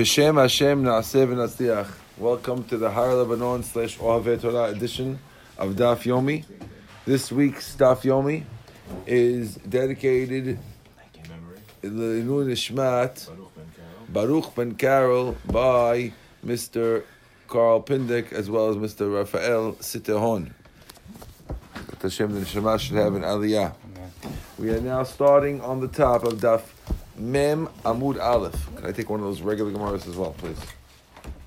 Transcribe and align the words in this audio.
B'Shem 0.00 0.40
Hashem 0.40 0.82
Naaseh 0.82 1.28
V'Natzliach. 1.28 1.92
Welcome 2.16 2.64
to 2.64 2.78
the 2.78 2.90
Har 2.90 3.14
Lebanon 3.16 3.62
slash 3.62 3.98
Ohavei 3.98 4.40
Torah 4.40 4.70
edition 4.70 5.18
of 5.58 5.74
Daf 5.74 6.04
Yomi. 6.04 6.42
This 7.04 7.30
week's 7.30 7.76
Daf 7.76 8.00
Yomi 8.00 8.44
is 9.06 9.56
dedicated 9.56 10.58
L'Inu 11.82 12.46
Nishmat 12.46 13.28
Baruch 14.08 14.54
Ben 14.54 14.74
Carol 14.74 15.36
by 15.44 16.14
Mr. 16.46 17.04
Carl 17.46 17.82
Pindick 17.82 18.32
as 18.32 18.48
well 18.48 18.70
as 18.70 18.76
Mr. 18.76 19.14
Rafael 19.14 19.74
Sitehon. 19.74 20.50
Hashem 22.00 22.32
the 22.32 22.40
Neshama 22.40 22.80
should 22.80 22.96
have 22.96 23.14
an 23.16 23.22
aliyah. 23.22 23.74
We 24.58 24.70
are 24.70 24.80
now 24.80 25.02
starting 25.02 25.60
on 25.60 25.80
the 25.80 25.88
top 25.88 26.24
of 26.24 26.40
Daf 26.40 26.62
Mem 27.20 27.68
Amud 27.84 28.20
Aleph. 28.20 28.76
Can 28.76 28.86
I 28.86 28.92
take 28.92 29.10
one 29.10 29.20
of 29.20 29.26
those 29.26 29.42
regular 29.42 29.70
Gemaras 29.70 30.08
as 30.08 30.16
well, 30.16 30.32
please? 30.38 30.58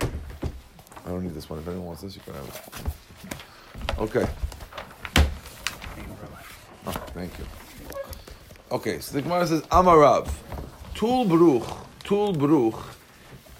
I 0.01 1.09
don't 1.09 1.23
need 1.23 1.33
this 1.33 1.49
one. 1.49 1.59
If 1.59 1.67
anyone 1.67 1.87
wants 1.87 2.01
this, 2.03 2.15
you 2.15 2.21
can 2.21 2.33
have 2.35 2.47
it. 2.47 3.99
Okay. 3.99 4.27
Oh, 6.85 6.91
thank 6.91 7.37
you. 7.39 7.45
Okay, 8.71 8.99
so 8.99 9.13
the 9.13 9.21
Gemara 9.21 9.47
says, 9.47 9.61
Amarav, 9.63 10.29
Tul 10.95 11.25
Bruch, 11.25 11.67
Tul 12.03 12.33
Bruch, 12.33 12.75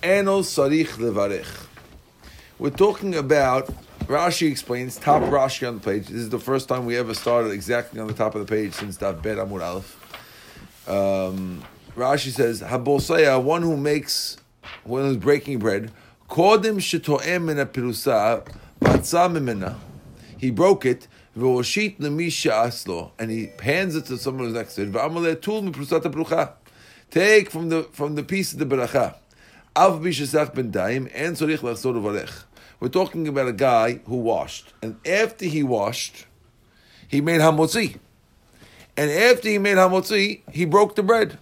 Eno 0.02 0.42
Sarich 0.42 0.98
Levarech. 0.98 1.68
We're 2.60 2.70
talking 2.70 3.16
about, 3.16 3.68
Rashi 4.06 4.50
explains, 4.50 4.98
top 4.98 5.24
Rashi 5.24 5.68
on 5.68 5.76
the 5.76 5.82
page. 5.82 6.08
This 6.08 6.22
is 6.22 6.30
the 6.30 6.40
first 6.40 6.68
time 6.68 6.86
we 6.86 6.98
ever 6.98 7.14
started 7.14 7.52
exactly 7.52 8.00
on 8.00 8.08
the 8.08 8.14
top 8.14 8.36
of 8.36 8.46
the 8.46 8.52
page 8.52 8.74
since 8.74 8.98
Daf 8.98 9.22
Bet 9.22 9.38
Amud 9.38 9.62
Aleph. 9.62 10.88
Um, 10.88 11.64
Rashi 11.96 12.32
says, 12.32 12.62
Habosaya, 12.62 13.42
one 13.42 13.62
who 13.62 13.78
makes, 13.78 14.38
one 14.84 15.04
who's 15.04 15.18
breaking 15.18 15.60
bread, 15.60 15.92
Kodim 16.28 16.78
shetoem 16.78 17.44
min 17.44 17.58
pirusa, 17.68 18.44
mimena. 18.82 19.76
He 20.40 20.50
broke 20.50 20.86
it, 20.86 21.08
v'oshit 21.38 22.00
lemisha 22.00 22.52
aslo, 22.52 23.12
and 23.20 23.30
he 23.30 23.52
hands 23.62 23.96
it 23.96 24.06
to 24.06 24.18
someone 24.18 24.46
who's 24.46 24.56
next 24.56 24.74
to 24.76 24.82
it. 24.82 26.50
Take 27.12 27.52
from 27.52 27.70
the 27.70 27.84
from 27.92 28.16
the 28.16 28.24
piece 28.24 28.54
of 28.54 28.60
the 28.60 28.66
beracha. 28.66 29.16
Av 29.76 30.02
bishasach 30.02 30.56
ben 30.56 30.72
daim, 30.72 31.08
and 31.14 31.36
sorich 31.36 31.60
lachsor 31.60 31.94
varech. 32.02 32.46
We're 32.80 32.90
talking 32.90 33.28
about 33.28 33.48
a 33.48 33.54
guy 33.54 34.00
who 34.06 34.18
washed, 34.18 34.74
and 34.82 34.96
after 35.08 35.46
he 35.46 35.62
washed, 35.62 36.26
he 37.08 37.22
made 37.22 37.42
hamotzi. 37.42 38.00
And 38.98 39.12
after 39.12 39.50
he 39.50 39.60
made 39.60 39.78
hamotzi, 39.78 40.42
he 40.52 40.66
broke 40.66 40.96
the 40.96 41.04
bread 41.04 41.38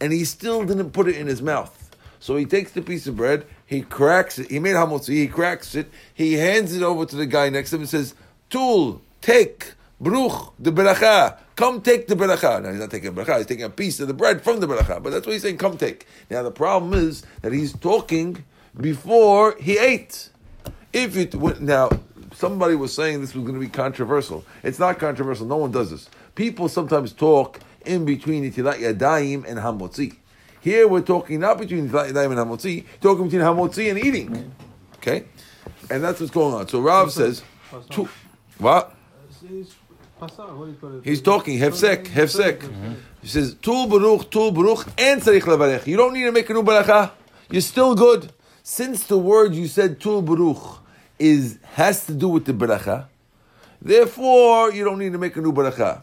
and 0.00 0.12
he 0.12 0.24
still 0.24 0.64
didn't 0.64 0.90
put 0.90 1.08
it 1.08 1.16
in 1.16 1.26
his 1.26 1.42
mouth. 1.42 1.74
So 2.20 2.36
he 2.36 2.46
takes 2.46 2.72
the 2.72 2.82
piece 2.82 3.06
of 3.06 3.16
bread, 3.16 3.46
he 3.64 3.82
cracks 3.82 4.38
it, 4.38 4.50
he 4.50 4.58
made 4.58 4.74
hamotzi, 4.74 5.14
he 5.14 5.28
cracks 5.28 5.74
it, 5.74 5.88
he 6.12 6.34
hands 6.34 6.74
it 6.74 6.82
over 6.82 7.06
to 7.06 7.16
the 7.16 7.26
guy 7.26 7.48
next 7.48 7.70
to 7.70 7.76
him 7.76 7.82
and 7.82 7.88
says, 7.88 8.14
Tul, 8.50 9.00
take, 9.20 9.74
bruch, 10.00 10.52
the 10.58 10.72
beracha, 10.72 11.38
come 11.54 11.80
take 11.80 12.08
the 12.08 12.16
beracha. 12.16 12.62
Now 12.62 12.70
he's 12.70 12.80
not 12.80 12.90
taking 12.90 13.08
a 13.08 13.12
beracha, 13.12 13.38
he's 13.38 13.46
taking 13.46 13.64
a 13.64 13.70
piece 13.70 14.00
of 14.00 14.08
the 14.08 14.14
bread 14.14 14.42
from 14.42 14.60
the 14.60 14.66
beracha, 14.66 15.02
but 15.02 15.10
that's 15.10 15.26
what 15.26 15.32
he's 15.32 15.42
saying, 15.42 15.58
come 15.58 15.76
take. 15.76 16.06
Now 16.30 16.42
the 16.42 16.50
problem 16.50 16.94
is 16.94 17.22
that 17.42 17.52
he's 17.52 17.72
talking 17.72 18.44
before 18.80 19.56
he 19.60 19.78
ate. 19.78 20.30
If 20.92 21.16
it 21.16 21.34
went, 21.34 21.60
now, 21.60 21.90
somebody 22.34 22.74
was 22.74 22.94
saying 22.94 23.20
this 23.20 23.34
was 23.34 23.44
going 23.44 23.54
to 23.54 23.60
be 23.60 23.68
controversial. 23.68 24.44
It's 24.62 24.78
not 24.78 24.98
controversial, 24.98 25.46
no 25.46 25.56
one 25.56 25.70
does 25.70 25.90
this. 25.90 26.08
People 26.34 26.68
sometimes 26.68 27.12
talk 27.12 27.60
in 27.84 28.04
between 28.04 28.50
Itilat 28.50 28.78
Yadayim 28.78 29.44
and 29.46 29.58
Hamotzi. 29.58 30.16
Here 30.60 30.86
we're 30.88 31.00
talking 31.00 31.40
not 31.40 31.58
between 31.58 31.88
Itilat 31.88 32.12
Yadayim 32.12 32.38
and 32.38 32.40
Hamotzi, 32.50 32.84
talking 33.00 33.24
between 33.24 33.42
Hamotzi 33.42 33.90
and 33.90 33.98
eating. 33.98 34.52
Okay? 34.96 35.24
And 35.90 36.02
that's 36.02 36.20
what's 36.20 36.32
going 36.32 36.54
on. 36.54 36.68
So 36.68 36.80
Rav 36.80 37.12
says, 37.12 37.42
two, 37.90 38.08
what? 38.58 38.94
He's 41.04 41.22
talking, 41.22 41.58
hefsek, 41.58 42.06
hefsek. 42.06 42.96
He 43.22 43.28
says, 43.28 43.54
tul 43.62 43.86
baruch, 43.86 44.30
tul 44.30 44.50
baruch, 44.50 44.86
and 44.98 45.22
tzarich 45.22 45.42
levarech. 45.42 45.86
You 45.86 45.96
don't 45.96 46.12
need 46.12 46.24
to 46.24 46.32
make 46.32 46.50
a 46.50 46.52
new 46.52 46.62
baracha. 46.62 47.12
You're 47.50 47.60
still 47.62 47.94
good. 47.94 48.32
Since 48.62 49.04
the 49.04 49.16
word 49.16 49.54
you 49.54 49.68
said, 49.68 50.00
tul 50.00 50.22
baruch, 50.22 50.80
is, 51.18 51.58
has 51.74 52.06
to 52.06 52.14
do 52.14 52.28
with 52.28 52.44
the 52.44 52.52
baracha, 52.52 53.06
therefore 53.80 54.72
you 54.72 54.84
don't 54.84 54.98
need 54.98 55.12
to 55.12 55.18
make 55.18 55.36
a 55.36 55.40
new 55.40 55.52
baracha. 55.52 56.02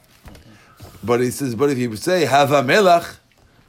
But 1.05 1.21
he 1.21 1.29
says, 1.31 1.53
but 1.55 1.69
if 1.69 1.77
you 1.77 1.95
say 1.95 2.25
hava 2.25 2.61
melach, 2.61 3.17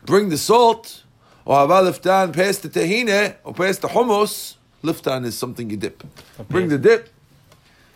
bring 0.05 0.29
the 0.31 0.39
salt, 0.39 1.03
or 1.45 1.57
hava 1.57 1.91
liftan, 1.91 2.33
pass 2.35 2.59
the 2.59 2.69
tahine, 2.69 3.37
or 3.45 3.53
pass 3.53 3.79
the 3.79 3.89
hummus, 3.89 4.55
liftan 4.83 5.27
is 5.27 5.37
something 5.37 5.69
you 5.69 5.77
dip. 5.77 6.03
Bring 6.49 6.69
the 6.69 6.79
dip. 6.79 7.11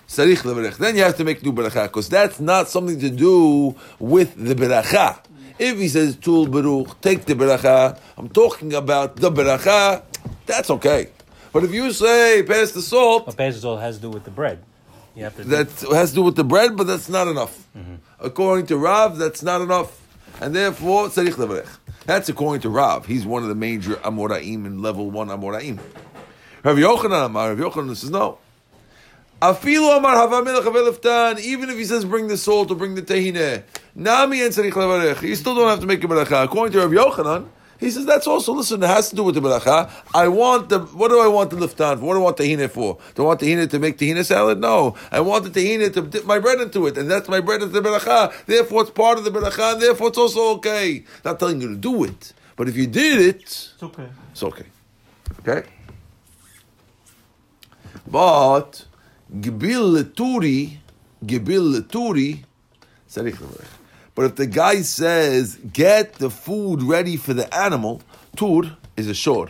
Sarich. 0.07 0.77
Then 0.77 0.97
you 0.97 1.05
have 1.05 1.17
to 1.17 1.25
make 1.25 1.43
new 1.43 1.53
beracha 1.53 1.85
because 1.85 2.09
that's 2.09 2.41
not 2.41 2.69
something 2.69 2.99
to 2.99 3.11
do 3.11 3.77
with 4.01 4.35
the 4.35 4.57
beracha. 4.57 5.21
If 5.57 5.79
he 5.79 5.89
says 5.89 6.17
tul 6.17 6.49
beruch, 6.49 7.01
take 7.01 7.25
the 7.25 7.35
beracha. 7.35 7.97
I'm 8.17 8.29
talking 8.29 8.75
about 8.75 9.17
the 9.17 9.31
beracha. 9.31 10.03
That's 10.47 10.69
okay. 10.71 11.11
But 11.53 11.65
if 11.65 11.73
you 11.73 11.93
say 11.93 12.43
pass 12.43 12.73
the 12.73 12.83
salt, 12.83 13.27
But 13.27 13.37
pass 13.37 13.55
the 13.55 13.61
salt 13.61 13.81
has 13.81 13.97
to 13.97 14.03
do 14.03 14.11
with 14.11 14.25
the 14.25 14.33
bread. 14.33 14.59
That 15.17 15.71
has 15.91 16.11
to 16.11 16.17
do 16.17 16.23
with 16.23 16.37
the 16.37 16.45
bread, 16.45 16.77
but 16.77 16.87
that's 16.87 17.09
not 17.09 17.29
enough. 17.29 17.67
According 18.19 18.67
to 18.67 18.77
Rav, 18.77 19.19
that's 19.19 19.43
not 19.43 19.61
enough. 19.61 19.97
And 20.41 20.55
therefore, 20.55 21.09
tzarich 21.09 21.35
levarech. 21.35 21.69
That's 22.07 22.29
according 22.29 22.63
to 22.63 22.71
Rav. 22.71 23.07
He's 23.07 23.27
one 23.27 23.43
of 23.43 23.49
the 23.49 23.55
major 23.55 23.97
Amoraim 23.97 24.67
in 24.67 24.83
level 24.83 25.11
one 25.11 25.29
Amoraim. 25.29 25.79
Rav 26.63 26.77
Yochanan 26.77 27.27
Amar, 27.27 27.55
Rav 27.55 27.73
Yochanan 27.73 27.97
says 27.97 28.11
no. 28.11 28.39
Afilu 29.43 29.97
Amar 29.97 30.17
Hava 30.17 30.43
Melech 30.45 30.65
Haveleftan, 30.65 31.41
even 31.41 31.71
if 31.71 31.77
he 31.77 31.85
says 31.85 32.05
bring 32.05 32.29
the 32.29 32.37
salt 32.37 32.71
or 32.71 32.75
bring 32.75 32.95
the 32.95 33.03
tahine, 33.03 33.63
Nami 33.95 34.43
and 34.43 34.53
tzarich 34.53 34.73
levarech, 34.73 35.23
you 35.23 35.35
still 35.35 35.55
don't 35.55 35.69
have 35.69 35.81
to 35.81 35.87
make 35.87 36.03
a 36.05 36.07
beracha. 36.07 36.45
According 36.45 36.73
to 36.73 36.87
Rav 36.87 36.91
Yochanan, 36.91 37.49
he 37.81 37.91
says 37.91 38.05
that's 38.07 38.27
also 38.27 38.53
listen. 38.53 38.83
It 38.83 38.87
has 38.87 39.09
to 39.11 39.17
do 39.17 39.25
with 39.25 39.35
the 39.35 39.41
beracha. 39.41 39.91
I 40.15 40.29
want 40.29 40.69
the 40.69 40.81
what 40.81 41.09
do 41.09 41.19
I 41.19 41.27
want 41.27 41.51
the 41.51 41.57
liftan 41.57 41.99
for? 41.99 42.05
What 42.05 42.15
do 42.15 42.21
I 42.21 42.23
want 42.23 42.37
the 42.37 42.45
tahina 42.45 42.71
for? 42.71 42.99
Do 43.15 43.23
I 43.23 43.27
want 43.27 43.41
the 43.41 43.47
tahina 43.47 43.71
to 43.71 43.79
make 43.79 43.97
tahina 43.99 44.25
salad? 44.25 44.61
No, 44.61 44.95
I 45.11 45.21
want 45.21 45.45
the 45.45 45.51
tahina 45.51 45.93
to 45.95 46.03
dip 46.03 46.27
my 46.27 46.39
bread 46.39 46.61
into 46.61 46.87
it, 46.87 46.99
and 46.99 47.11
that's 47.11 47.29
my 47.29 47.41
bread 47.41 47.63
into 47.63 47.81
the 47.81 47.89
beracha. 47.89 48.33
Therefore, 48.45 48.83
it's 48.83 48.91
part 48.91 49.19
of 49.19 49.25
the 49.25 49.31
beracha. 49.31 49.73
And 49.73 49.83
therefore, 49.83 50.09
it's 50.09 50.19
also 50.19 50.55
okay. 50.57 51.05
Not 51.25 51.41
telling 51.41 51.61
you 51.61 51.69
to 51.69 51.77
do 51.77 52.05
it, 52.05 52.33
but 52.57 52.69
if 52.69 52.77
you 52.77 52.87
did 52.87 53.21
it, 53.21 53.43
It's 53.43 53.83
okay. 53.83 54.09
it's 54.33 54.43
okay. 54.43 54.67
Okay. 55.41 55.67
But 58.07 58.85
gibil 59.33 59.95
leturi, 59.97 60.79
gibil 61.25 61.75
leturi, 61.75 62.45
tzarich 63.09 63.37
levarech. 63.37 63.80
But 64.21 64.27
if 64.27 64.37
the 64.37 64.47
guy 64.47 64.83
says, 64.83 65.57
get 65.73 66.17
the 66.17 66.29
food 66.29 66.83
ready 66.83 67.17
for 67.17 67.33
the 67.33 67.49
animal, 67.57 68.03
tur 68.37 68.77
is 68.95 69.09
a 69.09 69.15
shor. 69.15 69.49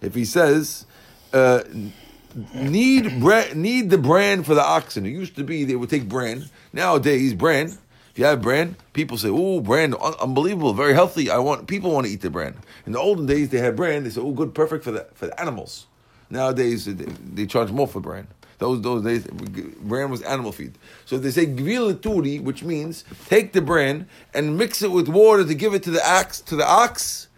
If 0.00 0.14
he 0.14 0.24
says, 0.24 0.86
uh, 1.32 1.64
need 2.54 3.18
bra- 3.18 3.52
need 3.52 3.90
the 3.90 3.98
brand 3.98 4.46
for 4.46 4.54
the 4.54 4.62
oxen. 4.62 5.06
It 5.06 5.10
used 5.10 5.34
to 5.34 5.42
be 5.42 5.64
they 5.64 5.74
would 5.74 5.90
take 5.90 6.08
brand. 6.08 6.50
Nowadays, 6.72 7.34
brand. 7.34 7.78
If 8.12 8.20
you 8.20 8.26
have 8.26 8.40
brand, 8.40 8.76
people 8.92 9.18
say, 9.18 9.28
"Oh, 9.28 9.58
brand, 9.58 9.96
un- 10.00 10.14
unbelievable, 10.20 10.72
very 10.72 10.94
healthy." 10.94 11.28
I 11.28 11.38
want 11.38 11.66
people 11.66 11.90
want 11.90 12.06
to 12.06 12.12
eat 12.12 12.20
the 12.20 12.30
brand. 12.30 12.54
In 12.86 12.92
the 12.92 13.00
olden 13.00 13.26
days, 13.26 13.48
they 13.48 13.58
had 13.58 13.74
brand. 13.74 14.06
They 14.06 14.10
said, 14.10 14.22
"Oh, 14.22 14.30
good, 14.30 14.54
perfect 14.54 14.84
for 14.84 14.92
the 14.92 15.08
for 15.14 15.26
the 15.26 15.40
animals." 15.40 15.86
Nowadays, 16.30 16.84
they, 16.84 16.92
they 16.92 17.46
charge 17.46 17.72
more 17.72 17.88
for 17.88 17.98
brand. 17.98 18.28
Those 18.58 18.80
those 18.80 19.02
days, 19.04 19.26
brand 19.26 20.10
was 20.10 20.22
animal 20.22 20.50
feed. 20.52 20.78
So 21.04 21.18
they 21.18 21.30
say 21.30 21.46
gvilaturi, 21.46 22.42
which 22.42 22.62
means 22.62 23.04
take 23.26 23.52
the 23.52 23.60
brand 23.60 24.06
and 24.32 24.56
mix 24.56 24.80
it 24.82 24.90
with 24.90 25.08
water 25.08 25.44
to 25.44 25.54
give 25.54 25.74
it 25.74 25.82
to 25.82 25.90
the 25.90 26.06
ox. 26.08 26.40
To 26.42 26.56
the 26.56 26.66
ox, 26.66 27.28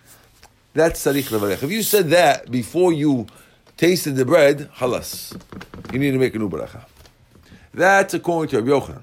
that's 0.75 1.05
sarich 1.05 1.31
levarech. 1.31 1.63
If 1.63 1.71
you 1.73 1.83
said 1.83 2.11
that 2.11 2.51
before 2.51 2.93
you 2.93 3.27
tasted 3.77 4.15
the 4.15 4.25
bread, 4.25 4.71
halas, 4.77 5.37
you 5.93 5.99
need 5.99 6.13
to 6.13 6.19
make 6.19 6.35
a 6.37 6.39
new 6.39 6.49
baracha. 6.49 6.85
That's 7.75 8.15
according 8.15 8.51
to 8.51 8.63
Rabbi 8.63 8.87
Yochanan. 8.87 9.03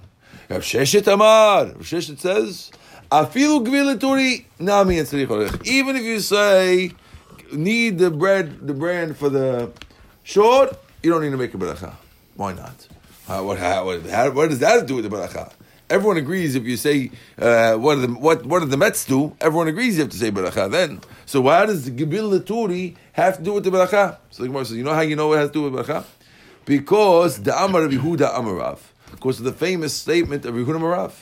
Rav 0.50 0.62
Sheshet 0.62 1.12
Amar, 1.12 1.66
Rav 1.66 1.78
Sheshet 1.80 2.20
says, 2.20 2.72
afilu 3.12 3.66
gvilaturi 3.66 4.46
nami 4.60 5.00
and 5.00 5.08
sarich 5.08 5.28
levarech. 5.28 5.66
Even 5.68 5.98
if 5.98 6.04
you 6.04 6.22
say 6.22 6.92
need 7.52 7.98
the 7.98 8.10
bread, 8.10 8.66
the 8.66 8.74
brand 8.74 9.18
for 9.18 9.30
the 9.30 9.72
short, 10.24 10.78
you 11.04 11.12
don't 11.12 11.22
need 11.22 11.32
to 11.32 11.38
make 11.38 11.54
a 11.54 11.58
baracha. 11.58 11.94
Why 12.36 12.54
not? 12.54 12.88
What, 13.28 13.58
how, 13.58 13.86
what, 13.86 14.06
how, 14.06 14.30
what 14.32 14.50
does 14.50 14.60
that 14.60 14.86
do 14.86 14.96
with 14.96 15.10
the 15.10 15.16
baracha? 15.16 15.52
Everyone 15.90 16.18
agrees 16.18 16.56
if 16.56 16.66
you 16.66 16.78
say 16.78 17.12
uh, 17.40 17.76
what, 17.76 17.96
the, 17.96 18.08
what 18.08 18.46
what 18.46 18.60
do 18.60 18.66
the 18.66 18.78
Mets 18.78 19.06
do? 19.06 19.36
Everyone 19.40 19.68
agrees 19.68 19.96
you 19.96 20.02
have 20.02 20.12
to 20.12 20.18
say 20.18 20.32
baracha 20.32 20.70
then. 20.70 21.00
So 21.26 21.42
why 21.42 21.66
does 21.66 21.86
the 21.86 21.92
Gibil 21.92 22.40
Laturi 22.40 22.96
have 23.14 23.38
to 23.38 23.44
do 23.44 23.54
with 23.54 23.64
the 23.64 23.70
baracha? 23.70 24.18
So 24.32 24.44
the 24.44 24.50
Gemara 24.50 24.66
says, 24.66 24.78
you 24.78 24.84
know 24.84 24.94
how 24.94 25.02
you 25.02 25.16
know 25.16 25.32
it 25.34 25.38
has 25.38 25.50
to 25.50 25.54
do 25.54 25.70
with 25.70 25.74
baracha? 25.74 26.04
Because 26.66 27.42
the 27.44 27.56
Amar 27.56 27.84
of 27.84 27.92
Yehuda 27.92 28.34
Amarav, 28.34 28.80
because 29.12 29.40
of 29.40 29.46
the 29.46 29.54
famous 29.54 29.94
statement 29.94 30.46
of 30.46 30.56
Yehuda 30.56 30.80
Amarav. 30.80 31.14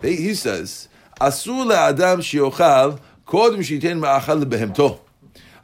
They, 0.00 0.14
he 0.14 0.34
says, 0.34 0.88
Asur 1.20 1.72
Adam 1.74 2.20
shiochal 2.20 3.00
kodem 3.26 3.58
shiten 3.58 4.00
ma'achal 4.00 4.44
behemto. 4.44 5.00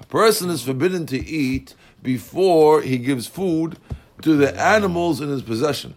A 0.01 0.07
person 0.07 0.51
is 0.51 0.63
forbidden 0.63 1.07
to 1.07 1.17
eat 1.25 1.75
before 2.03 2.83
he 2.83 2.99
gives 2.99 3.29
food 3.29 3.79
to 4.23 4.37
the 4.37 4.59
animals 4.61 5.21
in 5.21 5.29
his 5.29 5.43
possession. 5.43 5.95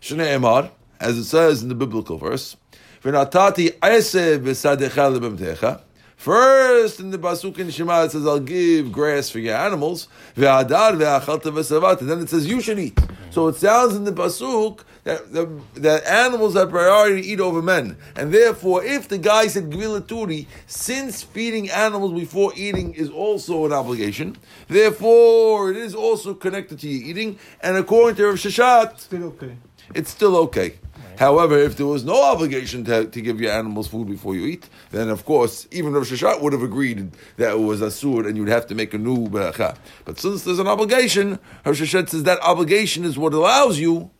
Shnei 0.00 0.38
Emar, 0.38 0.70
as 1.00 1.18
it 1.18 1.24
says 1.24 1.62
in 1.62 1.68
the 1.68 1.74
biblical 1.74 2.18
verse. 2.18 2.56
First, 3.02 3.18
in 7.00 7.10
the 7.10 7.18
Basuk 7.18 7.58
in 7.58 7.70
Shema, 7.70 8.04
it 8.04 8.12
says, 8.12 8.24
I'll 8.24 8.38
give 8.38 8.92
grass 8.92 9.28
for 9.28 9.40
your 9.40 9.56
animals. 9.56 10.06
And 10.36 10.46
then 10.46 12.20
it 12.20 12.28
says, 12.28 12.46
you 12.46 12.60
should 12.60 12.78
eat. 12.78 12.96
So 13.30 13.48
it 13.48 13.56
sounds 13.56 13.96
in 13.96 14.04
the 14.04 14.12
Basuk 14.12 14.84
that, 15.04 15.32
that 15.74 16.06
animals 16.06 16.54
have 16.54 16.70
priority 16.70 17.22
to 17.22 17.28
eat 17.28 17.40
over 17.40 17.60
men. 17.60 17.96
And 18.14 18.32
therefore, 18.32 18.84
if 18.84 19.08
the 19.08 19.18
guy 19.18 19.48
said 19.48 19.70
Gvilaturi, 19.70 20.46
since 20.66 21.22
feeding 21.22 21.70
animals 21.70 22.12
before 22.12 22.52
eating 22.56 22.94
is 22.94 23.10
also 23.10 23.66
an 23.66 23.72
obligation, 23.72 24.36
therefore 24.68 25.70
it 25.70 25.76
is 25.76 25.94
also 25.94 26.34
connected 26.34 26.78
to 26.80 26.88
your 26.88 27.10
eating. 27.10 27.38
And 27.60 27.76
according 27.76 28.16
to 28.16 28.26
Rav 28.26 28.36
Shashat, 28.36 29.00
Still 29.00 29.24
okay. 29.24 29.56
it's 29.94 30.10
still 30.10 30.36
okay. 30.36 30.74
However, 31.18 31.58
if 31.58 31.76
there 31.76 31.86
was 31.86 32.04
no 32.04 32.22
obligation 32.24 32.84
to, 32.84 33.04
to 33.04 33.20
give 33.20 33.40
your 33.40 33.52
animals 33.52 33.86
food 33.86 34.08
before 34.08 34.34
you 34.34 34.46
eat, 34.46 34.68
then 34.90 35.08
of 35.08 35.24
course, 35.24 35.68
even 35.70 35.92
Rav 35.92 36.04
Shashat 36.04 36.40
would 36.40 36.52
have 36.52 36.62
agreed 36.62 37.10
that 37.36 37.52
it 37.52 37.58
was 37.58 37.82
a 37.82 37.86
asur 37.86 38.26
and 38.26 38.36
you'd 38.36 38.48
have 38.48 38.66
to 38.68 38.74
make 38.74 38.94
a 38.94 38.98
new 38.98 39.28
beracha. 39.28 39.76
But 40.04 40.18
since 40.18 40.44
there's 40.44 40.58
an 40.58 40.68
obligation, 40.68 41.38
Rav 41.64 41.76
Shashat 41.76 42.08
says 42.08 42.22
that 42.22 42.40
obligation 42.40 43.04
is 43.04 43.18
what 43.18 43.34
allows 43.34 43.78
you 43.78 44.10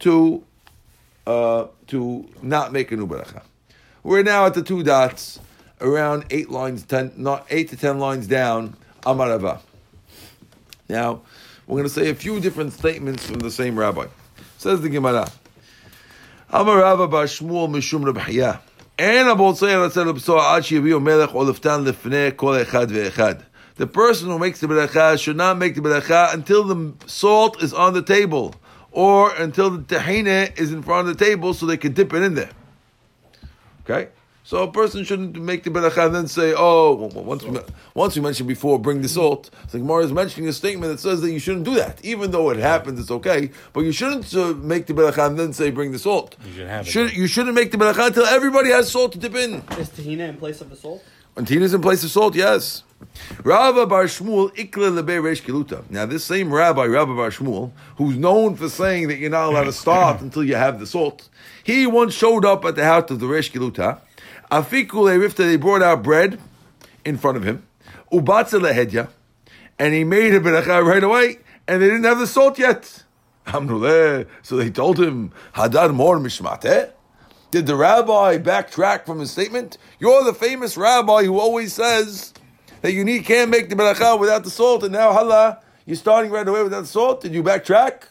to 0.00 0.42
uh, 1.26 1.66
to 1.88 2.28
not 2.42 2.72
make 2.72 2.92
a 2.92 2.96
new 2.96 3.06
beracha. 3.06 3.42
We're 4.02 4.22
now 4.22 4.46
at 4.46 4.54
the 4.54 4.62
two 4.62 4.82
dots, 4.82 5.38
around 5.80 6.26
eight 6.30 6.50
lines, 6.50 6.82
ten, 6.82 7.12
not 7.16 7.46
eight 7.50 7.68
to 7.70 7.76
ten 7.76 7.98
lines 7.98 8.26
down. 8.26 8.76
Amarava. 9.02 9.60
Now, 10.88 11.22
we're 11.66 11.78
going 11.78 11.88
to 11.88 11.90
say 11.90 12.10
a 12.10 12.14
few 12.14 12.40
different 12.40 12.72
statements 12.72 13.26
from 13.26 13.38
the 13.38 13.50
same 13.50 13.78
rabbi. 13.78 14.06
Says 14.58 14.80
the 14.80 14.88
Gemara. 14.88 15.28
Amar 16.50 16.78
Rava 16.78 17.08
bar 17.08 17.24
Shmuel 17.24 17.68
mishum 17.68 18.04
Reb 18.04 18.18
Chaya. 18.18 18.60
אין 18.98 19.28
הבוצע 19.28 19.70
ירצה 19.70 20.04
לבשור 20.04 20.40
עד 20.40 20.62
שיביאו 20.62 21.00
מלך 21.00 21.34
או 21.34 21.50
לפתן 21.50 21.84
לפני 21.84 22.28
כל 22.36 22.62
אחד 22.62 22.86
ואחד. 22.90 23.34
The 23.78 23.86
person 23.86 24.28
who 24.28 24.38
makes 24.38 24.60
the 24.60 24.68
beracha 24.68 25.18
should 25.18 25.36
not 25.36 25.56
make 25.56 25.74
the 25.74 25.80
beracha 25.80 26.34
until 26.34 26.62
the 26.62 26.92
salt 27.06 27.62
is 27.62 27.72
on 27.72 27.94
the 27.94 28.02
table, 28.02 28.54
or 28.97 29.31
until 29.35 29.69
the 29.69 29.95
tahina 29.95 30.59
is 30.59 30.73
in 30.73 30.81
front 30.81 31.07
of 31.07 31.15
the 31.15 31.23
table 31.23 31.53
so 31.53 31.67
they 31.67 31.77
can 31.77 31.93
dip 31.93 32.11
it 32.15 32.23
in 32.23 32.33
there. 32.33 32.49
Okay? 33.83 34.09
So 34.43 34.63
a 34.63 34.71
person 34.71 35.03
shouldn't 35.03 35.39
make 35.39 35.63
the 35.63 35.69
beracha 35.69 36.07
and 36.07 36.15
then 36.15 36.27
say, 36.27 36.55
oh, 36.57 36.95
well, 36.95 37.09
well, 37.09 37.23
once 37.23 37.43
we, 37.43 37.59
once 37.93 38.15
we 38.15 38.23
mentioned 38.23 38.47
before, 38.47 38.79
bring 38.79 39.03
the 39.03 39.07
salt. 39.07 39.51
So 39.67 39.77
Gemara 39.77 40.05
is 40.05 40.11
mentioning 40.11 40.49
a 40.49 40.53
statement 40.53 40.91
that 40.91 40.99
says 40.99 41.21
that 41.21 41.31
you 41.31 41.37
shouldn't 41.37 41.65
do 41.65 41.75
that. 41.75 42.03
Even 42.03 42.31
though 42.31 42.49
it 42.49 42.57
happens, 42.57 42.99
it's 42.99 43.11
okay. 43.11 43.51
But 43.71 43.81
you 43.81 43.91
shouldn't 43.91 44.33
uh, 44.33 44.53
make 44.53 44.87
the 44.87 44.95
beracha 44.95 45.27
and 45.27 45.37
then 45.37 45.53
say, 45.53 45.69
bring 45.69 45.91
the 45.91 45.99
salt. 45.99 46.35
You 46.43 46.53
should 46.53 46.67
have 46.67 46.87
it. 46.87 46.89
Should, 46.89 47.15
you 47.15 47.27
shouldn't 47.27 47.53
make 47.53 47.69
the 47.69 47.77
beracha 47.77 48.07
until 48.07 48.25
everybody 48.25 48.71
has 48.71 48.89
salt 48.91 49.11
to 49.11 49.19
dip 49.19 49.35
in. 49.35 49.61
Is 49.77 49.89
tahina 49.89 50.27
in 50.27 50.37
place 50.37 50.59
of 50.59 50.71
the 50.71 50.75
salt? 50.75 51.03
And 51.35 51.51
is 51.51 51.73
in 51.75 51.81
place 51.83 52.03
of 52.03 52.09
salt, 52.09 52.33
yes. 52.33 52.81
Rava 53.43 53.85
Bar 53.85 54.05
Shmuel 54.05 54.57
Ikle 54.57 54.89
Lebe 54.89 55.21
Reish 55.21 55.43
Kiluta. 55.43 55.89
Now, 55.89 56.05
this 56.05 56.23
same 56.23 56.53
rabbi, 56.53 56.85
Rava 56.85 57.15
Bar 57.15 57.29
Shmuel, 57.29 57.71
who's 57.97 58.17
known 58.17 58.55
for 58.55 58.69
saying 58.69 59.07
that 59.09 59.17
you're 59.17 59.29
not 59.29 59.49
allowed 59.49 59.65
to 59.65 59.73
start 59.73 60.21
until 60.21 60.43
you 60.43 60.55
have 60.55 60.79
the 60.79 60.87
salt, 60.87 61.29
he 61.63 61.85
once 61.85 62.13
showed 62.13 62.45
up 62.45 62.65
at 62.65 62.75
the 62.75 62.83
house 62.83 63.11
of 63.11 63.19
the 63.19 63.27
Reish 63.27 63.51
Kiluta. 63.51 63.99
Afikule 64.51 65.17
Rifta, 65.17 65.37
they 65.37 65.57
brought 65.57 65.83
out 65.83 66.03
bread 66.03 66.39
in 67.05 67.17
front 67.17 67.37
of 67.37 67.43
him. 67.43 67.63
Ubatza 68.11 68.59
Lehedya. 68.59 69.09
And 69.79 69.93
he 69.93 70.03
made 70.03 70.33
a 70.33 70.39
beracha 70.39 70.83
right 70.83 71.03
away, 71.03 71.39
and 71.67 71.81
they 71.81 71.87
didn't 71.87 72.05
have 72.05 72.19
the 72.19 72.27
salt 72.27 72.57
yet. 72.57 73.03
Amruleh. 73.45 74.27
So 74.41 74.57
they 74.57 74.69
told 74.69 74.99
him, 74.99 75.31
Hadar 75.53 75.93
Mor 75.93 76.17
Mishmateh. 76.19 76.91
Did 77.49 77.65
the 77.65 77.75
rabbi 77.75 78.37
backtrack 78.39 79.05
from 79.05 79.19
his 79.19 79.31
statement? 79.31 79.77
You're 79.99 80.23
the 80.23 80.33
famous 80.33 80.75
rabbi 80.75 81.23
who 81.23 81.39
always 81.39 81.73
says 81.73 82.33
that 82.87 82.93
you 82.93 83.03
need 83.03 83.25
can't 83.25 83.51
make 83.51 83.67
the 83.67 83.75
beracha 83.75 84.17
without 84.17 84.45
the 84.45 84.49
salt, 84.49 84.81
and 84.81 84.93
now 84.93 85.11
hala, 85.11 85.59
you're 85.85 85.97
starting 85.97 86.31
right 86.31 86.47
away 86.47 86.63
without 86.63 86.87
salt. 86.87 87.19
Did 87.19 87.33
you 87.33 87.43
backtrack? 87.43 88.03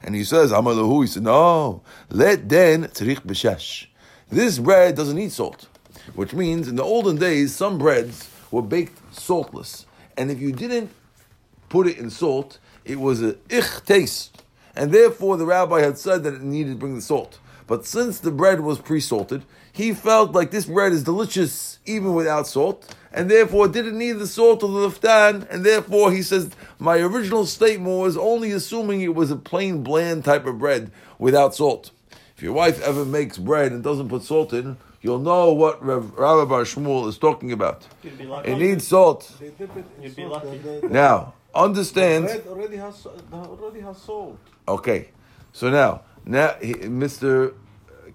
And 0.00 0.14
he 0.14 0.22
says, 0.22 0.52
Amalahu. 0.52 1.02
He 1.02 1.08
said, 1.08 1.24
No, 1.24 1.82
let 2.08 2.48
then 2.48 2.84
tzrich 2.84 3.22
b'shesh. 3.22 3.86
This 4.30 4.60
bread 4.60 4.94
doesn't 4.94 5.16
need 5.16 5.32
salt, 5.32 5.66
which 6.14 6.34
means 6.34 6.68
in 6.68 6.76
the 6.76 6.84
olden 6.84 7.16
days 7.16 7.52
some 7.52 7.78
breads 7.78 8.30
were 8.52 8.62
baked 8.62 8.96
saltless, 9.12 9.86
and 10.16 10.30
if 10.30 10.40
you 10.40 10.52
didn't 10.52 10.92
put 11.68 11.88
it 11.88 11.98
in 11.98 12.08
salt, 12.08 12.60
it 12.84 13.00
was 13.00 13.20
a 13.24 13.34
ich 13.50 13.82
taste. 13.84 14.40
And 14.76 14.92
therefore, 14.92 15.36
the 15.36 15.46
rabbi 15.46 15.80
had 15.80 15.98
said 15.98 16.22
that 16.22 16.34
it 16.34 16.42
needed 16.42 16.74
to 16.74 16.78
bring 16.78 16.94
the 16.94 17.02
salt. 17.02 17.40
But 17.66 17.86
since 17.86 18.20
the 18.20 18.30
bread 18.30 18.60
was 18.60 18.78
pre 18.78 19.00
salted, 19.00 19.42
he 19.72 19.92
felt 19.94 20.32
like 20.32 20.50
this 20.50 20.66
bread 20.66 20.92
is 20.92 21.02
delicious 21.02 21.78
even 21.86 22.14
without 22.14 22.46
salt, 22.46 22.94
and 23.12 23.30
therefore 23.30 23.68
didn't 23.68 23.98
need 23.98 24.12
the 24.12 24.26
salt 24.26 24.62
of 24.62 24.70
the 24.72 24.78
liftan, 24.88 25.46
and 25.50 25.64
therefore 25.64 26.12
he 26.12 26.22
says, 26.22 26.50
My 26.78 26.98
original 26.98 27.46
statement 27.46 27.98
was 28.00 28.16
only 28.16 28.52
assuming 28.52 29.00
it 29.00 29.14
was 29.14 29.30
a 29.30 29.36
plain 29.36 29.82
bland 29.82 30.24
type 30.24 30.46
of 30.46 30.58
bread 30.58 30.90
without 31.18 31.54
salt. 31.54 31.90
If 32.36 32.42
your 32.42 32.52
wife 32.52 32.80
ever 32.82 33.04
makes 33.04 33.38
bread 33.38 33.72
and 33.72 33.82
doesn't 33.82 34.08
put 34.08 34.22
salt 34.22 34.52
in, 34.52 34.76
you'll 35.00 35.18
know 35.20 35.52
what 35.52 35.84
Rav, 35.84 36.12
Rabbi 36.18 36.48
Bar 36.48 36.62
Shmuel 36.62 37.08
is 37.08 37.18
talking 37.18 37.50
about. 37.52 37.86
Be. 38.02 38.10
It 38.44 38.58
needs 38.58 38.86
salt. 38.86 39.30
They 39.40 39.48
dip 39.50 39.76
it 39.76 39.84
You'd 40.00 40.14
be 40.16 40.22
salt. 40.22 40.32
lucky. 40.44 40.48
Uh, 40.58 40.62
the- 40.62 40.80
the- 40.82 40.88
Now, 40.92 41.34
understand. 41.54 42.26
bread 42.26 42.44
already 42.48 42.76
has 42.76 43.06
uh, 43.06 43.10
already 43.36 43.80
has 43.80 43.98
salt. 43.98 44.38
Okay, 44.68 45.08
so 45.52 45.70
now, 45.70 46.02
now 46.24 46.54
Mr. 46.60 47.54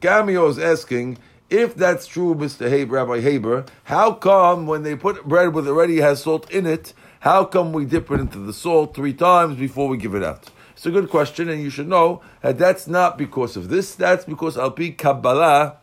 Cameo 0.01 0.47
is 0.47 0.59
asking 0.59 1.17
if 1.49 1.75
that's 1.75 2.07
true, 2.07 2.35
Mr. 2.35 2.69
Haber, 2.69 2.95
Rabbi 2.95 3.21
Haber. 3.21 3.65
How 3.85 4.11
come 4.11 4.67
when 4.67 4.83
they 4.83 4.95
put 4.95 5.25
bread 5.25 5.53
with 5.53 5.67
already 5.67 5.97
has 5.97 6.23
salt 6.23 6.49
in 6.51 6.65
it? 6.65 6.93
How 7.21 7.45
come 7.45 7.73
we 7.73 7.85
dip 7.85 8.11
it 8.11 8.19
into 8.19 8.39
the 8.39 8.53
salt 8.53 8.95
three 8.95 9.13
times 9.13 9.57
before 9.57 9.87
we 9.87 9.97
give 9.97 10.13
it 10.13 10.23
out? 10.23 10.49
It's 10.73 10.85
a 10.85 10.91
good 10.91 11.09
question, 11.09 11.49
and 11.49 11.61
you 11.61 11.69
should 11.69 11.87
know 11.87 12.21
that 12.41 12.57
that's 12.57 12.87
not 12.87 13.17
because 13.17 13.57
of 13.57 13.69
this. 13.69 13.95
That's 13.95 14.25
because 14.25 14.57
al 14.57 14.71
pi 14.71 14.91
Kabbalah, 14.91 15.77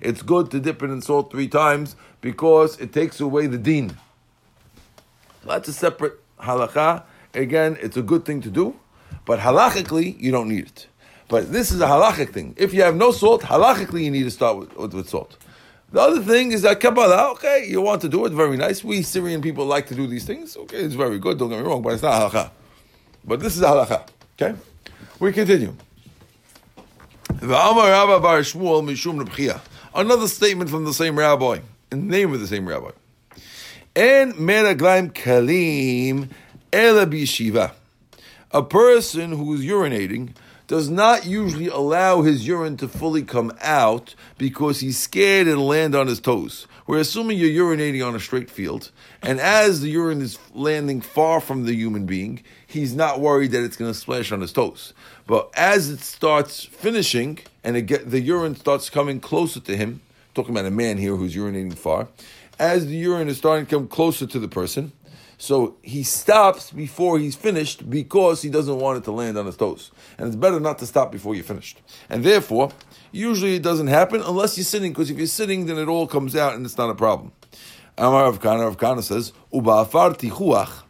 it's 0.00 0.22
good 0.22 0.50
to 0.50 0.58
dip 0.58 0.82
it 0.82 0.90
in 0.90 1.02
salt 1.02 1.30
three 1.30 1.48
times 1.48 1.96
because 2.20 2.78
it 2.80 2.92
takes 2.92 3.20
away 3.20 3.46
the 3.46 3.58
deen. 3.58 3.96
That's 5.46 5.68
a 5.68 5.72
separate 5.72 6.18
halacha. 6.38 7.04
Again, 7.34 7.78
it's 7.80 7.96
a 7.96 8.02
good 8.02 8.24
thing 8.24 8.40
to 8.42 8.50
do, 8.50 8.74
but 9.24 9.38
halachically, 9.38 10.18
you 10.20 10.32
don't 10.32 10.48
need 10.48 10.66
it. 10.66 10.86
But 11.30 11.52
this 11.52 11.70
is 11.70 11.80
a 11.80 11.86
halachic 11.86 12.30
thing. 12.30 12.54
If 12.58 12.74
you 12.74 12.82
have 12.82 12.96
no 12.96 13.12
salt, 13.12 13.42
halachically, 13.42 14.02
you 14.02 14.10
need 14.10 14.24
to 14.24 14.32
start 14.32 14.58
with, 14.58 14.76
with, 14.76 14.94
with 14.94 15.08
salt. 15.08 15.36
The 15.92 16.00
other 16.00 16.20
thing 16.22 16.50
is 16.50 16.62
that 16.62 16.80
Kabbalah, 16.80 17.30
okay, 17.32 17.66
you 17.68 17.80
want 17.80 18.02
to 18.02 18.08
do 18.08 18.26
it, 18.26 18.32
very 18.32 18.56
nice. 18.56 18.82
We 18.82 19.02
Syrian 19.02 19.40
people 19.40 19.64
like 19.64 19.86
to 19.86 19.94
do 19.94 20.08
these 20.08 20.24
things. 20.24 20.56
Okay, 20.56 20.78
it's 20.78 20.94
very 20.94 21.20
good, 21.20 21.38
don't 21.38 21.50
get 21.50 21.60
me 21.60 21.64
wrong, 21.64 21.82
but 21.82 21.92
it's 21.92 22.02
not 22.02 22.32
halacha. 22.32 22.50
But 23.24 23.38
this 23.38 23.56
is 23.56 23.62
halacha. 23.62 24.08
Okay? 24.34 24.58
We 25.20 25.32
continue. 25.32 25.76
Another 29.94 30.28
statement 30.28 30.70
from 30.70 30.84
the 30.84 30.92
same 30.92 31.16
rabbi, 31.16 31.60
in 31.92 32.08
the 32.08 32.12
name 32.12 32.34
of 32.34 32.40
the 32.40 32.48
same 32.48 32.68
rabbi. 32.68 32.90
And 33.94 34.34
meraglaim 34.34 35.12
kalim 35.12 36.28
ela 36.72 37.06
b'yeshiva. 37.06 37.70
A 38.50 38.62
person 38.64 39.30
who 39.30 39.54
is 39.54 39.60
urinating 39.60 40.34
does 40.70 40.88
not 40.88 41.26
usually 41.26 41.66
allow 41.66 42.22
his 42.22 42.46
urine 42.46 42.76
to 42.76 42.86
fully 42.86 43.24
come 43.24 43.52
out 43.60 44.14
because 44.38 44.78
he's 44.78 44.96
scared 44.96 45.48
it'll 45.48 45.66
land 45.66 45.96
on 45.96 46.06
his 46.06 46.20
toes. 46.20 46.68
We're 46.86 47.00
assuming 47.00 47.38
you're 47.38 47.66
urinating 47.66 48.06
on 48.06 48.14
a 48.14 48.20
straight 48.20 48.48
field, 48.48 48.92
and 49.20 49.40
as 49.40 49.80
the 49.80 49.90
urine 49.90 50.22
is 50.22 50.38
landing 50.54 51.00
far 51.00 51.40
from 51.40 51.64
the 51.64 51.74
human 51.74 52.06
being, 52.06 52.44
he's 52.68 52.94
not 52.94 53.18
worried 53.18 53.50
that 53.50 53.64
it's 53.64 53.76
going 53.76 53.90
to 53.92 53.98
splash 53.98 54.30
on 54.30 54.42
his 54.42 54.52
toes. 54.52 54.94
But 55.26 55.50
as 55.54 55.90
it 55.90 56.02
starts 56.02 56.62
finishing 56.62 57.40
and 57.64 57.76
it 57.76 57.82
get, 57.82 58.08
the 58.08 58.20
urine 58.20 58.54
starts 58.54 58.90
coming 58.90 59.18
closer 59.18 59.58
to 59.58 59.76
him, 59.76 60.02
talking 60.36 60.54
about 60.54 60.66
a 60.66 60.70
man 60.70 60.98
here 60.98 61.16
who's 61.16 61.34
urinating 61.34 61.74
far, 61.76 62.06
as 62.60 62.86
the 62.86 62.94
urine 62.94 63.28
is 63.28 63.38
starting 63.38 63.66
to 63.66 63.74
come 63.74 63.88
closer 63.88 64.24
to 64.24 64.38
the 64.38 64.46
person, 64.46 64.92
so 65.40 65.76
he 65.80 66.02
stops 66.02 66.70
before 66.70 67.18
he's 67.18 67.34
finished 67.34 67.88
because 67.88 68.42
he 68.42 68.50
doesn't 68.50 68.78
want 68.78 68.98
it 68.98 69.04
to 69.04 69.10
land 69.10 69.38
on 69.38 69.46
his 69.46 69.56
toes. 69.56 69.90
And 70.18 70.26
it's 70.26 70.36
better 70.36 70.60
not 70.60 70.78
to 70.80 70.86
stop 70.86 71.10
before 71.10 71.34
you're 71.34 71.42
finished. 71.42 71.80
And 72.10 72.22
therefore, 72.22 72.72
usually 73.10 73.56
it 73.56 73.62
doesn't 73.62 73.86
happen 73.86 74.20
unless 74.20 74.58
you're 74.58 74.66
sitting, 74.66 74.92
because 74.92 75.08
if 75.08 75.16
you're 75.16 75.26
sitting, 75.26 75.64
then 75.64 75.78
it 75.78 75.88
all 75.88 76.06
comes 76.06 76.36
out 76.36 76.56
and 76.56 76.66
it's 76.66 76.76
not 76.76 76.90
a 76.90 76.94
problem. 76.94 77.32
Amar 77.96 78.26
of 78.26 78.42
Kana, 78.42 78.64
Rav 78.64 78.76
Kana 78.76 79.00
says, 79.00 79.32
Uba'afar 79.50 80.18
tichuach. 80.18 80.82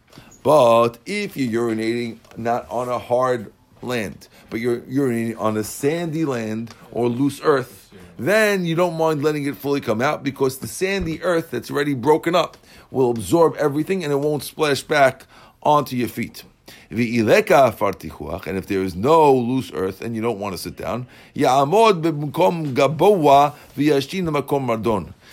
But 0.42 0.98
if 1.06 1.36
you're 1.36 1.70
urinating 1.70 2.18
not 2.36 2.68
on 2.72 2.88
a 2.88 2.98
hard 2.98 3.52
land, 3.82 4.26
but 4.50 4.58
you're 4.58 4.80
urinating 4.80 5.38
on 5.38 5.58
a 5.58 5.62
sandy 5.62 6.24
land 6.24 6.74
or 6.90 7.08
loose 7.08 7.40
earth, 7.44 7.94
then 8.18 8.64
you 8.64 8.74
don't 8.74 8.96
mind 8.96 9.22
letting 9.22 9.46
it 9.46 9.56
fully 9.56 9.80
come 9.80 10.02
out 10.02 10.24
because 10.24 10.58
the 10.58 10.66
sandy 10.66 11.22
earth 11.22 11.52
that's 11.52 11.70
already 11.70 11.94
broken 11.94 12.34
up 12.34 12.56
will 12.90 13.10
absorb 13.10 13.56
everything 13.56 14.04
and 14.04 14.12
it 14.12 14.16
won't 14.16 14.42
splash 14.42 14.82
back 14.82 15.26
onto 15.62 15.96
your 15.96 16.08
feet. 16.08 16.44
And 16.90 16.98
if 16.98 18.66
there 18.66 18.82
is 18.82 18.96
no 18.96 19.32
loose 19.32 19.70
earth 19.72 20.00
and 20.00 20.16
you 20.16 20.22
don't 20.22 20.38
want 20.40 20.54
to 20.54 20.58
sit 20.58 20.76
down. 20.76 21.06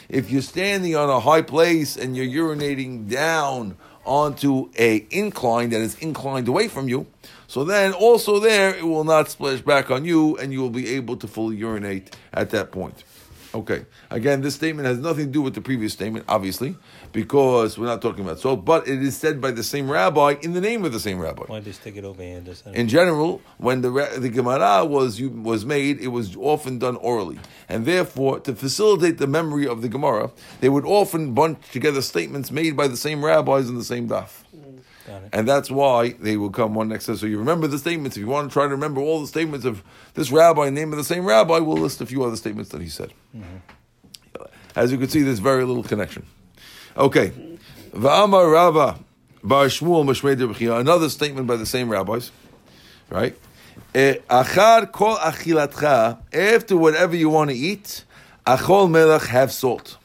If 0.09 0.31
you're 0.31 0.41
standing 0.41 0.95
on 0.95 1.09
a 1.09 1.19
high 1.19 1.41
place 1.41 1.97
and 1.97 2.15
you're 2.15 2.55
urinating 2.55 3.09
down 3.09 3.75
onto 4.05 4.69
a 4.77 5.05
incline 5.09 5.71
that 5.71 5.81
is 5.81 5.97
inclined 5.99 6.47
away 6.47 6.67
from 6.67 6.87
you, 6.87 7.07
so 7.47 7.63
then 7.63 7.91
also 7.93 8.39
there 8.39 8.75
it 8.75 8.83
will 8.83 9.03
not 9.03 9.29
splash 9.29 9.61
back 9.61 9.89
on 9.89 10.05
you 10.05 10.37
and 10.37 10.53
you 10.53 10.61
will 10.61 10.69
be 10.69 10.89
able 10.89 11.17
to 11.17 11.27
fully 11.27 11.57
urinate 11.57 12.15
at 12.33 12.51
that 12.51 12.71
point. 12.71 13.03
Okay. 13.53 13.85
Again, 14.09 14.41
this 14.41 14.55
statement 14.55 14.87
has 14.87 14.97
nothing 14.97 15.25
to 15.25 15.31
do 15.31 15.41
with 15.41 15.55
the 15.55 15.61
previous 15.61 15.93
statement, 15.93 16.25
obviously, 16.27 16.75
because 17.11 17.77
we're 17.77 17.85
not 17.85 18.01
talking 18.01 18.23
about 18.23 18.39
salt, 18.39 18.65
but 18.65 18.87
it 18.87 19.01
is 19.01 19.15
said 19.17 19.39
by 19.41 19.51
the 19.51 19.63
same 19.63 19.89
rabbi 19.89 20.35
in 20.41 20.53
the 20.53 20.61
name 20.61 20.85
of 20.85 20.93
the 20.93 20.99
same 20.99 21.19
rabbi. 21.19 21.43
Why 21.47 21.59
they 21.59 21.71
stick 21.71 21.95
it 21.95 22.03
over 22.03 22.21
here? 22.21 22.43
In 22.73 22.87
general, 22.87 23.41
when 23.57 23.81
the 23.81 23.89
the 24.17 24.29
Gemara 24.29 24.85
was 24.85 25.21
was 25.21 25.65
made, 25.65 25.99
it 25.99 26.07
was 26.09 26.35
often 26.35 26.79
done 26.79 26.95
orally, 26.97 27.39
and 27.69 27.85
therefore, 27.85 28.39
to 28.41 28.53
facilitate 28.55 29.17
the 29.17 29.27
memory 29.27 29.67
of 29.67 29.81
the 29.81 29.89
Gemara, 29.89 30.31
they 30.59 30.69
would 30.69 30.85
often 30.85 31.33
bunch 31.33 31.59
together 31.71 32.01
statements 32.01 32.51
made 32.51 32.75
by 32.75 32.87
the 32.87 32.97
same 32.97 33.23
rabbis 33.23 33.69
in 33.69 33.75
the 33.75 33.83
same 33.83 34.07
daf. 34.09 34.43
And 35.33 35.47
that's 35.47 35.69
why 35.71 36.09
they 36.19 36.37
will 36.37 36.49
come 36.49 36.73
one 36.75 36.89
next 36.89 37.05
to 37.05 37.17
So 37.17 37.25
you 37.25 37.37
remember 37.39 37.67
the 37.67 37.77
statements. 37.77 38.17
If 38.17 38.21
you 38.21 38.27
want 38.27 38.49
to 38.49 38.53
try 38.53 38.63
to 38.63 38.69
remember 38.69 39.01
all 39.01 39.21
the 39.21 39.27
statements 39.27 39.65
of 39.65 39.83
this 40.13 40.31
rabbi, 40.31 40.69
name 40.69 40.91
of 40.91 40.97
the 40.97 41.03
same 41.03 41.25
rabbi, 41.25 41.59
we'll 41.59 41.77
list 41.77 42.01
a 42.01 42.05
few 42.05 42.23
other 42.23 42.35
statements 42.35 42.71
that 42.71 42.81
he 42.81 42.89
said. 42.89 43.13
As 44.75 44.91
you 44.91 44.97
can 44.97 45.09
see, 45.09 45.23
there's 45.23 45.39
very 45.39 45.63
little 45.63 45.83
connection. 45.83 46.25
Okay. 46.95 47.31
Va'amar 47.91 48.51
Rava 48.51 48.99
Bar 49.43 49.65
Shmuel. 49.67 50.79
Another 50.79 51.09
statement 51.09 51.47
by 51.47 51.55
the 51.55 51.65
same 51.65 51.89
rabbis. 51.89 52.31
Right? 53.09 53.37
Eh, 53.95 54.15
Achar 54.29 54.91
kol 54.91 55.15
achilatcha. 55.17 56.17
After 56.33 56.75
whatever 56.77 57.15
you 57.15 57.29
want 57.29 57.49
to 57.49 57.55
eat, 57.55 58.03
achol 58.45 58.89
melech 58.89 59.23
have 59.23 59.51
salt. 59.51 59.97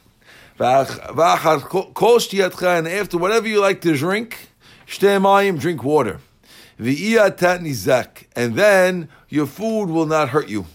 Va'ach- 0.59 1.13
Va'achar 1.13 1.61
kol- 1.61 1.91
kol 1.91 2.17
shtiyatcha. 2.17 2.79
And 2.79 2.87
after 2.87 3.17
whatever 3.17 3.47
you 3.47 3.59
like 3.59 3.81
to 3.81 3.95
drink, 3.95 4.49
shtei 4.87 5.19
mayim, 5.21 5.59
drink 5.59 5.83
water. 5.83 6.19
And 8.35 8.55
then 8.55 9.09
your 9.29 9.45
food 9.45 9.85
will 9.85 10.07
not 10.07 10.29
hurt 10.29 10.49
you. 10.49 10.65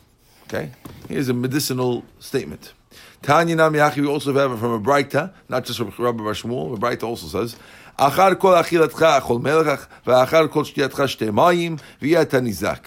Okay? 0.44 0.70
Here's 1.08 1.28
a 1.28 1.34
medicinal 1.34 2.04
statement. 2.20 2.72
Tanya 3.20 3.56
Namiyachi, 3.56 3.96
we 3.96 4.06
also 4.06 4.32
have 4.32 4.52
it 4.52 4.58
from 4.58 4.70
a 4.72 4.80
Braita, 4.80 5.32
not 5.48 5.64
just 5.64 5.78
from 5.78 5.92
Rabbi 5.98 6.22
Bar 6.22 6.34
Shmuel. 6.34 6.76
A 6.76 6.78
Braita 6.78 7.02
also 7.02 7.26
says, 7.26 7.56
Achar 7.98 8.38
kol 8.38 8.52
achilatcha 8.52 9.20
achol 9.20 9.42
melech, 9.42 9.80
v'achar 10.06 10.48
kol 10.48 10.62
shtei 10.62 11.30
mayim, 11.30 11.80
v'yat 12.00 12.30
nizak. 12.40 12.84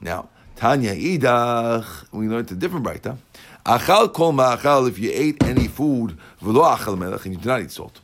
Now, 0.00 0.30
Tanya 0.56 0.94
Idach, 0.94 2.06
we 2.12 2.28
learned 2.28 2.50
a 2.50 2.54
different 2.54 2.86
Braita. 2.86 3.18
Achal 3.66 4.10
kol 4.12 4.32
ma'achal, 4.32 4.88
if 4.88 4.98
you 4.98 5.10
ate 5.12 5.42
any 5.42 5.68
food, 5.68 6.16
v'lo 6.42 6.64
achal 6.74 6.96
melech, 6.96 7.26
and 7.26 7.34
you 7.34 7.40
did 7.40 7.46
not 7.46 7.60
eat 7.60 7.70
salt. 7.70 8.00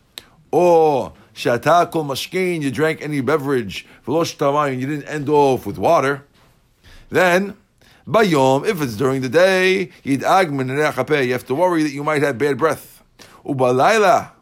Or, 0.51 1.15
shata 1.39 1.89
kol 1.91 2.05
mashkein, 2.05 2.63
you 2.63 2.71
drank 2.73 3.01
any 3.01 3.21
beverage, 3.21 3.87
v'lo 4.05 4.23
shtamayim, 4.25 4.73
and 4.73 4.81
you 4.81 4.89
didn't 4.89 5.07
end 5.07 5.29
off 5.29 5.67
with 5.67 5.79
water. 5.79 6.25
Then, 7.11 7.57
bayom, 8.07 8.67
if 8.67 8.83
it's 8.83 8.97
during 8.97 9.23
the 9.23 9.29
day, 9.29 9.91
yid'ag 10.05 10.51
min 10.51 10.69
reach 10.69 11.27
you 11.27 11.33
have 11.33 11.47
to 11.47 11.55
worry 11.55 11.85
that 11.85 11.93
you 11.93 12.03
might 12.03 12.23
have 12.23 12.39
bad 12.39 12.59
breath. 12.59 13.05
Ubalayla, 13.45 14.33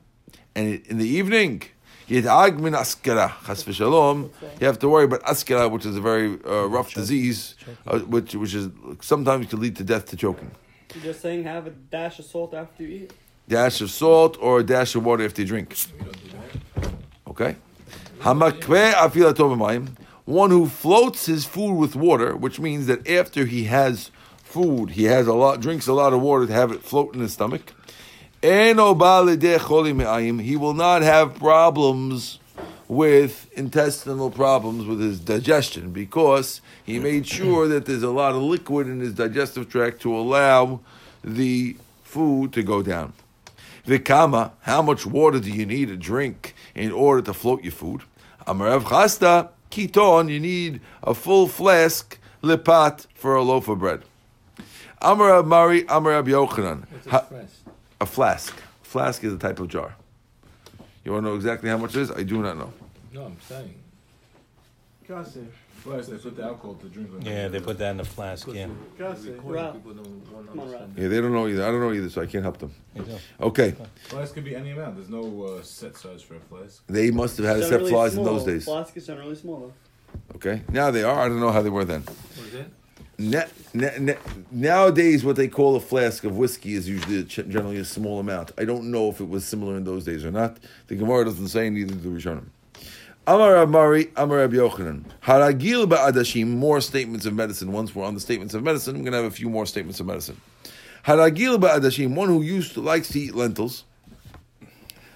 and 0.55 0.83
in 0.87 0.97
the 0.97 1.07
evening, 1.07 1.65
yid'ag 2.09 2.59
min 2.59 2.73
askara, 2.73 3.29
chas 3.47 3.62
v'shalom, 3.62 4.31
you 4.59 4.67
have 4.67 4.79
to 4.79 4.88
worry 4.88 5.05
about 5.05 5.23
askara, 5.25 5.71
which 5.71 5.85
is 5.85 5.97
a 5.97 6.00
very 6.00 6.38
uh, 6.47 6.65
rough 6.65 6.95
disease, 6.95 7.57
uh, 7.87 7.99
which 7.99 8.35
which 8.35 8.55
is 8.55 8.71
sometimes 9.03 9.49
can 9.49 9.61
lead 9.61 9.76
to 9.76 9.85
death 9.85 10.07
to 10.07 10.17
choking. 10.17 10.50
You're 10.95 11.12
just 11.12 11.21
saying 11.21 11.45
have 11.45 11.67
a 11.67 11.71
dash 11.71 12.19
of 12.19 12.25
salt 12.25 12.55
after 12.55 12.85
you 12.85 12.88
eat. 13.03 13.12
Dash 13.49 13.83
of 13.83 13.91
salt 13.91 14.38
or 14.41 14.61
a 14.61 14.65
dash 14.65 14.95
of 14.95 15.05
water 15.05 15.26
after 15.26 15.43
you 15.43 15.49
drink. 15.49 15.76
Okay? 17.38 17.57
Hamakve 18.21 18.93
afila 18.93 19.35
tovim 19.35 19.88
one 20.25 20.50
who 20.50 20.66
floats 20.66 21.26
his 21.26 21.45
food 21.45 21.75
with 21.75 21.95
water, 21.95 22.35
which 22.35 22.59
means 22.59 22.87
that 22.87 23.07
after 23.09 23.45
he 23.45 23.64
has 23.64 24.11
food, 24.43 24.90
he 24.90 25.05
has 25.05 25.26
a 25.28 25.35
lot, 25.35 25.61
drinks 25.61 25.87
a 25.87 25.93
lot 25.93 26.12
of 26.12 26.21
water 26.21 26.47
to 26.47 26.52
have 26.52 26.73
it 26.73 26.83
float 26.83 27.14
in 27.14 27.21
his 27.21 27.35
stomach. 27.35 27.73
He 28.43 28.73
will 28.73 28.95
not 30.75 31.02
have 31.02 31.35
problems 31.37 32.38
with 32.88 33.49
intestinal 33.52 34.31
problems 34.31 34.87
with 34.87 35.00
his 35.00 35.21
digestion 35.21 35.93
because 35.93 36.61
he 36.85 36.99
made 36.99 37.26
sure 37.26 37.69
that 37.69 37.87
there's 37.87 38.02
a 38.02 38.11
lot 38.11 38.35
of 38.35 38.43
liquid 38.43 38.88
in 38.88 38.99
his 39.00 39.12
digestive 39.12 39.69
tract 39.69 40.00
to 40.02 40.16
allow 40.16 40.81
the 41.23 41.76
food 42.02 42.52
to 42.55 42.62
go 42.64 42.83
down. 42.83 43.12
Vikama, 43.87 44.50
how 44.62 44.83
much 44.83 45.07
water 45.07 45.38
do 45.38 45.50
you 45.50 45.66
need 45.66 45.87
to 45.88 45.97
drink 45.97 46.55
in 46.76 46.92
order 46.92 47.23
to 47.23 47.35
float 47.35 47.62
your 47.64 47.73
food? 47.73 48.02
Amarav 48.47 48.83
chasta, 48.83 49.49
kiton, 49.71 50.30
you 50.30 50.38
need 50.38 50.80
a 51.02 51.14
full 51.14 51.49
flask, 51.49 52.18
lipat, 52.42 53.06
for 53.14 53.35
a 53.35 53.42
loaf 53.42 53.66
of 53.68 53.80
bread. 53.80 54.02
Amarav 55.02 55.47
Mari, 55.47 55.83
Amarav 55.85 56.26
Yochanan. 56.28 56.85
A 58.00 58.06
flask. 58.06 58.54
Flask 58.83 59.25
is 59.25 59.33
a 59.33 59.38
type 59.38 59.59
of 59.59 59.68
jar. 59.68 59.97
You 61.04 61.12
want 61.12 61.25
to 61.25 61.30
know 61.30 61.37
exactly 61.37 61.68
how 61.68 61.78
much 61.78 61.97
it 61.97 62.02
is? 62.02 62.11
I 62.11 62.23
do 62.23 62.42
not 62.42 62.56
know. 62.56 62.73
No, 63.12 63.25
I'm 63.25 63.37
saying. 63.40 63.75
Kasef. 65.09 65.47
First, 65.87 66.11
they 66.11 66.16
put 66.19 66.37
the 66.37 66.43
alcohol 66.43 66.75
to 66.75 66.88
drink. 66.88 67.11
on 67.14 67.23
Yeah, 67.23 67.49
they 67.49 67.61
put 67.61 67.78
that 67.78 67.90
in 67.93 67.97
the 67.99 68.05
flask. 68.05 68.49
Yeah, 68.52 68.66
Kasef. 68.99 69.38
Rob. 69.45 69.75
People 69.75 69.95
don't 69.95 70.33
want 70.33 70.47
to 70.47 70.50
Come 70.50 70.61
on, 70.61 70.66
Rob. 70.73 70.81
understand. 70.83 70.95
Yeah, 70.99 71.09
they 71.09 71.21
don't 71.21 71.33
know 71.33 71.47
either. 71.47 71.64
I 71.64 71.71
don't 71.71 71.81
know 71.81 71.93
either, 71.93 72.11
so 72.11 72.23
I 72.23 72.26
can't 72.26 72.43
help 72.45 72.59
them. 72.59 72.75
Okay. 73.40 73.75
Flask 74.09 74.35
could 74.35 74.45
be 74.45 74.57
any 74.57 74.71
amount. 74.73 74.97
There's 74.97 75.09
no 75.09 75.43
uh, 75.45 75.62
set 75.62 75.97
size 75.97 76.23
for 76.23 76.35
a 76.35 76.40
flask. 76.40 76.83
They 76.88 77.11
must 77.11 77.37
have 77.37 77.47
had 77.47 77.57
a 77.59 77.62
set 77.62 77.71
Generally 77.71 77.90
flies 77.93 78.16
in 78.16 78.25
those 78.25 78.45
days. 78.45 78.64
Flask 78.64 78.97
is 78.97 79.07
generally 79.07 79.37
smaller. 79.37 79.71
Okay. 80.35 80.62
Now 80.71 80.90
they 80.90 81.05
are. 81.05 81.21
I 81.21 81.28
don't 81.28 81.40
know 81.40 81.52
how 81.52 81.62
they 81.62 81.71
were 81.71 81.85
then. 81.85 82.02
What 82.02 82.49
is 82.49 82.55
it? 82.55 82.71
Na- 83.19 83.45
na- 83.73 83.97
na- 83.99 84.21
nowadays, 84.50 85.25
what 85.25 85.37
they 85.37 85.49
call 85.49 85.75
a 85.76 85.81
flask 85.81 86.25
of 86.25 86.37
whiskey 86.37 86.75
is 86.75 86.87
usually 86.87 87.21
a 87.21 87.25
ch- 87.25 87.47
generally 87.49 87.78
a 87.78 87.85
small 87.85 88.19
amount. 88.21 88.52
I 88.59 88.64
don't 88.66 88.90
know 88.90 89.09
if 89.09 89.21
it 89.21 89.28
was 89.28 89.45
similar 89.47 89.76
in 89.76 89.85
those 89.85 90.05
days 90.05 90.23
or 90.25 90.31
not. 90.31 90.59
The 90.88 90.97
Gemara 90.97 91.25
doesn't 91.25 91.49
say, 91.49 91.71
neither 91.71 91.95
do 91.95 92.00
the 92.00 92.09
Rishonim. 92.11 92.49
Amar 93.28 93.56
Amari, 93.56 94.12
Amar 94.14 94.38
Rabbi 94.38 94.54
Yochanan. 94.54 95.02
Haragil 95.25 95.88
ba'adashim, 95.88 96.47
more 96.47 96.80
statements 96.80 97.26
of 97.26 97.35
medicine. 97.35 97.73
Once 97.73 97.92
we're 97.92 98.04
on 98.04 98.14
the 98.14 98.21
statements 98.21 98.54
of 98.54 98.62
medicine, 98.62 98.95
I'm 98.95 99.02
going 99.02 99.11
to 99.11 99.16
have 99.16 99.26
a 99.26 99.35
few 99.35 99.50
more 99.50 99.66
statements 99.66 99.99
of 99.99 100.06
medicine. 100.06 100.40
Haragil 101.04 101.59
ba'adashim, 101.59 102.14
one 102.14 102.28
who 102.28 102.42
used 102.42 102.75
to 102.75 102.80
likes 102.80 103.09
to 103.09 103.18
eat 103.18 103.35
lentils. 103.35 103.83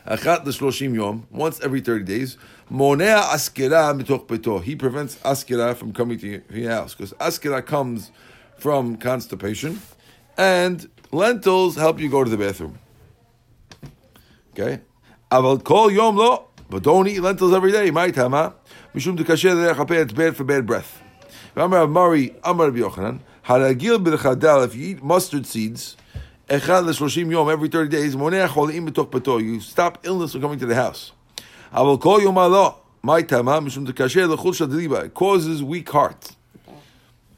Achat 0.09 0.45
l'shloshim 0.45 0.93
yom, 0.93 1.29
once 1.31 1.61
every 1.61 1.81
30 1.81 2.05
days. 2.05 2.37
Monea 2.69 3.23
askera 3.33 3.97
mitoch 3.97 4.27
beto. 4.27 4.61
He 4.61 4.75
prevents 4.75 5.15
askira 5.19 5.77
from 5.77 5.93
coming 5.93 6.19
to 6.19 6.43
your 6.51 6.71
house. 6.71 6.97
Because 6.97 7.13
askira 7.13 7.65
comes 7.65 8.11
from 8.59 8.97
constipation. 8.97 9.81
And 10.37 10.91
lentils 11.13 11.77
help 11.77 12.01
you 12.01 12.11
go 12.11 12.25
to 12.25 12.31
the 12.31 12.37
bathroom. 12.37 12.77
Okay? 14.53 14.81
Aval 15.31 15.63
kol 15.63 15.93
yom 15.93 16.17
lo. 16.17 16.50
But 16.71 16.85
don't 16.85 17.09
eat 17.09 17.21
lentils 17.21 17.53
every 17.53 17.73
day. 17.73 17.91
My 17.91 18.13
tama. 18.13 18.55
Mishum 18.95 19.17
de 19.17 19.25
kasher 19.25 19.57
derech 19.57 19.75
hapeh, 19.75 20.03
It's 20.03 20.13
bad 20.13 20.37
for 20.37 20.45
bad 20.45 20.67
breath. 20.67 21.03
Amar 21.57 21.89
Mari, 21.89 22.33
Amar 22.45 22.71
Yochanan. 22.71 23.19
Haragil 23.45 23.99
b'chadal. 24.05 24.67
If 24.67 24.77
you 24.77 24.91
eat 24.91 25.03
mustard 25.03 25.47
seeds, 25.47 25.97
echad 26.49 26.87
l'shloshim 26.87 27.29
yom 27.29 27.51
every 27.51 27.69
thirty 27.69 27.91
days. 27.91 28.15
Moneh 28.15 28.47
cholim 28.47 28.89
b'toch 28.89 29.11
beto. 29.11 29.43
You 29.43 29.59
stop 29.59 29.99
illness 30.05 30.31
from 30.31 30.43
coming 30.43 30.61
to 30.61 30.67
the 30.67 30.77
house. 30.77 31.11
Aval 31.75 32.01
kol 32.01 32.23
yom 32.23 32.37
lo. 32.37 32.43
My 32.43 32.47
law. 32.47 32.77
My 33.03 33.23
tama. 33.23 33.61
Mishum 33.61 33.85
de 33.85 33.93
kasher 33.93 34.29
l'chul 34.29 34.55
shadliba. 34.55 35.07
It 35.07 35.15
causes 35.15 35.65
weak 35.65 35.91
heart. 35.91 36.37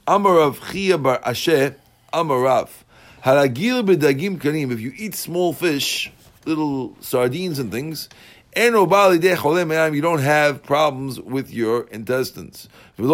Amar 0.07 0.35
Rav 0.35 0.61
Chia 0.71 0.99
bar 0.99 1.21
Asher, 1.25 1.77
Amar 2.12 2.41
Rav. 2.41 2.85
Haragil 3.25 3.83
b'dagim 3.83 4.37
kanim. 4.37 4.73
If 4.73 4.81
you 4.81 4.93
eat 4.95 5.15
small 5.15 5.55
fish, 5.55 6.12
little 6.45 6.97
sardines 7.01 7.59
and 7.59 7.71
things, 7.73 8.09
you 8.54 10.02
don't 10.02 10.21
have 10.21 10.62
problems 10.62 11.18
with 11.21 11.52
your 11.52 11.88
intestines. 11.88 12.68
Not 12.99 13.11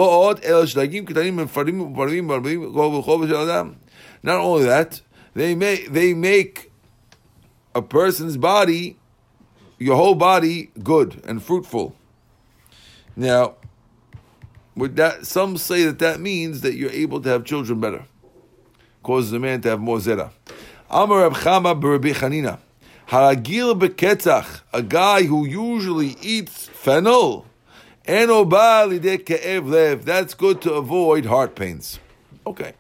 only 4.40 4.64
that, 4.64 5.00
they 5.35 5.54
make 5.54 5.92
they 5.92 6.14
make 6.14 6.73
a 7.75 7.83
person's 7.83 8.37
body, 8.37 8.99
your 9.78 9.97
whole 9.97 10.16
body, 10.16 10.71
good 10.83 11.23
and 11.26 11.42
fruitful. 11.42 11.95
Now, 13.14 13.54
with 14.75 14.97
that, 14.97 15.26
some 15.26 15.57
say 15.57 15.85
that 15.85 16.00
that 16.00 16.21
means 16.21 16.62
that 16.62 16.75
you're 16.75 16.90
able 16.90 17.21
to 17.21 17.28
have 17.28 17.45
children 17.45 17.78
better. 17.80 18.04
causes 19.02 19.33
a 19.33 19.38
man 19.38 19.61
to 19.62 19.71
have 19.71 19.80
more 19.80 19.99
zera. 19.99 20.30
Amar 20.90 21.23
Reb 21.23 21.35
Chama 21.35 21.80
b'Rabbi 21.80 22.14
Chanina. 22.14 22.59
Haragil 23.09 23.75
beketzach, 23.79 24.61
a 24.73 24.83
guy 24.83 25.23
who 25.23 25.47
usually 25.47 26.17
eats 26.21 26.69
fennel. 26.69 27.47
That's 28.05 28.35
good 30.35 30.61
to 30.62 30.73
avoid 30.75 31.25
heart 31.25 31.55
pains. 31.55 31.99
Okay. 32.47 32.75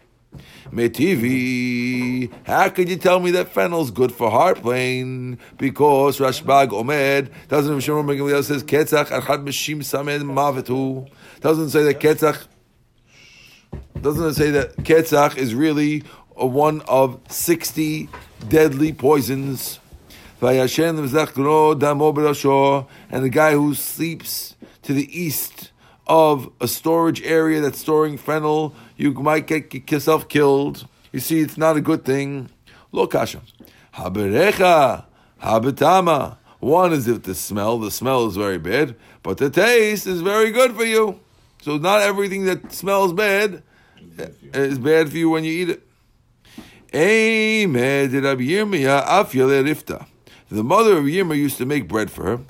Metivi, 0.70 2.30
how 2.44 2.68
could 2.68 2.90
you 2.90 2.96
tell 2.96 3.20
me 3.20 3.30
that 3.30 3.48
fennel's 3.54 3.90
good 3.90 4.12
for 4.12 4.30
heart 4.30 4.62
pain? 4.62 5.38
Because 5.56 6.18
Rashbag 6.18 6.72
Omed 6.72 7.30
doesn't 7.48 7.80
says 7.80 8.62
ketzach 8.64 9.06
achad 9.06 9.44
mishim 9.46 9.78
samed 9.78 10.24
mavetu. 10.24 11.08
Doesn't 11.40 11.70
say 11.70 11.84
that 11.84 12.00
ketzach. 12.00 12.46
Doesn't 14.02 14.34
say 14.34 14.50
that 14.50 14.76
ketzach 14.76 15.38
is 15.38 15.54
really 15.54 16.04
one 16.34 16.82
of 16.82 17.18
sixty 17.30 18.10
deadly 18.48 18.92
poisons? 18.92 19.80
And 20.40 20.98
the 23.24 23.30
guy 23.30 23.52
who 23.52 23.74
sleeps 23.74 24.54
to 24.82 24.92
the 24.94 25.20
east 25.20 25.72
of 26.06 26.50
a 26.60 26.68
storage 26.68 27.22
area 27.22 27.60
that's 27.60 27.80
storing 27.80 28.16
fennel, 28.16 28.74
you 28.96 29.12
might 29.12 29.46
get 29.46 29.90
yourself 29.90 30.28
killed. 30.28 30.86
You 31.12 31.20
see, 31.20 31.40
it's 31.40 31.58
not 31.58 31.76
a 31.76 31.80
good 31.80 32.04
thing. 32.04 32.50
Lo 32.92 33.06
kasha. 33.06 33.42
Haberecha, 33.94 35.04
habetama. 35.42 36.36
One 36.60 36.92
is 36.92 37.08
if 37.08 37.22
the 37.22 37.34
smell, 37.34 37.78
the 37.78 37.90
smell 37.90 38.26
is 38.26 38.36
very 38.36 38.58
bad, 38.58 38.96
but 39.22 39.38
the 39.38 39.50
taste 39.50 40.06
is 40.06 40.22
very 40.22 40.50
good 40.50 40.74
for 40.74 40.84
you. 40.84 41.20
So 41.62 41.76
not 41.78 42.02
everything 42.02 42.44
that 42.44 42.72
smells 42.72 43.12
bad 43.12 43.62
uh, 44.18 44.26
is 44.52 44.78
bad 44.78 45.10
for 45.10 45.16
you 45.16 45.30
when 45.30 45.44
you 45.44 45.52
eat 45.52 45.70
it. 45.70 45.82
Amen. 46.94 48.10
Did 48.10 48.24
Rabbi 48.24 48.42
Yirmiyah 48.42 49.04
afyale 49.04 49.62
rifta. 49.62 50.06
The 50.50 50.64
mother 50.64 50.98
of 50.98 51.04
Yirmiyah 51.04 51.36
used 51.36 51.58
to 51.58 51.66
make 51.66 51.88
bread 51.88 52.10
for 52.10 52.24
her. 52.24 52.40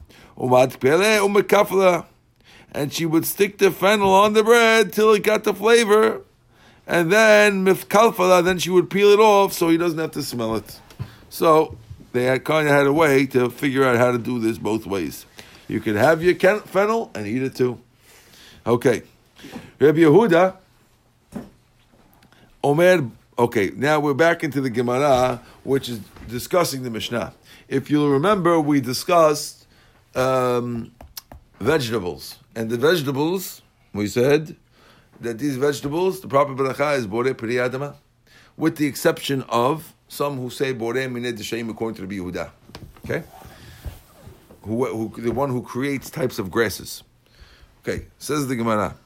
And 2.70 2.92
she 2.92 3.06
would 3.06 3.26
stick 3.26 3.58
the 3.58 3.70
fennel 3.70 4.12
on 4.12 4.34
the 4.34 4.44
bread 4.44 4.92
till 4.92 5.12
it 5.14 5.24
got 5.24 5.44
the 5.44 5.54
flavor, 5.54 6.20
and 6.86 7.10
then 7.10 7.64
mifkalfala, 7.64 8.44
then 8.44 8.58
she 8.58 8.70
would 8.70 8.88
peel 8.88 9.08
it 9.08 9.18
off 9.18 9.52
so 9.52 9.68
he 9.68 9.76
doesn't 9.76 9.98
have 9.98 10.12
to 10.12 10.22
smell 10.22 10.54
it. 10.54 10.80
So 11.28 11.76
they 12.12 12.24
had 12.24 12.44
kind 12.44 12.68
of 12.68 12.74
had 12.74 12.86
a 12.86 12.92
way 12.92 13.26
to 13.26 13.50
figure 13.50 13.84
out 13.84 13.96
how 13.96 14.12
to 14.12 14.18
do 14.18 14.38
this 14.38 14.58
both 14.58 14.86
ways. 14.86 15.26
You 15.66 15.80
could 15.80 15.96
have 15.96 16.22
your 16.22 16.34
fennel 16.34 17.10
and 17.14 17.26
eat 17.26 17.42
it 17.42 17.56
too. 17.56 17.80
Okay, 18.66 19.02
Rabbi 19.78 19.98
Yehuda, 19.98 20.56
Omer. 22.62 23.10
Okay, 23.38 23.70
now 23.76 24.00
we're 24.00 24.14
back 24.14 24.44
into 24.44 24.60
the 24.60 24.70
Gemara, 24.70 25.42
which 25.64 25.88
is 25.88 26.00
discussing 26.28 26.82
the 26.82 26.90
Mishnah. 26.90 27.32
If 27.68 27.90
you'll 27.90 28.10
remember, 28.10 28.58
we 28.58 28.80
discussed 28.80 29.66
um, 30.14 30.90
vegetables. 31.60 32.38
And 32.56 32.70
the 32.70 32.78
vegetables, 32.78 33.60
we 33.92 34.06
said 34.06 34.56
that 35.20 35.38
these 35.38 35.56
vegetables, 35.56 36.20
the 36.20 36.28
proper 36.28 36.54
bracha 36.54 36.96
is 36.96 37.06
bore 37.06 37.32
peri 37.34 37.54
adama, 37.54 37.94
with 38.56 38.76
the 38.76 38.86
exception 38.86 39.42
of 39.50 39.94
some 40.08 40.38
who 40.38 40.48
say 40.48 40.72
bore 40.72 40.94
mined 40.94 41.36
d'shaim 41.36 41.68
according 41.68 41.96
to 41.96 42.06
the 42.06 42.18
Yehuda. 42.18 42.50
Okay? 43.04 43.22
Who, 44.62 44.86
who, 44.86 45.20
the 45.20 45.32
one 45.32 45.50
who 45.50 45.62
creates 45.62 46.08
types 46.08 46.38
of 46.38 46.50
grasses. 46.50 47.02
Okay, 47.82 48.06
says 48.18 48.48
the 48.48 48.56
Gemara. 48.56 48.96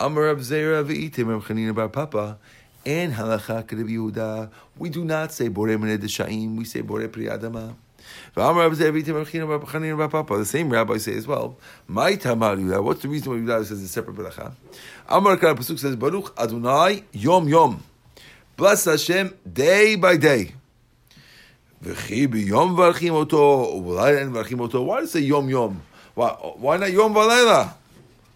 Amar 0.00 0.24
Rab 0.24 0.38
Zera 0.38 0.84
v'itim 0.84 1.76
Rab 1.76 1.92
Papa, 1.92 2.38
and 2.84 3.12
halacha. 3.12 4.50
We 4.76 4.90
do 4.90 5.04
not 5.04 5.32
say 5.32 5.46
bore 5.48 5.78
mined 5.78 6.00
d'shaim, 6.00 6.56
we 6.56 6.64
say 6.64 6.80
bore 6.80 7.06
peri 7.06 7.26
adama. 7.26 7.74
The 8.34 8.52
same 10.46 10.70
rabbi 10.70 10.96
say 10.96 11.14
as 11.14 11.26
well. 11.26 11.56
My 11.86 12.14
tamar 12.14 12.56
What's 12.82 13.02
the 13.02 13.08
reason 13.08 13.32
why 13.32 13.38
Yudah 13.38 13.64
says 13.66 13.82
a 13.82 13.88
separate 13.88 14.16
bracha? 14.16 14.52
Amar 15.08 15.36
Kara 15.36 15.54
Pasuk 15.54 15.78
says 15.78 15.96
Baruch 15.96 16.32
Adonai 16.38 17.04
Yom 17.12 17.46
Yom. 17.48 17.82
Bless 18.56 18.86
Hashem 18.86 19.34
day 19.52 19.96
by 19.96 20.16
day. 20.16 20.54
Why 21.82 21.90
does 21.90 22.04
it 25.02 25.08
say 25.08 25.20
Yom 25.20 25.48
Yom? 25.50 25.82
Why, 26.14 26.28
why 26.30 26.76
not 26.76 26.92
Yom 26.92 27.12
v'layla? 27.12 27.74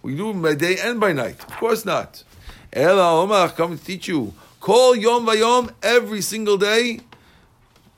We 0.02 0.16
do 0.16 0.34
by 0.34 0.54
day 0.54 0.76
and 0.82 0.98
by 1.00 1.12
night. 1.12 1.40
Of 1.42 1.56
course 1.56 1.84
not. 1.84 2.24
Ela 2.72 3.26
Omach, 3.26 3.54
come 3.56 3.78
to 3.78 3.84
teach 3.84 4.08
you. 4.08 4.34
Call 4.60 4.96
Yom 4.96 5.26
v'yom 5.26 5.70
every 5.82 6.20
single 6.22 6.58
day. 6.58 7.00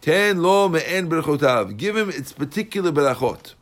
Ten 0.09 0.43
lo 0.43 0.71
me'en 0.71 1.11
berchotav. 1.11 1.77
Give 1.77 1.95
him 1.95 2.09
its 2.09 2.33
particular 2.33 2.91
berachot. 2.91 3.53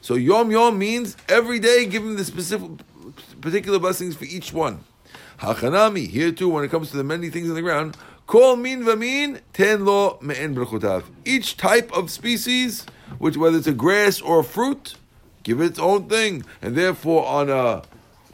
So 0.00 0.14
yom 0.14 0.50
yom 0.50 0.78
means 0.78 1.14
every 1.28 1.58
day 1.58 1.84
give 1.84 2.02
him 2.02 2.16
the 2.16 2.24
specific 2.24 2.70
particular 3.42 3.78
blessings 3.78 4.16
for 4.16 4.24
each 4.24 4.50
one. 4.50 4.82
Hachanami, 5.40 6.08
here 6.08 6.32
too, 6.32 6.48
when 6.48 6.64
it 6.64 6.70
comes 6.70 6.90
to 6.92 6.96
the 6.96 7.04
many 7.04 7.28
things 7.28 7.50
on 7.50 7.54
the 7.54 7.60
ground, 7.60 7.98
kol 8.26 8.56
min 8.56 8.82
vamin 8.82 9.42
ten 9.52 9.84
lo 9.84 10.16
me'en 10.22 10.54
berchotav. 10.54 11.04
Each 11.26 11.58
type 11.58 11.92
of 11.92 12.10
species, 12.10 12.86
which 13.18 13.36
whether 13.36 13.58
it's 13.58 13.66
a 13.66 13.74
grass 13.74 14.22
or 14.22 14.40
a 14.40 14.44
fruit, 14.44 14.94
give 15.42 15.60
it 15.60 15.66
its 15.66 15.78
own 15.78 16.08
thing. 16.08 16.46
And 16.62 16.76
therefore 16.76 17.26
on 17.26 17.50
a 17.50 17.82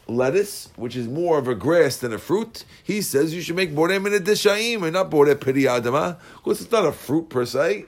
lettuce, 0.08 0.70
which 0.76 0.96
is 0.96 1.08
more 1.08 1.38
of 1.38 1.48
a 1.48 1.56
grass 1.56 1.98
than 1.98 2.14
a 2.14 2.18
fruit, 2.18 2.66
he 2.84 3.02
says 3.02 3.34
you 3.34 3.42
should 3.42 3.56
make 3.56 3.74
borei 3.74 4.02
min 4.02 4.14
deshaim 4.14 4.84
and 4.84 4.94
not 4.94 5.10
borei 5.10 5.40
peri 5.40 5.64
adama, 5.64 6.18
because 6.38 6.62
it's 6.62 6.72
not 6.72 6.86
a 6.86 6.92
fruit 6.92 7.30
per 7.30 7.46
se. 7.46 7.86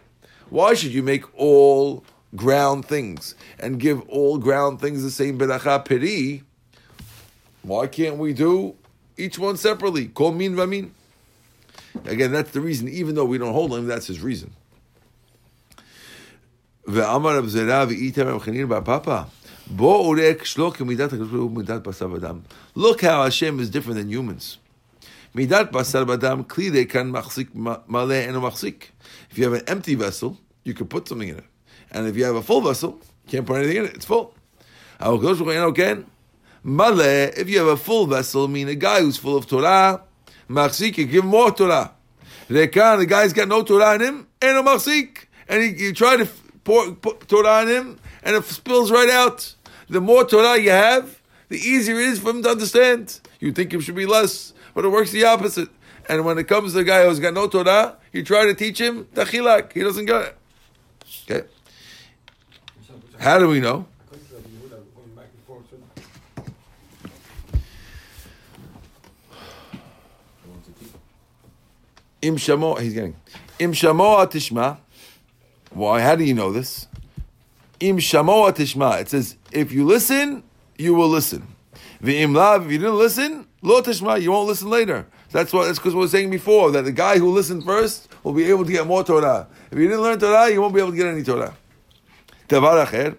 Why 0.50 0.74
should 0.74 0.94
you 0.94 1.04
make 1.04 1.26
all 1.38 2.04
ground 2.36 2.86
things 2.86 3.36
and 3.60 3.80
give 3.80 4.08
all 4.10 4.38
ground 4.38 4.80
things 4.82 5.04
the 5.04 5.12
same 5.12 5.38
beracha 5.38 5.84
peri? 5.86 6.44
Why 7.64 7.88
can't 7.88 8.18
we 8.18 8.34
do 8.34 8.76
each 9.18 9.40
one 9.40 9.58
separately? 9.58 10.08
Kol 10.08 10.34
min 10.34 10.56
vamin. 10.56 10.92
Again, 12.06 12.32
that's 12.32 12.52
the 12.52 12.62
reason. 12.62 12.90
Even 12.90 13.16
though 13.16 13.26
we 13.26 13.38
don't 13.38 13.54
hold 13.54 13.74
him, 13.74 13.88
that's 13.88 14.08
his 14.08 14.20
reason. 14.20 14.52
ואמר 16.88 17.38
רב 17.38 17.48
זרע 17.48 17.86
ואיתם 17.88 18.28
רב 18.28 18.40
חנין 18.42 18.68
בר 18.68 18.82
פאפא 18.82 19.24
Look 22.75 23.03
how 23.03 23.25
Hashem 23.25 23.61
is 23.61 23.69
different 23.69 23.99
than 23.99 24.09
humans. 24.09 24.57
If 25.35 25.41
you 29.35 29.45
have 29.45 29.53
an 29.53 29.63
empty 29.69 29.95
vessel, 29.95 30.39
you 30.65 30.75
can 30.75 30.87
put 30.87 31.07
something 31.07 31.29
in 31.29 31.37
it. 31.37 31.45
And 31.91 32.07
if 32.07 32.17
you 32.17 32.25
have 32.25 32.37
a 32.37 32.43
full 32.43 32.63
vessel, 32.63 32.99
you 33.27 33.31
can't 33.31 33.47
put 33.47 33.59
anything 33.59 33.77
in 33.77 33.85
it. 33.85 33.95
It's 33.95 34.07
full. 34.07 34.35
If 35.01 35.23
you 37.49 37.59
have 37.59 37.69
a 37.69 37.77
full 37.77 38.07
vessel, 38.07 38.49
mean 38.49 38.69
a 38.69 38.75
guy 38.75 39.01
who's 39.01 39.19
full 39.19 39.37
of 39.37 39.47
Torah, 39.47 40.01
machzik, 40.49 40.97
you 40.97 41.07
give 41.07 41.27
more 41.27 41.53
Torah. 41.53 41.93
The 42.49 42.67
guy's 42.67 43.35
got 43.35 43.49
no 43.49 43.63
Torah 43.63 43.97
in 43.97 44.01
him, 44.01 44.29
eno 44.41 44.63
machzik. 44.63 45.27
And 45.47 45.79
you 45.79 45.93
try 45.93 46.17
to 46.17 46.27
pour, 46.65 46.93
put 46.93 47.29
Torah 47.29 47.61
in 47.63 47.69
him, 47.69 47.99
and 48.23 48.35
it 48.35 48.45
spills 48.45 48.91
right 48.91 49.11
out 49.11 49.55
the 49.89 50.01
more 50.01 50.25
Torah 50.25 50.59
you 50.59 50.71
have, 50.71 51.21
the 51.49 51.57
easier 51.57 51.99
it 51.99 52.09
is 52.09 52.19
for 52.19 52.31
him 52.31 52.43
to 52.43 52.51
understand. 52.51 53.21
You 53.41 53.53
think 53.53 53.73
it 53.73 53.81
should 53.81 53.95
be 53.95 54.07
less, 54.07 54.53
but 54.75 54.85
it 54.85 54.89
works 54.89 55.11
the 55.11 55.25
opposite. 55.25 55.69
And 56.09 56.25
when 56.25 56.39
it 56.39 56.49
comes 56.49 56.73
to 56.73 56.79
the 56.79 56.85
guy 56.85 57.07
who's 57.07 57.21
got 57.21 57.35
no 57.35 57.49
Torah, 57.49 57.97
you 58.13 58.23
try 58.23 58.47
to 58.47 58.55
teach 58.55 58.81
him 58.81 59.05
tachilak. 59.15 59.73
He 59.73 59.81
doesn't 59.81 60.07
get 60.07 60.23
it. 60.23 60.39
Okay. 61.31 61.47
How 63.19 63.39
do 63.39 63.49
we 63.49 63.61
know? 63.61 63.87
Im 72.21 72.37
shamo, 72.37 72.81
he's 72.81 72.95
getting. 72.95 73.15
Im 73.59 73.73
shamo 73.73 74.19
atishma. 74.19 74.79
Why? 75.71 76.01
How 76.01 76.17
do 76.17 76.25
you 76.25 76.35
know 76.35 76.51
this? 76.51 76.89
Im 77.81 77.99
shamoa 77.99 78.53
tishma. 78.53 79.01
It 79.01 79.09
says, 79.09 79.37
if 79.53 79.73
you 79.73 79.85
listen, 79.85 80.43
you 80.77 80.95
will 80.95 81.09
listen. 81.09 81.47
V'im 82.03 82.35
lav, 82.35 82.67
if 82.67 82.73
you 82.73 82.79
didn't 82.79 82.99
listen, 82.99 83.47
lo 83.63 83.83
tishma, 83.83 84.21
you 84.21 84.33
won't 84.33 84.49
listen 84.49 84.69
later. 84.69 85.07
That's 85.31 85.53
what. 85.53 85.67
That's 85.67 85.79
because 85.79 85.95
we 85.95 86.01
were 86.01 86.09
saying 86.09 86.31
before 86.31 86.71
that 86.73 86.85
the 86.85 86.93
guy 86.93 87.19
who 87.19 87.31
listened 87.31 87.65
first 87.65 88.09
will 88.25 88.33
be 88.33 88.45
able 88.45 88.65
to 88.65 88.73
get 88.73 88.87
more 88.87 89.05
Torah. 89.05 89.47
If 89.71 89.79
you 89.79 89.87
didn't 89.89 90.03
learn 90.03 90.19
Torah, 90.19 90.51
you 90.51 90.61
won't 90.61 90.75
be 90.75 90.81
able 90.81 90.93
to 90.93 90.97
get 90.97 91.07
any 91.07 91.23
Torah. 91.23 91.55
Tavar 92.49 92.87
acher, 92.87 93.17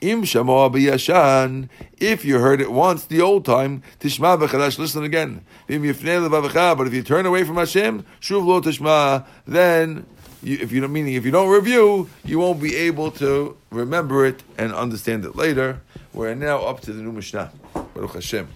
im 0.00 0.22
shamoa 0.22 0.70
b'yashan. 0.72 1.68
If 1.98 2.24
you 2.24 2.38
heard 2.40 2.60
it 2.60 2.72
once, 2.72 3.04
the 3.04 3.20
old 3.20 3.44
time, 3.44 3.82
tishma 4.00 4.36
v'chadash, 4.38 4.78
listen 4.78 5.04
again. 5.04 5.44
But 5.68 5.74
if 5.76 6.94
you 6.94 7.02
turn 7.02 7.26
away 7.26 7.44
from 7.44 7.56
Hashem, 7.56 8.04
shuv 8.20 8.44
lo 8.44 8.60
tishma, 8.60 9.24
then 9.46 10.04
you, 10.42 10.58
if 10.60 10.72
you 10.72 10.80
don't 10.80 10.92
meaning 10.92 11.14
if 11.14 11.24
you 11.24 11.30
don't 11.30 11.48
review, 11.48 12.08
you 12.24 12.38
won't 12.38 12.60
be 12.60 12.76
able 12.76 13.10
to 13.12 13.56
remember 13.70 14.26
it 14.26 14.42
and 14.58 14.72
understand 14.72 15.24
it 15.24 15.36
later. 15.36 15.80
We're 16.12 16.34
now 16.34 16.58
up 16.58 16.80
to 16.80 16.92
the 16.92 17.02
new 17.02 17.12
Mishnah. 17.12 17.52
Baruch 17.94 18.14
Hashem. 18.14 18.48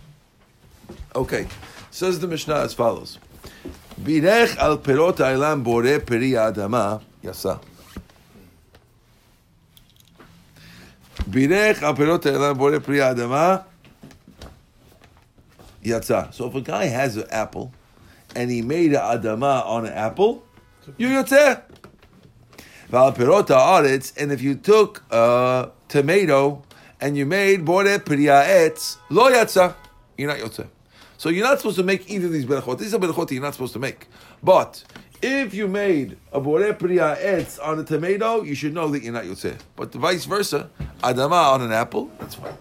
Okay, 1.15 1.47
says 1.91 2.21
the 2.21 2.27
Mishnah 2.27 2.57
as 2.57 2.75
follows: 2.75 3.19
Birech 4.01 4.57
al 4.59 4.79
perot 4.79 5.19
ha'elam 5.19 5.63
bore 5.63 6.01
peri 6.01 6.33
ha'adama 6.33 7.01
yasa. 7.23 7.61
Birech 11.25 11.83
al 11.83 11.95
perot 11.95 12.23
ha'elam 12.23 12.59
bore 12.59 12.79
peri 12.81 12.99
ha'adama 12.99 13.65
yatsa. 15.87 16.33
So 16.35 16.49
if 16.49 16.55
a 16.55 16.61
guy 16.61 16.87
has 16.87 17.17
an 17.17 17.27
apple 17.31 17.73
and 18.35 18.51
he 18.51 18.61
made 18.63 18.93
an 18.93 19.01
adama 19.01 19.65
on 19.67 19.87
an 19.87 19.93
apple, 19.93 20.45
you 20.97 21.09
yotzeh. 21.09 21.63
Val 22.89 23.13
perot 23.13 23.49
ha'aretz, 23.49 24.13
and 24.21 24.31
if 24.33 24.41
you 24.41 24.55
took 24.55 25.03
a 25.11 25.71
tomato 25.89 26.63
and 27.01 27.17
you 27.17 27.27
made 27.27 27.65
bore 27.65 27.99
peri 27.99 28.27
ha'etz, 28.27 28.99
lo 29.11 29.31
yatsa, 29.31 29.75
you're 30.17 30.29
not 30.29 30.39
yotzeh. 30.39 30.69
So 31.19 31.29
you're 31.31 31.47
not 31.47 31.59
supposed 31.59 31.77
to 31.79 31.83
make 31.83 32.09
either 32.11 32.27
of 32.27 32.33
these 32.33 32.45
berachot. 32.45 32.79
These 32.79 32.95
are 32.95 32.99
berachot 32.99 33.31
you're 33.31 33.43
not 33.43 33.55
supposed 33.55 33.73
to 33.73 33.79
make. 33.79 34.07
But 34.43 34.85
if 35.23 35.55
you 35.55 35.67
made 35.67 36.19
a 36.33 36.41
bore 36.41 36.73
priya 36.75 37.17
etz 37.19 37.59
on 37.63 37.79
a 37.79 37.85
tomato, 37.85 38.43
you 38.43 38.55
should 38.55 38.75
know 38.75 38.89
that 38.89 39.03
you're 39.03 39.13
not 39.13 39.25
yotzeh. 39.25 39.59
But 39.75 39.93
vice 39.95 40.27
versa, 40.27 40.71
adama 41.01 41.55
on 41.55 41.63
an 41.63 41.73
apple, 41.73 42.11
that's 42.19 42.35
fine. 42.35 42.57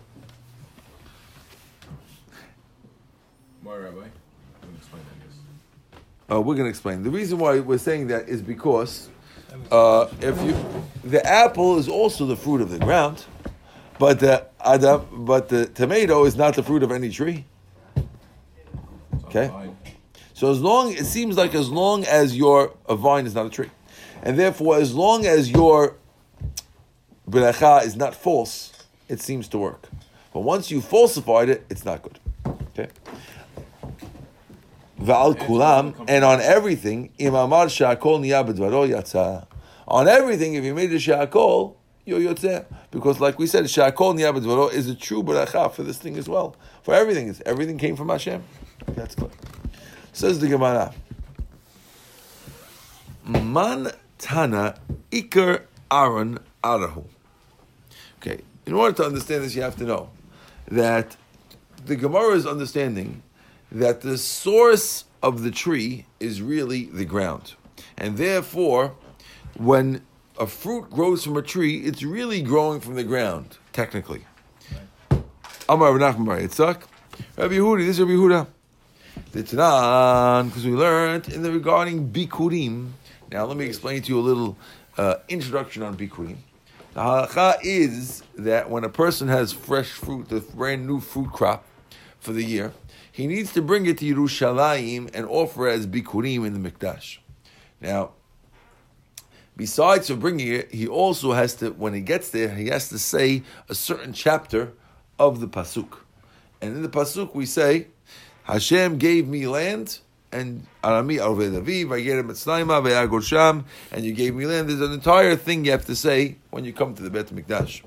Why, 3.61 3.77
Rabbi? 3.77 3.97
Let 3.97 4.07
me 4.07 4.09
explain 4.77 5.03
that, 5.03 5.14
yes. 5.14 5.14
Uh, 6.29 6.41
we're 6.41 6.55
going 6.55 6.65
to 6.65 6.69
explain. 6.69 7.03
The 7.03 7.09
reason 7.09 7.37
why 7.37 7.59
we're 7.59 7.77
saying 7.77 8.07
that 8.07 8.27
is 8.27 8.41
because 8.41 9.09
uh, 9.71 10.07
if 10.21 10.41
you, 10.41 10.55
the 11.03 11.25
apple 11.25 11.77
is 11.77 11.87
also 11.87 12.25
the 12.25 12.35
fruit 12.35 12.61
of 12.61 12.69
the 12.71 12.79
ground, 12.79 13.23
but 13.99 14.19
the 14.19 14.45
adam, 14.63 15.05
but 15.25 15.49
the 15.49 15.67
tomato 15.67 16.25
is 16.25 16.35
not 16.35 16.55
the 16.55 16.63
fruit 16.63 16.83
of 16.83 16.91
any 16.91 17.09
tree. 17.09 17.45
Okay. 19.25 19.51
So 20.33 20.51
as 20.51 20.59
long 20.59 20.91
it 20.91 21.05
seems 21.05 21.37
like 21.37 21.55
as 21.55 21.69
long 21.69 22.03
as 22.05 22.35
your 22.35 22.73
a 22.89 22.95
vine 22.95 23.25
is 23.25 23.35
not 23.35 23.45
a 23.45 23.49
tree, 23.49 23.69
and 24.23 24.37
therefore 24.37 24.77
as 24.77 24.93
long 24.93 25.25
as 25.25 25.49
your 25.49 25.95
bracha 27.29 27.85
is 27.85 27.95
not 27.95 28.15
false, 28.15 28.73
it 29.07 29.21
seems 29.21 29.47
to 29.49 29.57
work. 29.57 29.89
But 30.33 30.41
once 30.41 30.69
you 30.69 30.81
falsified 30.81 31.49
it, 31.49 31.65
it's 31.69 31.85
not 31.85 32.01
good. 32.01 32.19
Okay. 32.77 32.89
Va'al 35.05 35.35
kulam 35.35 35.93
and 36.07 36.25
on 36.25 36.41
everything 36.41 37.11
imamar 37.19 37.67
shakol 37.67 38.19
niya 38.19 38.47
b'dvaro 38.47 38.89
yatsa. 38.89 39.45
On 39.87 40.07
everything, 40.07 40.55
if 40.55 40.63
you 40.63 40.73
made 40.73 40.91
a 40.91 40.95
shakol, 40.95 41.75
you're 42.05 42.19
yotzeh. 42.19 42.65
Because 42.89 43.19
like 43.19 43.37
we 43.37 43.45
said, 43.45 43.65
shakol 43.65 44.15
niya 44.17 44.35
b'dvaro 44.35 44.73
is 44.73 44.89
a 44.89 44.95
true 44.95 45.21
bracha 45.21 45.71
for 45.71 45.83
this 45.83 45.99
thing 45.99 46.17
as 46.17 46.27
well. 46.27 46.55
For 46.81 46.95
everything, 46.95 47.29
it's, 47.29 47.41
everything 47.45 47.77
came 47.77 47.95
from 47.95 48.09
Hashem. 48.09 48.43
That's 48.87 49.13
clear. 49.13 49.29
Says 50.11 50.39
the 50.39 50.47
Gemara. 50.47 50.93
Man 53.23 53.91
Tana 54.17 54.79
Iker 55.11 55.63
Aaron 55.91 56.39
Arahu. 56.63 57.05
Okay, 58.19 58.41
in 58.65 58.73
order 58.73 58.95
to 58.97 59.05
understand 59.05 59.43
this, 59.43 59.55
you 59.55 59.61
have 59.61 59.75
to 59.75 59.83
know 59.83 60.09
that 60.67 61.15
the 61.85 61.95
Gemara 61.95 62.33
is 62.33 62.47
understanding 62.47 63.21
that 63.75 63.99
the 63.99 64.17
source 64.17 65.03
of 65.21 65.43
the 65.43 65.51
tree 65.51 66.05
is 66.21 66.41
really 66.41 66.85
the 66.85 67.03
ground. 67.03 67.55
And 67.97 68.15
therefore, 68.15 68.95
when 69.57 70.01
a 70.39 70.47
fruit 70.47 70.89
grows 70.89 71.25
from 71.25 71.35
a 71.35 71.41
tree, 71.41 71.79
it's 71.79 72.01
really 72.01 72.41
growing 72.41 72.79
from 72.79 72.95
the 72.95 73.03
ground, 73.03 73.57
technically. 73.73 74.25
Amar 75.67 75.91
Nachman 75.91 76.25
Bar 76.25 76.39
Yitzchak. 76.39 76.83
Rabbi 77.35 77.55
Yehudi, 77.55 77.85
this 77.85 77.99
is 77.99 77.99
Rabbi 77.99 78.13
Yehuda. 78.13 78.47
The 79.33 79.43
Tanan, 79.43 80.47
because 80.47 80.65
we 80.65 80.71
learned 80.71 81.27
in 81.27 81.41
the 81.41 81.51
regarding 81.51 82.09
Bikurim. 82.09 82.91
Now, 83.29 83.43
let 83.43 83.57
me 83.57 83.65
explain 83.65 84.01
to 84.03 84.09
you 84.09 84.19
a 84.19 84.21
little 84.21 84.57
uh, 84.97 85.15
introduction 85.27 85.83
on 85.83 85.97
Bikurim. 85.97 86.37
The 86.93 87.01
halacha 87.01 87.57
is 87.61 88.23
that 88.37 88.69
when 88.69 88.85
a 88.85 88.89
person 88.89 89.27
has 89.27 89.51
fresh 89.51 89.89
fruit, 89.89 90.29
the 90.29 90.39
brand 90.39 90.87
new 90.87 91.01
fruit 91.01 91.29
crop 91.33 91.65
for 92.21 92.31
the 92.31 92.43
year, 92.43 92.71
he 93.15 93.27
needs 93.27 93.53
to 93.53 93.61
bring 93.61 93.85
it 93.85 93.99
to 93.99 94.13
Yerushalayim 94.13 95.09
and 95.13 95.25
offer 95.27 95.69
it 95.69 95.73
as 95.75 95.87
Bikurim 95.87 96.45
in 96.45 96.61
the 96.61 96.69
Mikdash. 96.69 97.19
Now, 97.79 98.11
besides 99.55 100.11
bringing 100.11 100.51
it, 100.51 100.73
he 100.73 100.85
also 100.85 101.31
has 101.31 101.55
to, 101.55 101.69
when 101.69 101.93
he 101.93 102.01
gets 102.01 102.31
there, 102.31 102.53
he 102.53 102.67
has 102.67 102.89
to 102.89 102.99
say 102.99 103.43
a 103.69 103.73
certain 103.73 104.11
chapter 104.11 104.73
of 105.17 105.39
the 105.39 105.47
pasuk. 105.47 105.99
And 106.61 106.75
in 106.75 106.81
the 106.81 106.89
pasuk 106.89 107.33
we 107.33 107.45
say, 107.45 107.87
Hashem 108.43 108.97
gave 108.97 109.29
me 109.29 109.47
land, 109.47 109.99
and 110.33 110.67
and 110.83 111.09
you 111.09 111.17
gave 114.13 114.35
me 114.35 114.45
land. 114.45 114.69
There's 114.69 114.81
an 114.81 114.91
entire 114.91 115.37
thing 115.37 115.63
you 115.63 115.71
have 115.71 115.85
to 115.85 115.95
say 115.95 116.35
when 116.49 116.65
you 116.65 116.73
come 116.73 116.93
to 116.95 117.01
the 117.01 117.09
Bet 117.09 117.27
Mikdash. 117.27 117.81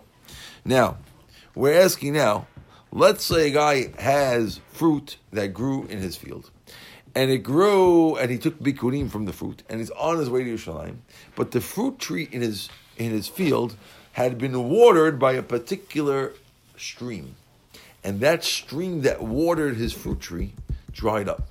Now, 0.64 0.96
we're 1.54 1.78
asking 1.78 2.14
now, 2.14 2.46
let's 2.92 3.24
say 3.24 3.48
a 3.48 3.52
guy 3.52 3.92
has 3.98 4.60
fruit 4.72 5.16
that 5.32 5.48
grew 5.48 5.84
in 5.84 5.98
his 5.98 6.16
field. 6.16 6.50
And 7.14 7.30
it 7.30 7.38
grew, 7.38 8.16
and 8.16 8.30
he 8.30 8.38
took 8.38 8.58
bikurim 8.60 9.10
from 9.10 9.24
the 9.24 9.32
fruit, 9.32 9.62
and 9.68 9.80
he's 9.80 9.90
on 9.90 10.18
his 10.18 10.30
way 10.30 10.44
to 10.44 10.54
Yerushalayim. 10.54 10.98
But 11.34 11.50
the 11.50 11.60
fruit 11.60 11.98
tree 11.98 12.28
in 12.30 12.42
his 12.42 12.68
in 12.96 13.10
his 13.10 13.28
field 13.28 13.76
had 14.12 14.38
been 14.38 14.68
watered 14.68 15.18
by 15.18 15.32
a 15.32 15.42
particular 15.42 16.34
stream, 16.76 17.36
and 18.04 18.20
that 18.20 18.44
stream 18.44 19.02
that 19.02 19.22
watered 19.22 19.76
his 19.76 19.92
fruit 19.92 20.20
tree 20.20 20.52
dried 20.92 21.28
up. 21.28 21.48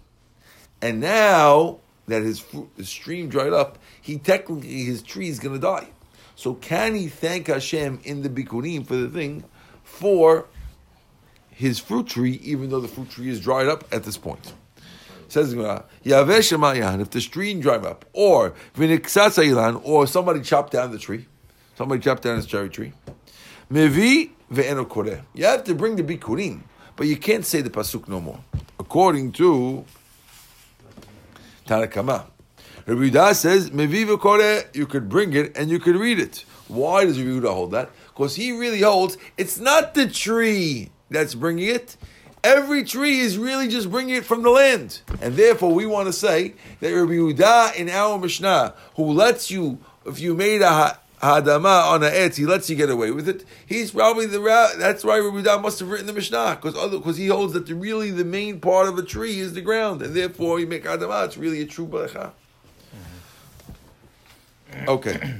And 0.81 0.99
now 0.99 1.79
that 2.07 2.21
his, 2.21 2.39
fruit, 2.39 2.69
his 2.77 2.89
stream 2.89 3.29
dried 3.29 3.53
up, 3.53 3.79
he 4.01 4.17
technically 4.17 4.83
his 4.83 5.01
tree 5.01 5.27
is 5.27 5.39
going 5.39 5.55
to 5.55 5.61
die. 5.61 5.87
So 6.35 6.53
can 6.53 6.95
he 6.95 7.07
thank 7.07 7.47
Hashem 7.47 8.01
in 8.03 8.21
the 8.21 8.29
bikurim 8.29 8.85
for 8.85 8.95
the 8.95 9.09
thing 9.09 9.43
for 9.83 10.45
his 11.57 11.79
fruit 11.79 12.05
tree, 12.05 12.39
even 12.43 12.69
though 12.69 12.79
the 12.79 12.87
fruit 12.87 13.09
tree 13.09 13.29
is 13.29 13.41
dried 13.41 13.67
up 13.67 13.83
at 13.91 14.03
this 14.03 14.15
point? 14.15 14.53
Says 15.27 15.53
Gemara, 15.55 15.85
if 16.03 17.09
the 17.09 17.19
stream 17.19 17.59
dried 17.59 17.83
up, 17.83 18.05
or 18.13 18.53
Viniksatsa 18.75 19.43
Ilan, 19.43 19.81
or 19.83 20.05
somebody 20.05 20.41
chopped 20.41 20.71
down 20.71 20.91
the 20.91 20.99
tree, 20.99 21.25
somebody 21.75 21.99
chopped 21.99 22.21
down 22.21 22.35
his 22.35 22.45
cherry 22.45 22.69
tree, 22.69 22.93
Mevi 23.71 24.29
ve'eno 24.53 24.85
koreh. 24.87 25.23
You 25.33 25.45
have 25.45 25.63
to 25.63 25.73
bring 25.73 25.95
the 25.95 26.03
bikurim, 26.03 26.61
but 26.95 27.07
you 27.07 27.17
can't 27.17 27.43
say 27.43 27.61
the 27.61 27.71
pasuk 27.71 28.07
no 28.07 28.21
more. 28.21 28.39
According 28.79 29.31
to 29.33 29.83
Tanakama. 31.65 32.27
Rabbi 32.85 33.09
Yehuda 33.09 33.33
says, 33.35 33.71
Mevi 33.71 34.05
ve'koreh, 34.05 34.73
you 34.75 34.85
could 34.85 35.09
bring 35.09 35.33
it 35.33 35.57
and 35.57 35.71
you 35.71 35.79
could 35.79 35.95
read 35.95 36.19
it. 36.19 36.45
Why 36.67 37.03
does 37.03 37.19
Rabbi 37.19 37.31
Yehuda 37.31 37.53
hold 37.53 37.71
that? 37.71 37.89
Because 38.05 38.35
he 38.35 38.51
really 38.51 38.81
holds, 38.81 39.17
it's 39.37 39.59
not 39.59 39.93
the 39.95 40.07
tree 40.07 40.91
that's 41.09 41.35
bringing 41.35 41.67
it. 41.69 41.97
Every 42.43 42.83
tree 42.83 43.19
is 43.19 43.37
really 43.37 43.67
just 43.67 43.89
bringing 43.89 44.15
it 44.15 44.25
from 44.25 44.43
the 44.43 44.49
land. 44.49 45.01
And 45.21 45.35
therefore, 45.35 45.73
we 45.73 45.85
want 45.85 46.07
to 46.07 46.13
say 46.13 46.53
that 46.79 46.89
Rabbi 46.93 47.13
Yehuda 47.13 47.75
in 47.75 47.89
our 47.89 48.17
Mishnah, 48.17 48.73
who 48.95 49.05
lets 49.11 49.49
you, 49.49 49.79
if 50.05 50.19
you 50.19 50.33
made 50.35 50.61
a 50.61 50.99
hadama 51.21 51.87
on 51.91 52.03
a 52.03 52.09
etz, 52.09 52.35
he 52.35 52.45
lets 52.45 52.69
you 52.69 52.75
get 52.75 52.89
away 52.89 53.11
with 53.11 53.27
it. 53.27 53.43
He's 53.65 53.91
probably 53.91 54.27
the 54.27 54.39
that's 54.77 55.03
why 55.03 55.19
Rabbi 55.19 55.41
Yehuda 55.41 55.61
must 55.61 55.79
have 55.79 55.89
written 55.89 56.05
the 56.07 56.13
Mishnah 56.13 56.59
because 56.61 56.75
because 56.91 57.17
he 57.17 57.27
holds 57.27 57.53
that 57.53 57.65
the 57.65 57.73
really 57.73 58.11
the 58.11 58.25
main 58.25 58.59
part 58.59 58.87
of 58.87 58.97
a 58.97 59.03
tree 59.03 59.39
is 59.39 59.53
the 59.53 59.61
ground, 59.61 60.01
and 60.01 60.15
therefore 60.15 60.59
you 60.59 60.67
make 60.67 60.83
hadama. 60.83 61.25
It's 61.25 61.37
really 61.37 61.61
a 61.61 61.65
true 61.65 61.87
baracha. 61.87 62.31
Mm-hmm. 64.71 64.89
Okay, 64.89 65.33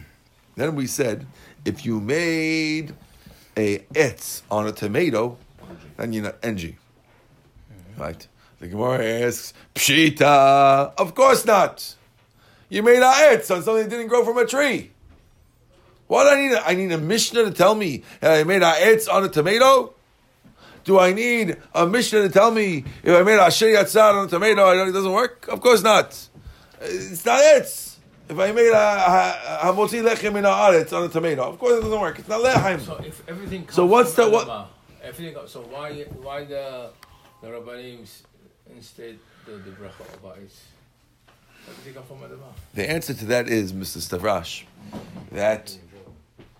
then 0.55 0.75
we 0.75 0.87
said 0.87 1.27
if 1.63 1.85
you 1.85 2.01
made 2.01 2.95
a 3.55 3.79
etz 3.93 4.41
on 4.49 4.67
a 4.67 4.71
tomato, 4.71 5.37
then 5.97 6.13
you're 6.13 6.23
not 6.23 6.41
enji. 6.41 6.75
Right? 7.97 8.27
The 8.59 8.67
Gemara 8.67 9.03
asks, 9.03 9.53
Pshita, 9.75 10.93
of 10.97 11.13
course 11.13 11.45
not. 11.45 11.95
You 12.69 12.83
made 12.83 12.97
a 12.99 13.11
etz 13.11 13.53
on 13.55 13.61
something 13.63 13.83
that 13.83 13.89
didn't 13.89 14.07
grow 14.07 14.23
from 14.25 14.37
a 14.37 14.45
tree. 14.45 14.91
What 16.07 16.23
do 16.23 16.29
I 16.29 16.41
need? 16.41 16.53
A, 16.53 16.67
I 16.67 16.73
need 16.75 16.91
a 16.91 16.97
Mishnah 16.97 17.43
to 17.45 17.51
tell 17.51 17.75
me 17.75 18.03
that 18.21 18.39
I 18.39 18.43
made 18.43 18.61
a 18.61 18.71
etz 18.73 19.11
on 19.11 19.23
a 19.23 19.29
tomato? 19.29 19.93
Do 20.85 20.97
I 20.99 21.11
need 21.13 21.57
a 21.73 21.85
Mishnah 21.85 22.21
to 22.23 22.29
tell 22.29 22.49
me 22.51 22.85
if 23.03 23.13
I 23.15 23.21
made 23.23 23.37
a 23.37 23.43
asher 23.43 23.67
yatzar 23.67 24.13
on 24.15 24.25
a 24.25 24.29
tomato, 24.29 24.65
I 24.65 24.73
don't, 24.75 24.89
it 24.89 24.93
doesn't 24.93 25.11
work? 25.11 25.47
Of 25.49 25.59
course 25.61 25.83
not. 25.83 26.17
It's 26.81 27.25
not 27.25 27.41
etz. 27.41 27.95
If 28.29 28.37
I 28.39 28.51
made 28.51 28.71
a 28.71 29.59
hamotzi 29.63 30.01
lechem 30.03 30.35
in 30.37 30.45
a 30.45 30.49
on 30.49 31.03
a 31.03 31.09
tomato, 31.09 31.43
of 31.43 31.59
course 31.59 31.77
it 31.79 31.81
doesn't 31.81 31.99
work. 31.99 32.19
It's 32.19 32.27
not 32.29 32.41
lechem. 32.41 32.79
So 32.81 32.95
if 33.05 33.21
everything 33.27 33.63
comes 33.63 33.75
So 33.75 33.85
what's 33.85 34.13
the- 34.13 34.29
what- 34.29 34.69
Everything 35.07 35.35
so 35.47 35.61
why 35.61 36.03
why 36.21 36.43
the 36.43 36.89
the 37.41 37.47
rabbanim 37.47 38.05
instead 38.75 39.17
the 39.45 39.53
the 39.53 39.71
bracha 39.71 40.03
about 40.19 40.37
it? 40.37 40.51
Everything 41.69 41.93
comes 41.93 42.07
from 42.07 42.17
Adama. 42.17 42.51
The 42.73 42.89
answer 42.89 43.13
to 43.13 43.25
that 43.25 43.47
is, 43.47 43.73
Mr. 43.73 43.99
Stavrash, 43.99 44.63
that 45.31 45.77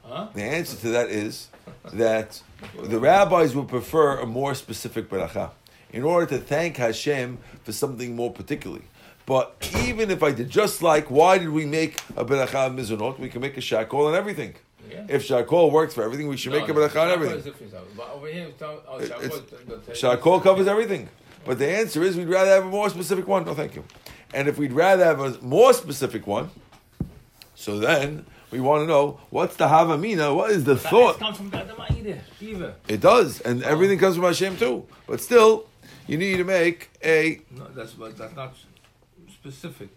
Huh? 0.04 0.28
the 0.34 0.44
answer 0.44 0.78
to 0.78 0.90
that 0.90 1.10
is 1.10 1.50
that 1.92 2.42
the 2.82 2.98
rabbis 2.98 3.54
would 3.54 3.68
prefer 3.68 4.20
a 4.20 4.26
more 4.26 4.56
specific 4.56 5.10
beracha 5.10 5.52
in 5.92 6.04
order 6.04 6.26
to 6.26 6.38
thank 6.38 6.78
Hashem 6.78 7.38
for 7.64 7.74
something 7.74 8.16
more 8.16 8.32
particularly. 8.32 8.86
But 9.26 9.70
even 9.86 10.10
if 10.10 10.24
I 10.24 10.32
did, 10.32 10.50
just 10.50 10.82
like, 10.82 11.12
why 11.12 11.38
did 11.38 11.50
we 11.50 11.66
make 11.66 12.00
a 12.16 12.24
beracha 12.24 12.74
mizunot? 12.74 13.20
We 13.20 13.28
can 13.28 13.42
make 13.42 13.58
a 13.58 13.62
shakol 13.62 14.08
and 14.08 14.16
everything. 14.16 14.56
Yeah. 14.89 15.06
If 15.10 15.28
shakol 15.28 15.71
works 15.71 15.93
for 15.93 16.04
everything, 16.04 16.28
we 16.28 16.38
should 16.38 16.54
make 16.54 16.67
a 16.67 16.73
No, 16.73 16.80
beracha 16.80 17.02
on 17.02 17.10
everything. 17.10 17.54
But 17.95 18.10
over 18.12 18.28
here, 18.28 18.47
oh, 18.62 19.00
shakol- 19.00 19.50
the- 19.67 19.76
the- 19.78 19.91
Shakol 19.93 20.41
covers 20.41 20.67
everything. 20.67 21.10
But 21.45 21.60
the 21.60 21.69
answer 21.69 22.04
is 22.04 22.15
we'd 22.17 22.28
rather 22.28 22.52
have 22.52 22.65
a 22.65 22.69
more 22.69 22.89
specific 22.89 23.28
one. 23.28 23.45
No, 23.45 23.54
thank 23.54 23.76
you. 23.76 23.84
And 24.34 24.47
if 24.47 24.58
we'd 24.58 24.73
rather 24.73 25.04
have 25.06 25.19
a 25.19 25.39
more 25.41 25.73
specific 25.73 26.28
one, 26.28 26.50
so 27.56 27.80
then 27.80 28.26
we 28.52 28.60
want 28.60 28.84
to 28.84 28.88
know 28.88 29.19
what's 29.30 29.56
the 29.56 29.67
Havamina, 29.67 30.36
what 30.36 30.52
is 30.52 30.63
the 30.65 30.73
That 30.76 30.89
thought? 30.89 31.19
comes 31.19 31.38
from 31.38 31.50
the 31.50 31.58
Adama 31.58 32.21
either. 32.41 32.76
It 32.88 33.00
does, 33.02 33.39
and 33.41 33.63
everything 33.63 33.97
comes 34.00 34.15
from 34.15 34.26
Hashem 34.26 34.58
too. 34.58 34.86
But 35.08 35.21
still, 35.21 35.65
you 36.06 36.17
need 36.17 36.38
to 36.38 36.43
make 36.43 36.89
a. 37.04 37.41
No, 37.52 37.67
that's 37.73 37.93
but 37.93 38.17
that's 38.17 38.36
not 38.36 38.54
specific. 39.34 39.89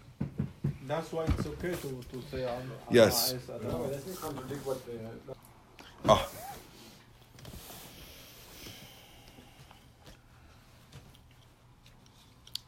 That's 0.91 1.13
why 1.13 1.23
it's 1.23 1.47
okay 1.47 1.71
to, 1.71 1.89
to 2.11 2.23
say 2.33 2.45
Am- 2.45 2.73
Yes. 2.91 3.31
Amma 3.31 3.41
is 3.41 3.49
No, 3.49 3.55
Adama. 3.55 3.87
it 3.87 3.93
doesn't 3.93 4.21
contradict 4.21 4.67
what 4.67 4.85
they. 4.87 4.99
Ah. 6.09 6.29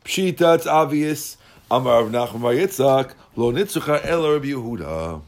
Pshita, 0.04 0.56
it's 0.56 0.66
obvious. 0.66 1.36
Amar 1.70 2.04
Rav 2.04 2.12
Nachman 2.12 2.56
Yitzchak, 2.58 3.14
lo 3.36 3.52
nitzucha 3.52 4.04
el 4.04 4.30
Rabbi 4.30 4.48
Yehuda. 4.48 5.22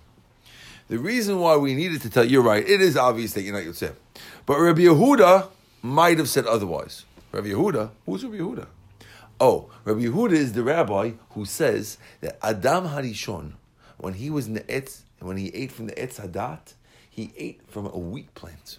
The 0.89 0.99
reason 0.99 1.39
why 1.41 1.57
we 1.57 1.75
needed 1.75 2.03
to 2.03 2.11
tell 2.11 2.25
you're 2.25 2.43
right, 2.43 2.67
it 2.69 2.81
is 2.81 2.97
obvious 2.97 3.33
that 3.33 3.43
you're 3.43 3.55
not 3.55 3.63
Yotzeh. 3.63 3.95
But 4.45 4.59
Rabbi 4.59 4.83
Yehuda 4.83 5.49
might 5.83 6.19
have 6.19 6.29
said 6.29 6.47
otherwise. 6.47 7.05
Rabbi 7.33 7.49
Yehuda, 7.49 7.91
who's 8.05 8.25
Rabbi 8.25 8.37
Yehuda? 8.37 8.67
Oh, 9.41 9.69
Rabbi 9.85 10.03
Yehuda 10.03 10.33
is 10.33 10.53
the 10.53 10.63
rabbi 10.63 11.13
who 11.31 11.45
says 11.45 11.99
that 12.21 12.39
Adam 12.41 12.87
Harishon, 12.87 13.55
when 13.99 14.15
he 14.15 14.31
was 14.31 14.47
in 14.47 14.55
the 14.55 14.61
Etz, 14.61 15.03
when 15.19 15.37
he 15.37 15.49
ate 15.49 15.73
from 15.73 15.87
the 15.87 15.93
Etz 15.95 16.21
Hadat, 16.21 16.75
he 17.11 17.33
ate 17.37 17.61
from 17.67 17.87
a 17.87 17.99
wheat 17.99 18.33
plant. 18.35 18.79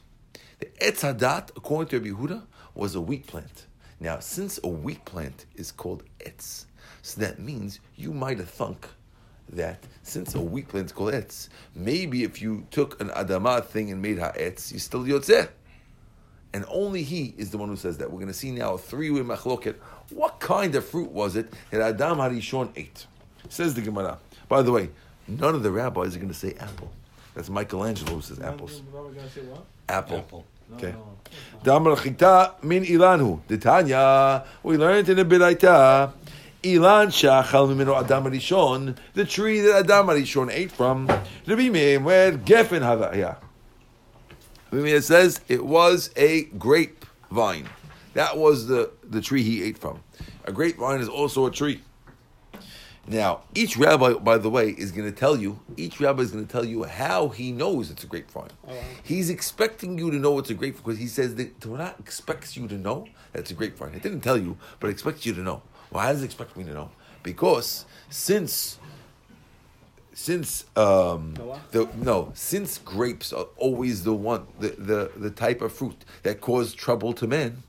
The 0.60 0.68
Etz 0.82 1.02
Hadat, 1.02 1.50
according 1.58 1.90
to 1.90 1.98
Rabbi 2.00 2.22
Yehuda, 2.22 2.44
was 2.74 2.96
a 2.96 3.02
wheat 3.02 3.28
plant. 3.28 3.66
Now, 4.00 4.20
since 4.20 4.60
a 4.64 4.68
wheat 4.70 5.04
plant 5.04 5.46
is 5.56 5.72
called 5.72 6.04
Etz, 6.20 6.66
so 7.02 7.20
that 7.20 7.38
means 7.38 7.82
you 7.96 8.14
might 8.14 8.38
have 8.38 8.50
thunk 8.50 8.88
that 9.50 9.84
since 10.04 10.36
a 10.36 10.42
wheat 10.42 10.70
plant 10.70 10.88
is 10.88 10.92
called 10.94 11.14
Etz, 11.14 11.50
maybe 11.76 12.24
if 12.24 12.42
you 12.42 12.66
took 12.72 13.00
an 13.02 13.10
Adamah 13.10 13.66
thing 13.66 13.92
and 13.92 14.02
made 14.02 14.20
ha'etz, 14.20 14.72
you 14.72 14.80
still 14.80 15.04
Yotzeh. 15.04 15.50
And 16.54 16.64
only 16.70 17.04
he 17.04 17.34
is 17.38 17.52
the 17.52 17.58
one 17.58 17.68
who 17.68 17.76
says 17.76 17.98
that. 17.98 18.10
We're 18.10 18.20
going 18.20 18.28
to 18.28 18.34
see 18.34 18.52
now 18.52 18.78
three-way 18.78 19.20
machloket. 19.20 19.76
What 20.10 20.40
kind 20.40 20.76
of 20.76 20.86
fruit 20.86 21.12
was 21.12 21.36
it 21.36 21.52
that 21.72 21.82
Adam 21.82 22.20
Harishon 22.20 22.72
ate? 22.76 23.08
Says 23.50 23.74
the 23.74 23.82
Gemara. 23.82 24.18
By 24.48 24.62
the 24.62 24.72
way, 24.72 24.90
none 25.28 25.56
of 25.56 25.64
the 25.64 25.72
rabbis 25.72 26.16
are 26.16 26.20
going 26.20 26.30
to 26.30 26.36
say 26.36 26.54
apple. 26.60 26.92
That's 27.36 27.50
Michelangelo 27.50 28.16
who 28.16 28.22
says 28.22 28.40
apples. 28.40 28.82
Now 28.94 29.02
we're 29.02 29.12
gonna 29.12 29.30
say? 29.30 29.42
Apple. 29.90 30.18
Apple. 30.20 30.46
Okay. 30.76 30.94
no. 30.94 31.18
Damar 31.64 31.98
chita 31.98 32.54
min 32.64 32.86
ilanu. 32.86 33.42
Titania. 33.48 34.46
We 34.64 34.78
learned 34.78 35.10
in 35.10 35.18
the 35.18 35.26
Biraita. 35.26 36.14
Ilan 36.64 37.08
shachal 37.08 37.68
mimeno 37.68 38.02
Adam 38.02 38.24
Harishon. 38.24 38.98
The 39.14 39.26
tree 39.26 39.60
that 39.62 39.84
Adam 39.84 40.08
Harishon 40.08 40.50
ate 40.52 40.72
from. 40.72 41.08
Rabbi 41.46 41.70
Meir 41.70 42.00
where 42.00 42.32
gefen 42.32 42.82
havaya. 42.82 43.36
Rabbi 44.72 44.84
Meir 44.84 45.02
says 45.02 45.42
it 45.50 45.66
was 45.66 46.12
a 46.16 46.44
grape 46.44 47.06
vine. 47.30 47.68
That 48.16 48.38
was 48.38 48.68
the, 48.68 48.92
the 49.04 49.22
tree 49.22 49.44
he 49.44 49.62
ate 49.62 49.78
from. 49.78 50.02
A 50.46 50.52
grapevine 50.52 51.02
is 51.02 51.10
also 51.10 51.46
a 51.46 51.52
tree. 51.52 51.82
Now, 53.08 53.42
each 53.54 53.78
rabbi, 53.78 54.14
by 54.14 54.38
the 54.38 54.50
way, 54.50 54.70
is 54.70 54.92
going 54.92 55.08
to 55.08 55.16
tell 55.16 55.38
you, 55.38 55.60
each 55.78 56.00
rabbi 56.00 56.24
is 56.24 56.32
going 56.32 56.48
to 56.48 56.52
tell 56.52 56.66
you 56.66 56.86
how 56.86 57.28
he 57.28 57.52
knows 57.52 57.92
it's 57.92 58.06
a 58.06 58.08
grapevine. 58.08 58.50
He's 59.04 59.30
expecting 59.30 60.00
you 60.00 60.10
to 60.12 60.18
know 60.18 60.40
it's 60.40 60.50
a 60.50 60.54
grapevine 60.54 60.82
because 60.84 60.98
he 61.00 61.08
says 61.08 61.36
the 61.36 61.50
Torah 61.60 61.94
expects 62.00 62.56
you 62.56 62.68
to 62.70 62.76
know 62.76 63.06
that 63.34 63.42
it's 63.42 63.52
a 63.52 63.54
grapevine. 63.54 63.94
It 63.94 64.02
didn't 64.02 64.22
tell 64.22 64.38
you, 64.38 64.58
but 64.80 64.88
it 64.88 64.92
expects 64.92 65.26
you 65.26 65.34
to 65.34 65.42
know. 65.42 65.62
Well, 65.92 66.02
how 66.02 66.14
does 66.14 66.24
it 66.24 66.26
expect 66.26 66.56
me 66.56 66.64
to 66.64 66.74
know? 66.74 66.92
Because 67.22 67.86
since 68.10 68.80
since 70.14 70.66
um, 70.78 71.34
the 71.72 71.90
no, 71.98 72.32
since 72.34 72.78
grapes 72.78 73.34
are 73.34 73.48
always 73.58 74.06
the 74.06 74.14
one 74.14 74.48
the, 74.60 74.70
the, 74.70 75.12
the 75.18 75.30
type 75.30 75.62
of 75.62 75.74
fruit 75.74 76.06
that 76.24 76.40
cause 76.40 76.74
trouble 76.74 77.12
to 77.14 77.28
men, 77.28 77.64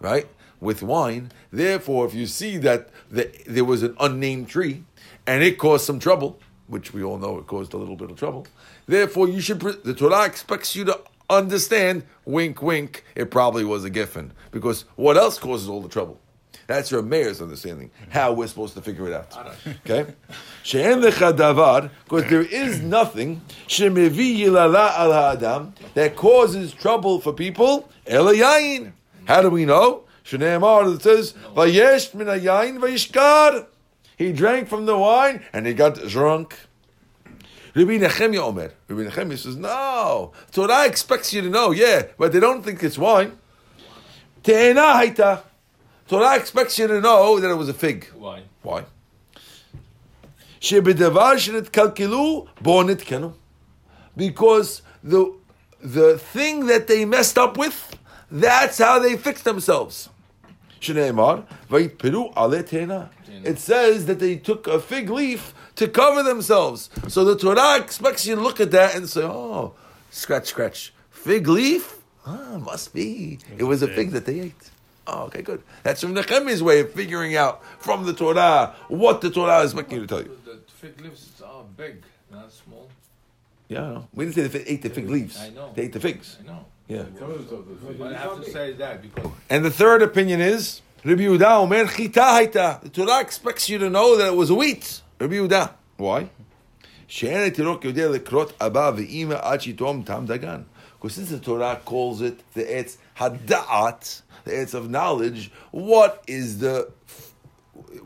right? 0.00 0.26
With 0.60 0.82
wine, 0.82 1.30
therefore, 1.52 2.06
if 2.06 2.14
you 2.14 2.26
see 2.26 2.56
that 2.58 2.88
the, 3.10 3.30
there 3.46 3.64
was 3.64 3.82
an 3.82 3.96
unnamed 4.00 4.48
tree 4.48 4.84
and 5.26 5.42
it 5.42 5.56
caused 5.58 5.84
some 5.84 5.98
trouble, 6.00 6.38
which 6.66 6.92
we 6.92 7.02
all 7.02 7.18
know 7.18 7.38
it 7.38 7.46
caused 7.46 7.72
a 7.74 7.76
little 7.76 7.96
bit 7.96 8.10
of 8.10 8.16
trouble, 8.18 8.46
therefore 8.86 9.28
you 9.28 9.40
should. 9.40 9.60
pre- 9.60 9.76
The 9.84 9.94
Torah 9.94 10.24
expects 10.26 10.74
you 10.74 10.84
to 10.86 11.00
understand. 11.30 12.02
Wink, 12.24 12.60
wink. 12.60 13.04
It 13.14 13.30
probably 13.30 13.64
was 13.64 13.84
a 13.84 13.90
giffen 13.90 14.32
because 14.50 14.84
what 14.96 15.16
else 15.16 15.38
causes 15.38 15.68
all 15.68 15.80
the 15.80 15.88
trouble? 15.88 16.20
That's 16.66 16.90
your 16.90 17.00
Meir's 17.00 17.40
understanding. 17.40 17.90
How 18.10 18.32
we're 18.32 18.46
supposed 18.46 18.74
to 18.74 18.82
figure 18.82 19.06
it 19.06 19.14
out. 19.14 19.34
Okay? 19.86 20.12
She'en 20.62 21.00
davar, 21.00 21.90
because 22.04 22.28
there 22.28 22.42
is 22.42 22.82
nothing 22.82 23.40
shemevi 23.68 24.38
yilala 24.38 24.90
al 24.98 25.12
ha'adam 25.12 25.72
that 25.94 26.14
causes 26.16 26.72
trouble 26.74 27.20
for 27.20 27.32
people. 27.32 27.88
Elayayin. 28.06 28.92
How 29.28 29.42
do 29.42 29.50
we 29.50 29.66
know? 29.66 30.04
Shneimar 30.24 30.90
that 30.90 31.02
says 31.02 31.34
vayesh 31.54 32.14
min 32.14 32.28
hayayin 32.28 32.78
vayishkar. 32.78 33.66
He 34.16 34.32
drank 34.32 34.68
from 34.68 34.86
the 34.86 34.96
wine 34.96 35.44
and 35.52 35.66
he 35.66 35.74
got 35.74 35.96
drunk. 36.08 36.56
Rabbi 37.74 37.98
Nehemiah 37.98 38.42
Omer. 38.42 38.72
Rabbi 38.88 39.02
Nehemiah 39.02 39.36
says, 39.36 39.54
no. 39.54 40.32
Torah 40.50 40.86
expects 40.86 41.34
you 41.34 41.42
to 41.42 41.50
know, 41.50 41.72
yeah, 41.72 42.04
but 42.18 42.32
they 42.32 42.40
don't 42.40 42.62
think 42.62 42.82
it's 42.82 42.96
wine. 42.96 43.38
Te'ena 44.42 44.94
haita. 44.98 45.42
Torah 46.08 46.36
expects 46.36 46.78
you 46.78 46.86
to 46.86 46.98
know 47.00 47.38
that 47.38 47.50
it 47.50 47.54
was 47.54 47.68
a 47.68 47.74
fig. 47.74 48.06
Why? 48.14 48.44
Why? 48.62 48.86
Because 54.16 54.82
the 55.04 55.34
the 55.80 56.18
thing 56.18 56.66
that 56.66 56.86
they 56.88 57.04
messed 57.04 57.38
up 57.38 57.56
with, 57.56 57.97
that's 58.30 58.78
how 58.78 58.98
they 58.98 59.16
fix 59.16 59.42
themselves. 59.42 60.08
It 63.44 63.58
says 63.58 64.06
that 64.06 64.18
they 64.20 64.36
took 64.36 64.66
a 64.66 64.78
fig 64.80 65.10
leaf 65.10 65.54
to 65.76 65.88
cover 65.88 66.22
themselves. 66.22 66.90
So 67.08 67.24
the 67.24 67.36
Torah 67.36 67.78
expects 67.78 68.26
you 68.26 68.34
to 68.36 68.40
look 68.40 68.60
at 68.60 68.70
that 68.72 68.94
and 68.94 69.08
say, 69.08 69.22
oh, 69.22 69.74
scratch, 70.10 70.46
scratch. 70.46 70.92
Fig 71.10 71.48
leaf? 71.48 71.96
Ah, 72.26 72.58
must 72.58 72.92
be. 72.94 73.38
It 73.56 73.64
was 73.64 73.82
a 73.82 73.88
fig 73.88 74.10
that 74.10 74.26
they 74.26 74.40
ate. 74.40 74.70
Oh, 75.06 75.24
okay, 75.24 75.40
good. 75.42 75.62
That's 75.82 76.02
from 76.02 76.12
Nehemiah's 76.12 76.62
way 76.62 76.80
of 76.80 76.92
figuring 76.92 77.34
out 77.34 77.64
from 77.80 78.04
the 78.04 78.12
Torah 78.12 78.74
what 78.88 79.20
the 79.22 79.30
Torah 79.30 79.60
is 79.60 79.74
making 79.74 79.94
you 79.94 80.00
to 80.02 80.06
tell 80.06 80.22
you. 80.22 80.38
The 80.44 80.58
fig 80.66 81.00
leaves 81.00 81.40
are 81.44 81.64
big, 81.76 82.02
not 82.30 82.52
small. 82.52 82.88
Yeah, 83.68 84.02
We 84.14 84.26
didn't 84.26 84.34
say 84.52 84.58
they 84.58 84.64
ate 84.70 84.82
the 84.82 84.90
fig 84.90 85.08
leaves. 85.08 85.38
I 85.40 85.50
know. 85.50 85.72
They 85.74 85.84
ate 85.84 85.92
the 85.92 86.00
figs. 86.00 86.36
I 86.42 86.46
know. 86.46 86.66
Yeah. 86.88 87.04
I 87.20 88.12
have 88.14 88.42
to 88.42 88.50
say 88.50 88.72
that 88.72 89.02
because. 89.02 89.30
And 89.50 89.64
the 89.64 89.70
third 89.70 90.00
opinion 90.02 90.40
is 90.40 90.80
Rabbi 91.04 91.22
Uda 91.22 91.60
Omer 91.60 91.86
Chita 91.86 92.20
Haita. 92.20 92.80
The 92.80 92.88
Torah 92.88 93.20
expects 93.20 93.68
you 93.68 93.78
to 93.78 93.90
know 93.90 94.16
that 94.16 94.28
it 94.28 94.36
was 94.36 94.50
wheat. 94.50 95.02
Rabbi 95.20 95.34
Yehuda. 95.34 95.72
Why? 95.98 96.30
Because 101.00 101.14
since 101.14 101.30
the 101.30 101.40
Torah 101.40 101.80
calls 101.84 102.20
it 102.22 102.52
the 102.54 102.62
Etz 102.64 102.96
Hadat, 103.16 104.22
the 104.44 104.50
Etz 104.50 104.74
of 104.74 104.90
knowledge, 104.90 105.50
what 105.70 106.24
is 106.26 106.58
the 106.58 106.90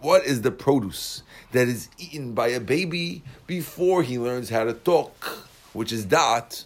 what 0.00 0.24
is 0.24 0.42
the 0.42 0.50
produce 0.50 1.22
that 1.52 1.68
is 1.68 1.88
eaten 1.98 2.34
by 2.34 2.48
a 2.48 2.60
baby 2.60 3.22
before 3.46 4.02
he 4.02 4.18
learns 4.18 4.50
how 4.50 4.64
to 4.64 4.74
talk, 4.74 5.24
which 5.72 5.92
is 5.92 6.04
dat? 6.04 6.64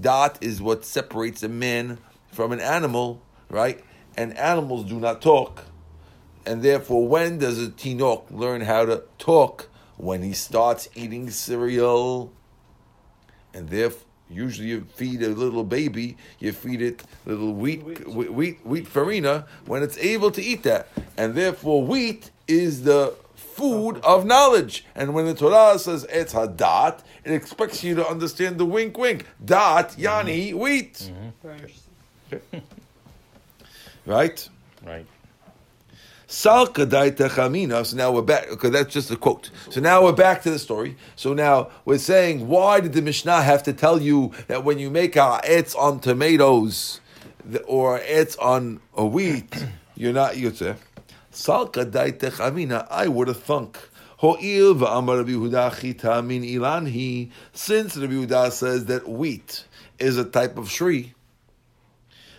Da'at 0.00 0.36
is 0.40 0.60
what 0.60 0.84
separates 0.84 1.42
a 1.42 1.48
man 1.48 1.98
from 2.32 2.52
an 2.52 2.60
animal, 2.60 3.22
right? 3.48 3.82
And 4.16 4.36
animals 4.36 4.84
do 4.84 4.98
not 4.98 5.22
talk. 5.22 5.64
And 6.46 6.62
therefore, 6.62 7.08
when 7.08 7.38
does 7.38 7.62
a 7.62 7.68
tinok 7.68 8.24
learn 8.30 8.62
how 8.62 8.84
to 8.84 9.04
talk? 9.18 9.68
When 9.96 10.22
he 10.22 10.32
starts 10.32 10.88
eating 10.94 11.30
cereal. 11.30 12.32
And 13.52 13.68
therefore, 13.68 14.02
usually 14.28 14.68
you 14.68 14.86
feed 14.94 15.22
a 15.22 15.28
little 15.28 15.64
baby, 15.64 16.16
you 16.40 16.52
feed 16.52 16.82
it 16.82 17.04
little 17.24 17.52
wheat, 17.52 17.84
wheat, 17.84 18.32
wheat, 18.32 18.66
wheat 18.66 18.88
farina 18.88 19.46
when 19.66 19.82
it's 19.82 19.96
able 19.98 20.30
to 20.32 20.42
eat 20.42 20.64
that. 20.64 20.88
And 21.16 21.34
therefore, 21.34 21.84
wheat 21.84 22.30
is 22.48 22.82
the 22.82 23.14
food 23.54 23.98
of 24.02 24.26
knowledge. 24.26 24.84
And 24.94 25.14
when 25.14 25.26
the 25.26 25.34
Torah 25.34 25.78
says 25.78 26.06
it's 26.10 26.34
hadat, 26.34 27.00
it 27.24 27.32
expects 27.32 27.84
you 27.84 27.94
to 27.96 28.06
understand 28.06 28.58
the 28.58 28.66
wink, 28.66 28.98
wink. 28.98 29.26
Dat, 29.44 29.90
mm-hmm. 29.90 30.02
yani, 30.02 30.54
wheat. 30.54 30.94
Mm-hmm. 30.94 31.28
Very 31.42 31.58
interesting. 31.58 32.62
Right? 34.06 34.46
Right. 34.84 35.06
Salka 36.28 36.84
daita. 36.84 37.86
So 37.86 37.96
now 37.96 38.12
we're 38.12 38.20
back. 38.20 38.50
Okay, 38.50 38.68
that's 38.68 38.92
just 38.92 39.10
a 39.10 39.16
quote. 39.16 39.50
So 39.70 39.80
now 39.80 40.02
we're 40.02 40.12
back 40.12 40.42
to 40.42 40.50
the 40.50 40.58
story. 40.58 40.96
So 41.16 41.32
now 41.32 41.70
we're 41.86 41.96
saying, 41.96 42.48
why 42.48 42.80
did 42.80 42.92
the 42.92 43.00
Mishnah 43.00 43.40
have 43.40 43.62
to 43.62 43.72
tell 43.72 44.02
you 44.02 44.32
that 44.48 44.64
when 44.64 44.78
you 44.78 44.90
make 44.90 45.16
a 45.16 45.40
etz 45.44 45.74
on 45.74 46.00
tomatoes 46.00 47.00
or 47.66 47.98
etz 48.00 48.36
on 48.38 48.80
a 48.94 49.06
wheat, 49.06 49.64
you're 49.94 50.12
not 50.12 50.34
yotze? 50.34 50.76
Salka 51.34 51.84
daita 51.84 52.30
chamina. 52.30 52.86
I 52.88 53.08
would 53.08 53.26
have 53.26 53.42
thunk. 53.42 53.76
Ho'il 54.18 54.76
v'amar 54.76 55.18
Rabbi 55.18 55.32
Yehuda 55.32 55.80
chita 55.80 56.22
min 56.22 56.44
ilanhi. 56.44 57.30
Since 57.52 57.96
Rabbi 57.96 58.12
Yehuda 58.12 58.52
says 58.52 58.84
that 58.84 59.08
wheat 59.08 59.64
is 59.98 60.16
a 60.16 60.24
type 60.24 60.56
of 60.56 60.70
shri, 60.70 61.12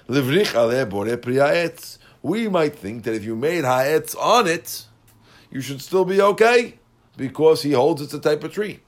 Livrich 0.08 0.56
ale 0.56 0.86
bore 0.86 1.18
priya 1.18 1.48
etz. 1.48 1.98
We 2.22 2.48
might 2.48 2.76
think 2.76 3.04
that 3.04 3.14
if 3.14 3.26
you 3.26 3.36
made 3.36 3.66
ha'etz 3.66 4.16
on 4.16 4.48
it, 4.48 4.86
you 5.52 5.60
should 5.60 5.82
still 5.82 6.06
be 6.06 6.22
okay 6.22 6.76
because 7.18 7.64
he 7.64 7.74
holds 7.74 8.02
it's 8.02 8.14
a 8.14 8.20
type 8.20 8.46
of 8.46 8.54
tree. 8.54 8.80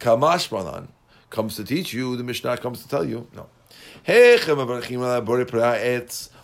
Kamash 0.00 0.50
Malan 0.50 0.88
comes 1.30 1.54
to 1.54 1.64
teach 1.64 1.92
you, 1.92 2.16
the 2.16 2.24
Mishnah 2.24 2.58
comes 2.58 2.82
to 2.82 2.88
tell 2.88 3.04
you, 3.04 3.28
no. 3.34 3.46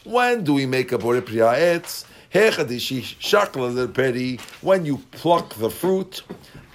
When 0.04 0.44
do 0.44 0.54
we 0.54 0.66
make 0.66 0.92
a 0.92 0.98
bore 0.98 1.20
priya 1.20 1.80
etz? 1.80 2.04
Hechadishi 2.32 3.02
shakla 3.02 3.92
peri. 3.92 4.38
When 4.60 4.84
you 4.84 4.98
pluck 5.12 5.54
the 5.54 5.70
fruit, 5.70 6.22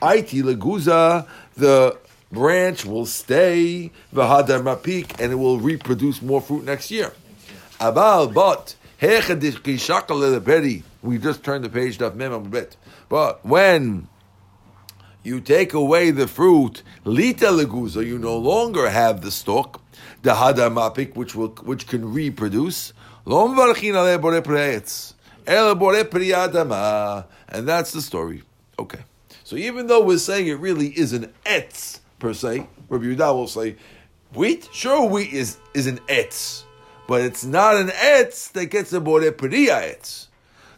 aiti 0.02 0.42
leguza, 0.42 1.28
the 1.56 1.98
branch 2.32 2.86
will 2.86 3.06
stay, 3.06 3.92
v'hadar 4.14 4.64
mapik, 4.64 5.20
and 5.22 5.32
it 5.32 5.36
will 5.36 5.60
reproduce 5.60 6.24
more 6.24 6.42
fruit 6.42 6.64
next 6.66 6.90
year. 6.90 7.14
Abal, 7.80 8.34
but 8.34 8.76
hechadishi 9.00 9.76
shakla 9.76 10.44
peri. 10.44 10.84
We 11.04 11.20
just 11.20 11.44
turned 11.44 11.66
the 11.66 11.70
page 11.70 12.00
to 12.00 12.10
mem 12.12 12.34
a 12.34 12.40
bit. 12.40 12.76
But 13.08 13.46
when 13.46 14.08
you 15.22 15.40
take 15.40 15.74
away 15.74 16.10
the 16.10 16.28
fruit, 16.28 16.82
lita 17.04 17.46
leguza, 17.48 18.04
you 18.04 18.18
no 18.18 18.38
longer 18.38 18.90
have 18.90 19.22
the 19.22 19.30
stalk, 19.30 19.82
the 20.24 20.32
hadar 20.32 20.72
mapik, 20.74 21.16
which 21.16 21.36
will 21.36 21.50
which 21.50 21.86
can 21.86 22.12
reproduce. 22.12 22.94
And 25.46 25.68
that's 27.68 27.92
the 27.92 28.02
story. 28.02 28.44
Okay, 28.80 29.00
so 29.44 29.56
even 29.56 29.88
though 29.88 30.04
we're 30.04 30.18
saying 30.18 30.48
it 30.48 30.60
really 30.60 30.88
is 30.88 31.14
an 31.14 31.32
etz 31.46 32.00
per 32.20 32.34
se, 32.34 32.68
Rabbi 32.90 33.06
Yehuda 33.06 33.34
will 33.34 33.48
say, 33.48 33.76
wheat, 34.34 34.68
sure, 34.72 35.08
wheat 35.08 35.32
is 35.32 35.58
is 35.74 35.88
an 35.88 36.00
etz, 36.08 36.64
but 37.08 37.22
it's 37.22 37.44
not 37.46 37.76
an 37.76 37.90
etz 37.90 38.52
that 38.54 38.68
gets 38.68 38.92
a 38.94 39.00
bore 39.00 39.32
priya 39.32 39.96
etz. 39.96 40.28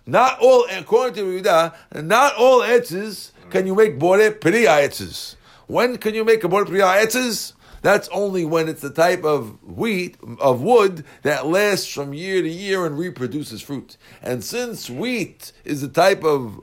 Not 0.05 0.39
all, 0.39 0.67
according 0.71 1.15
to 1.15 1.23
Yehuda, 1.23 1.73
not 2.03 2.35
all 2.35 2.59
etzes 2.61 3.31
can 3.49 3.65
you 3.65 3.75
make 3.75 3.97
bore 3.97 4.31
priya 4.31 4.69
etzes. 4.87 5.35
When 5.67 5.97
can 5.97 6.13
you 6.13 6.23
make 6.23 6.43
a 6.43 6.47
bore 6.47 6.65
priya 6.65 6.85
etzes? 7.05 7.53
That's 7.85 8.07
only 8.07 8.45
when 8.45 8.67
it's 8.67 8.81
the 8.81 8.89
type 8.89 9.23
of 9.23 9.61
wheat, 9.63 10.17
of 10.39 10.59
wood, 10.63 11.05
that 11.21 11.45
lasts 11.45 11.85
from 11.85 12.15
year 12.15 12.41
to 12.41 12.49
year 12.49 12.83
and 12.83 12.97
reproduces 12.97 13.61
fruit. 13.61 13.97
And 14.23 14.43
since 14.43 14.89
wheat 14.89 15.51
is 15.63 15.81
the 15.81 15.87
type 15.87 16.23
of 16.23 16.61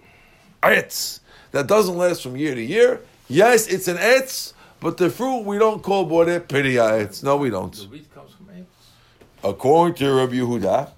etz 0.64 1.20
that 1.52 1.68
doesn't 1.68 1.96
last 1.96 2.24
from 2.24 2.36
year 2.36 2.56
to 2.56 2.60
year, 2.60 3.02
yes, 3.28 3.68
it's 3.68 3.86
an 3.86 3.98
etz, 3.98 4.52
but 4.80 4.96
the 4.96 5.10
fruit 5.10 5.42
we 5.42 5.58
don't 5.58 5.80
call 5.80 6.06
bore 6.06 6.40
priya 6.40 7.06
etz. 7.06 7.22
No, 7.22 7.36
we 7.36 7.50
don't. 7.50 7.72
The 7.72 7.86
wheat 7.86 8.12
comes 8.12 8.32
from 8.32 8.48
eggs. 8.56 8.66
According 9.44 9.94
to 9.98 10.12
Rabbi 10.14 10.34
Yehuda, 10.34 10.90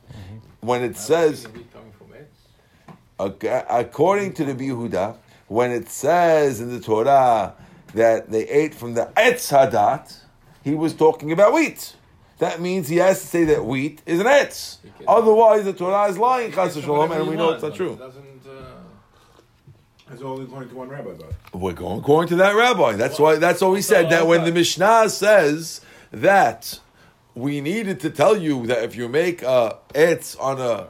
when 0.62 0.82
it 0.82 0.96
says 0.96 1.42
The 1.42 1.50
wheat 1.50 1.70
coming 1.70 1.92
from 1.92 2.08
eggs. 2.16 3.42
Ac- 3.44 3.66
according 3.68 4.32
to 4.32 4.44
the 4.46 4.54
Yehuda, 4.54 5.16
when 5.48 5.70
it 5.70 5.90
says 5.90 6.62
in 6.62 6.70
the 6.70 6.80
Torah 6.80 7.52
that 7.94 8.30
they 8.30 8.46
ate 8.48 8.74
from 8.74 8.94
the 8.94 9.06
Etz 9.16 9.50
Hadat, 9.52 10.18
he 10.62 10.74
was 10.74 10.94
talking 10.94 11.32
about 11.32 11.52
wheat. 11.52 11.94
That 12.38 12.60
means 12.60 12.88
he 12.88 12.96
has 12.96 13.20
to 13.20 13.26
say 13.26 13.44
that 13.44 13.64
wheat 13.64 14.02
is 14.06 14.20
an 14.20 14.26
Etz. 14.26 14.78
Otherwise, 15.06 15.64
the 15.64 15.72
Torah 15.72 16.08
is 16.10 16.18
lying, 16.18 16.52
Chas 16.52 16.74
Shalom, 16.80 17.12
and 17.12 17.28
we 17.28 17.36
know 17.36 17.50
it's 17.50 17.62
not 17.62 17.74
true. 17.74 17.96
Doesn't. 17.96 18.22
Uh, 18.46 18.50
That's 20.08 20.20
only 20.22 20.44
according 20.44 20.68
to 20.70 20.74
one 20.76 20.88
rabbi, 20.88 21.10
but 21.12 21.32
We're 21.58 21.72
going 21.72 22.00
according 22.00 22.28
to 22.30 22.36
that 22.36 22.54
rabbi. 22.56 22.92
That's 22.96 23.18
why. 23.18 23.36
That's 23.36 23.62
all 23.62 23.74
he 23.74 23.82
said. 23.82 24.10
That 24.10 24.26
when 24.26 24.44
the 24.44 24.52
Mishnah 24.52 25.08
says 25.08 25.80
that 26.10 26.80
we 27.34 27.60
needed 27.60 28.00
to 28.00 28.10
tell 28.10 28.36
you 28.36 28.66
that 28.66 28.84
if 28.84 28.96
you 28.96 29.08
make 29.08 29.42
a 29.42 29.78
etz 29.94 30.38
on 30.40 30.60
a 30.60 30.88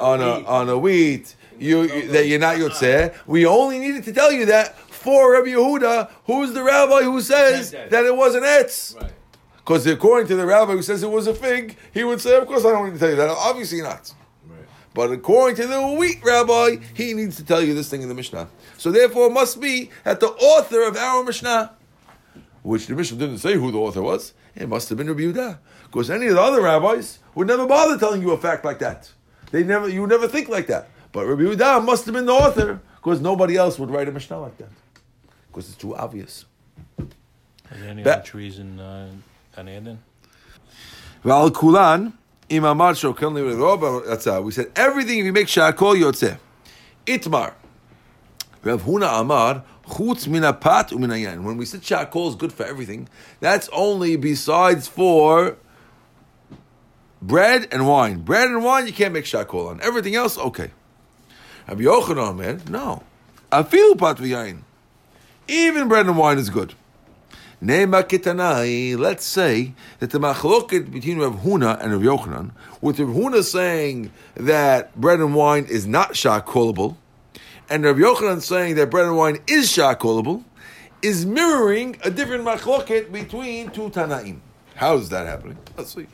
on 0.00 0.20
a 0.20 0.44
on 0.46 0.68
a 0.68 0.78
wheat, 0.78 1.34
you, 1.58 1.82
you- 1.82 2.08
that 2.08 2.26
you're 2.26 2.38
not 2.38 2.56
yotzeh. 2.56 3.14
We 3.26 3.46
only 3.46 3.78
needed 3.78 4.04
to 4.04 4.12
tell 4.12 4.32
you 4.32 4.46
that 4.46 4.76
for 5.06 5.32
Rabbi 5.34 5.50
Yehuda, 5.50 6.10
who's 6.26 6.52
the 6.52 6.64
rabbi 6.64 7.02
who 7.02 7.20
says 7.20 7.70
that. 7.70 8.04
it 8.04 8.16
was 8.16 8.34
an 8.34 8.42
etz. 8.42 9.00
right. 9.00 9.12
Because 9.58 9.86
according 9.86 10.26
to 10.28 10.34
the 10.36 10.44
rabbi 10.44 10.72
who 10.72 10.82
says 10.82 11.02
it 11.04 11.10
was 11.10 11.28
a 11.28 11.34
fig, 11.34 11.76
he 11.94 12.02
would 12.02 12.20
say, 12.20 12.36
"Of 12.36 12.46
course, 12.48 12.64
I 12.64 12.72
don't 12.72 12.86
need 12.86 12.94
to 12.94 12.98
tell 12.98 13.10
you 13.10 13.16
that. 13.16 13.28
Obviously 13.30 13.80
not." 13.82 14.12
right. 14.48 14.58
But 14.94 15.12
according 15.12 15.56
to 15.62 15.66
the 15.68 15.80
wheat 15.98 16.18
rabbi, 16.24 16.76
he 16.92 17.14
needs 17.14 17.36
to 17.36 17.44
tell 17.44 17.62
you 17.62 17.72
this 17.72 17.88
thing 17.88 18.02
in 18.02 18.08
the 18.08 18.14
Mishnah. 18.14 18.48
So 18.78 18.90
therefore, 18.90 19.28
it 19.28 19.32
must 19.32 19.60
be 19.60 19.90
that 20.02 20.18
the 20.18 20.28
author 20.28 20.82
of 20.82 20.96
our 20.96 21.22
Mishnah, 21.22 21.72
which 22.62 22.88
the 22.88 22.96
Mishnah 22.96 23.18
didn't 23.18 23.38
say 23.38 23.54
who 23.54 23.70
the 23.70 23.78
author 23.78 24.02
was, 24.02 24.32
it 24.56 24.68
must 24.68 24.88
have 24.88 24.98
been 24.98 25.06
Rabbi 25.08 25.20
Yehuda. 25.20 25.58
Because 25.84 26.10
any 26.10 26.26
of 26.26 26.34
the 26.34 26.42
other 26.42 26.62
rabbis 26.62 27.20
would 27.36 27.46
never 27.46 27.64
bother 27.66 27.96
telling 27.96 28.20
you 28.22 28.32
a 28.32 28.36
fact 28.38 28.64
like 28.64 28.80
that. 28.80 29.12
They 29.52 29.62
never, 29.62 29.88
you 29.88 30.00
would 30.00 30.10
never 30.10 30.26
think 30.26 30.48
like 30.48 30.66
that. 30.66 30.88
But 31.12 31.26
Rabbi 31.26 31.42
Yehuda 31.42 31.84
must 31.84 32.04
have 32.06 32.14
been 32.14 32.26
the 32.26 32.32
author, 32.32 32.80
because 32.96 33.20
nobody 33.20 33.56
else 33.56 33.78
would 33.78 33.90
write 33.90 34.08
a 34.08 34.12
Mishnah 34.12 34.40
like 34.40 34.58
that. 34.58 34.68
Because 35.56 35.70
it's 35.70 35.78
too 35.78 35.96
obvious. 35.96 36.44
Are 36.98 37.06
there 37.70 37.88
any 37.88 38.02
Ba- 38.02 38.16
other 38.16 38.22
trees 38.22 38.58
in 38.58 38.78
uh, 38.78 39.08
Gan 39.54 39.70
Eden? 39.70 40.02
Val 41.24 41.50
kulan 41.50 42.12
imamar 42.50 42.92
shokan 42.92 44.06
That's 44.06 44.26
we 44.44 44.52
said 44.52 44.70
everything. 44.76 45.20
If 45.20 45.24
you 45.24 45.32
make 45.32 45.46
shakol 45.46 45.98
yotzeh, 45.98 46.38
itmar. 47.06 47.54
Rav 48.62 48.82
Huna 48.82 49.18
Amar 49.18 49.64
chutz 49.88 50.28
mina 50.28 50.52
pat 50.52 50.90
uminayan. 50.90 51.42
When 51.42 51.56
we 51.56 51.64
said 51.64 51.80
shakol 51.80 52.28
is 52.28 52.34
good 52.34 52.52
for 52.52 52.66
everything, 52.66 53.08
that's 53.40 53.70
only 53.72 54.16
besides 54.16 54.86
for 54.86 55.56
bread 57.22 57.66
and 57.72 57.88
wine. 57.88 58.20
Bread 58.20 58.50
and 58.50 58.62
wine 58.62 58.86
you 58.86 58.92
can't 58.92 59.14
make 59.14 59.24
shakol 59.24 59.70
on. 59.70 59.80
Everything 59.80 60.16
else 60.16 60.36
okay. 60.36 60.72
Rabbi 61.66 61.84
Yochanan 61.84 62.36
man, 62.36 62.62
no. 62.68 63.04
Afilu 63.50 63.96
pat 63.98 64.18
v'yayin. 64.18 64.65
Even 65.48 65.88
bread 65.88 66.06
and 66.06 66.18
wine 66.18 66.38
is 66.38 66.50
good. 66.50 66.74
Let's 67.62 69.24
say 69.24 69.74
that 69.98 70.10
the 70.10 70.18
machloket 70.18 70.92
between 70.92 71.18
Rav 71.18 71.36
Huna 71.36 71.80
and 71.80 71.92
Rav 71.92 72.02
Yochanan, 72.02 72.50
with 72.80 73.00
Rav 73.00 73.08
Huna 73.08 73.42
saying 73.42 74.12
that 74.34 74.94
bread 75.00 75.20
and 75.20 75.34
wine 75.34 75.64
is 75.64 75.86
not 75.86 76.12
shakolable, 76.12 76.96
and 77.70 77.84
Rav 77.84 77.96
Yochanan 77.96 78.42
saying 78.42 78.74
that 78.74 78.90
bread 78.90 79.06
and 79.06 79.16
wine 79.16 79.38
is 79.46 79.68
shakolable, 79.68 80.44
is 81.00 81.24
mirroring 81.24 81.96
a 82.02 82.10
different 82.10 82.44
machloket 82.44 83.12
between 83.12 83.70
two 83.70 83.88
tanaim. 83.90 84.40
How 84.74 84.96
is 84.96 85.08
that 85.10 85.26
happening? 85.26 85.56
Let's 85.76 85.94
see. 85.94 86.06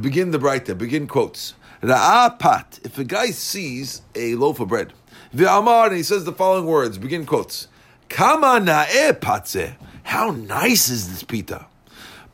Begin 0.00 0.30
the 0.30 0.38
Braita. 0.38 0.76
Begin 0.76 1.06
quotes. 1.06 1.54
Ra'apat. 1.82 2.84
If 2.84 2.98
a 2.98 3.04
guy 3.04 3.30
sees 3.30 4.02
a 4.14 4.34
loaf 4.34 4.60
of 4.60 4.68
bread, 4.68 4.92
V'amar, 5.34 5.88
and 5.88 5.96
he 5.96 6.02
says 6.02 6.24
the 6.24 6.32
following 6.32 6.66
words. 6.66 6.98
Begin 6.98 7.24
quotes. 7.24 7.68
Kama 8.08 8.60
na'e 8.64 9.12
patze. 9.12 9.76
How 10.02 10.30
nice 10.30 10.88
is 10.88 11.08
this 11.10 11.22
pita? 11.22 11.66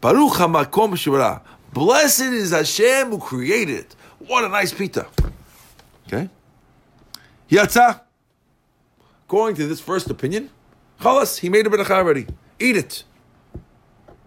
Baruch 0.01 0.35
hamakom 0.35 0.93
shivra. 0.93 1.43
Blessed 1.73 2.23
is 2.23 2.53
Hashem 2.53 3.11
who 3.11 3.19
created 3.19 3.77
it. 3.81 3.97
What 4.19 4.45
a 4.45 4.49
nice 4.49 4.73
pita. 4.73 5.07
Okay. 6.07 6.31
Yatza. 7.51 8.01
According 9.27 9.57
to 9.57 9.67
this 9.67 9.81
first 9.81 10.09
opinion, 10.09 10.51
chalas, 11.01 11.39
he 11.39 11.49
made 11.49 11.66
a 11.66 11.70
beracha 11.70 11.91
already. 11.91 12.27
Eat 12.59 12.77
it. 12.77 13.05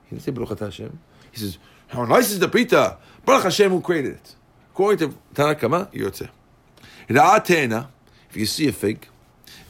He 0.06 0.16
didn't 0.16 0.24
say 0.24 0.32
Baruch 0.32 0.60
Hashem. 0.60 1.00
He 1.32 1.40
says, 1.40 1.58
how 1.88 2.06
nice 2.06 2.30
is 2.30 2.40
the 2.40 2.48
pita? 2.48 2.98
Baruch 3.26 3.44
Hashem 3.44 3.72
who 3.72 3.82
created 3.82 4.16
it. 4.16 4.36
According 4.72 5.10
to 5.10 5.18
Tanakama, 5.34 5.92
Yotze. 5.92 6.30
Ra'at 7.08 7.46
te'ena, 7.46 7.90
if 8.30 8.38
you 8.38 8.46
see 8.46 8.68
a 8.68 8.72
fig, 8.72 9.08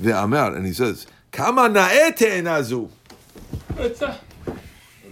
ve'amar, 0.01 0.55
and 0.55 0.65
he 0.65 0.73
says, 0.73 1.07
Kama 1.31 1.69
na'e 1.69 2.15
te'ena 2.15 2.63
zu. 2.63 2.89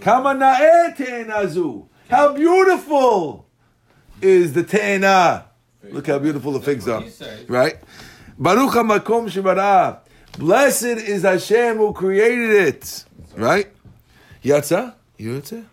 Kama 0.01 0.33
na'e 0.33 0.95
te'ena 0.95 1.47
zu. 1.47 1.87
How 2.09 2.33
beautiful 2.33 3.45
is 4.21 4.53
the 4.53 4.63
te'ena. 4.63 5.45
Look 5.83 6.07
how 6.07 6.19
beautiful 6.19 6.51
the 6.53 6.61
figs 6.61 6.87
are. 6.87 7.03
Right? 7.47 7.77
Baruch 8.37 8.73
hamakom 8.73 9.29
shebara. 9.29 9.99
Blessed 10.37 10.83
is 10.83 11.23
Hashem 11.23 11.77
who 11.77 11.93
created 11.93 12.51
it. 12.51 13.05
Right? 13.35 13.71
Yatza? 14.43 14.93
Yatza? 15.17 15.65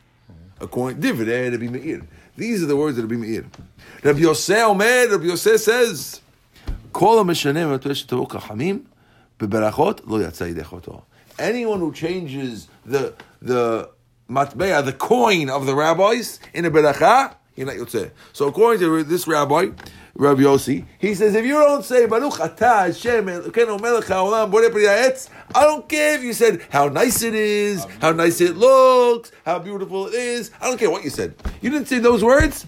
according 0.60 1.00
Rabbi 1.00 1.68
Meir. 1.68 2.02
These 2.36 2.62
are 2.62 2.66
the 2.66 2.76
words 2.76 2.98
of 2.98 3.04
Rabbi 3.04 3.20
Meir. 3.20 3.44
Rabbi 4.02 4.18
Yosef 4.20 4.64
Omer, 4.64 5.08
Rabbi 5.08 5.24
Yosef 5.24 5.60
says, 5.60 6.20
כל 6.93 7.19
המשנה 7.19 7.65
מהתורה 7.65 7.95
שטבעו 7.95 8.25
חכמים 8.25 8.83
בברכות 9.39 10.01
לא 10.07 10.23
יצא 10.23 10.43
ידי 10.43 10.63
חוטאו. 10.63 11.01
Anyone 11.37 11.79
who 11.79 11.93
changes 11.93 12.67
the 12.85 13.13
the 13.41 13.89
matbea, 14.29 14.83
the 14.83 14.93
coin 14.93 15.49
of 15.49 15.65
the 15.65 15.73
rabbis 15.73 16.39
in 16.53 16.65
a 16.65 16.71
beracha, 16.71 17.33
you're 17.55 17.65
not 17.65 17.75
yotze. 17.75 18.11
So 18.33 18.47
according 18.47 18.81
to 18.81 19.03
this 19.03 19.25
rabbi, 19.27 19.67
Rabbi 20.15 20.41
Yossi, 20.41 20.85
he 20.97 21.15
says 21.15 21.33
if 21.33 21.45
you 21.45 21.53
don't 21.53 21.85
say 21.85 22.05
Baruch 22.05 22.33
Atah 22.33 22.87
Hashem 22.87 23.25
Elokeinu 23.25 23.79
Melech 23.79 24.03
Haolam 24.03 24.51
Borei 24.51 24.69
Pri 24.69 24.85
Ha'etz, 24.85 25.29
I 25.55 25.63
don't 25.63 25.87
care 25.87 26.15
if 26.15 26.23
you 26.23 26.33
said 26.33 26.61
how 26.69 26.89
nice 26.89 27.21
it 27.21 27.33
is, 27.33 27.85
how 28.01 28.11
nice 28.11 28.41
it 28.41 28.57
looks, 28.57 29.31
how 29.45 29.59
beautiful 29.59 30.07
it 30.07 30.15
is. 30.15 30.51
I 30.59 30.65
don't 30.67 30.77
care 30.77 30.89
what 30.89 31.05
you 31.05 31.09
said. 31.09 31.35
You 31.61 31.69
didn't 31.69 31.87
say 31.87 31.99
those 31.99 32.21
words. 32.21 32.65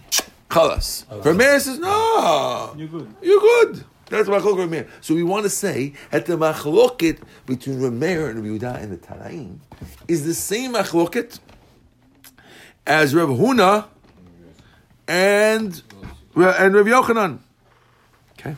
Chalas. 0.49 1.05
Rameir 1.23 1.59
says 1.59 1.79
no. 1.79 2.73
You're 2.77 2.87
good. 2.87 3.13
You're 3.21 3.39
good. 3.39 3.83
That's 4.08 4.28
machlok 4.28 4.56
Rameir. 4.56 4.88
So 5.00 5.14
we 5.14 5.24
want 5.24 5.44
to 5.44 5.50
say 5.50 5.92
that 6.10 6.26
the 6.26 6.38
machloket 6.38 7.18
between 7.44 7.80
Rameir 7.80 8.30
and 8.30 8.44
Yehuda 8.44 8.80
and 8.80 8.92
the 8.92 8.98
Tanaim 8.98 9.58
is 10.06 10.24
the 10.24 10.34
same 10.34 10.74
machloket 10.74 11.40
as 12.86 13.14
Rav 13.16 13.30
Huna 13.30 13.86
and 15.08 15.82
and 16.36 16.74
Rav 16.74 16.86
Yochanan. 16.86 17.38
Okay. 18.38 18.54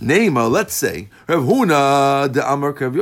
Neima, 0.00 0.44
uh, 0.44 0.48
let's 0.48 0.72
say 0.72 1.10
Rav 1.28 1.42
Huna 1.42 2.32
the 2.32 2.50
Amar 2.50 2.72
Rav. 2.72 2.94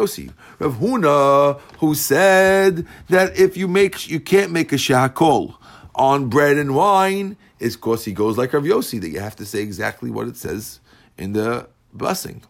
Rav 0.58 0.74
Huna 0.74 1.60
who 1.78 1.94
said 1.94 2.86
that 3.08 3.38
if 3.38 3.56
you 3.56 3.68
make 3.68 4.08
you 4.08 4.18
can't 4.18 4.50
make 4.50 4.72
a 4.72 4.76
shahakol 4.76 5.54
on 5.94 6.28
bread 6.28 6.56
and 6.56 6.74
wine, 6.74 7.36
is 7.60 7.76
because 7.76 8.04
he 8.04 8.12
goes 8.12 8.36
like 8.36 8.52
Rav 8.52 8.64
Yossi 8.64 9.00
that 9.00 9.10
you 9.10 9.20
have 9.20 9.36
to 9.36 9.46
say 9.46 9.60
exactly 9.62 10.10
what 10.10 10.26
it 10.26 10.36
says 10.36 10.80
in 11.18 11.32
the 11.32 11.68
blessing. 11.92 12.42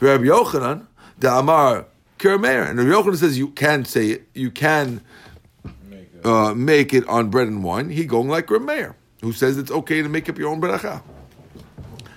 Rabbi 0.00 0.24
Yochanan 0.24 0.86
the 1.18 1.32
Amar 1.32 1.86
Kermer 2.18 2.68
and 2.68 2.78
Rabbi 2.78 2.90
Yochanan 2.90 3.16
says 3.16 3.38
you 3.38 3.48
can 3.48 3.84
say 3.84 4.08
it, 4.08 4.28
you 4.34 4.50
can 4.50 5.02
Make 5.88 6.10
a, 6.24 6.30
uh, 6.30 6.54
make 6.54 6.92
it 6.92 7.06
on 7.08 7.30
bread 7.30 7.48
and 7.48 7.62
wine, 7.62 7.90
he 7.90 8.04
going 8.04 8.28
like 8.28 8.46
Rameir, 8.46 8.94
who 9.22 9.32
says 9.32 9.58
it's 9.58 9.70
okay 9.70 10.02
to 10.02 10.08
make 10.08 10.28
up 10.28 10.38
your 10.38 10.50
own 10.50 10.60
bracha. 10.60 11.02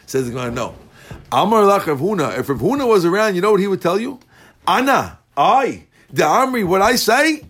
Says 0.06 0.26
he's 0.26 0.34
going 0.34 0.50
to 0.50 0.56
know. 0.56 0.76
Amar 1.32 1.64
lach 1.64 1.86
Rav 1.86 2.00
Huna. 2.00 2.38
If 2.38 2.50
Rav 2.50 2.60
Huna 2.60 2.88
was 2.88 3.06
around, 3.06 3.36
you 3.36 3.42
know 3.42 3.52
what 3.52 3.60
he 3.60 3.68
would 3.68 3.82
tell 3.82 4.00
you? 4.00 4.20
Anna, 4.68 5.20
I, 5.38 5.86
the 6.12 6.24
Amri, 6.24 6.66
what 6.66 6.82
I 6.82 6.96
say, 6.96 7.46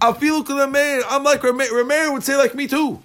I 0.00 0.12
feel. 0.12 0.44
I'm 0.48 1.24
like. 1.24 1.40
Rameir 1.42 2.12
would 2.12 2.24
say 2.24 2.36
like 2.36 2.54
me 2.54 2.66
too. 2.66 3.00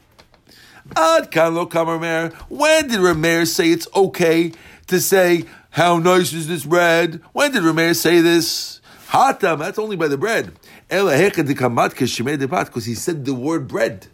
Ad 0.95 1.31
kan 1.31 1.55
lo 1.55 1.65
kam 1.65 1.87
Rameir. 1.87 2.33
When 2.49 2.87
did 2.87 2.99
Rameir 2.99 3.47
say 3.47 3.69
it's 3.69 3.87
okay 3.95 4.51
to 4.87 4.99
say 4.99 5.45
how 5.71 5.97
nice 5.97 6.33
is 6.33 6.47
this 6.47 6.65
bread? 6.65 7.21
When 7.33 7.51
did 7.51 7.63
Rameir 7.63 7.95
say 7.95 8.21
this? 8.21 8.81
Hatam. 9.09 9.59
That's 9.59 9.79
only 9.79 9.95
by 9.95 10.07
the 10.07 10.17
bread. 10.17 10.51
Because 10.87 12.85
he 12.85 12.95
said 12.95 13.25
the 13.25 13.33
word 13.33 13.67
bread, 13.67 14.07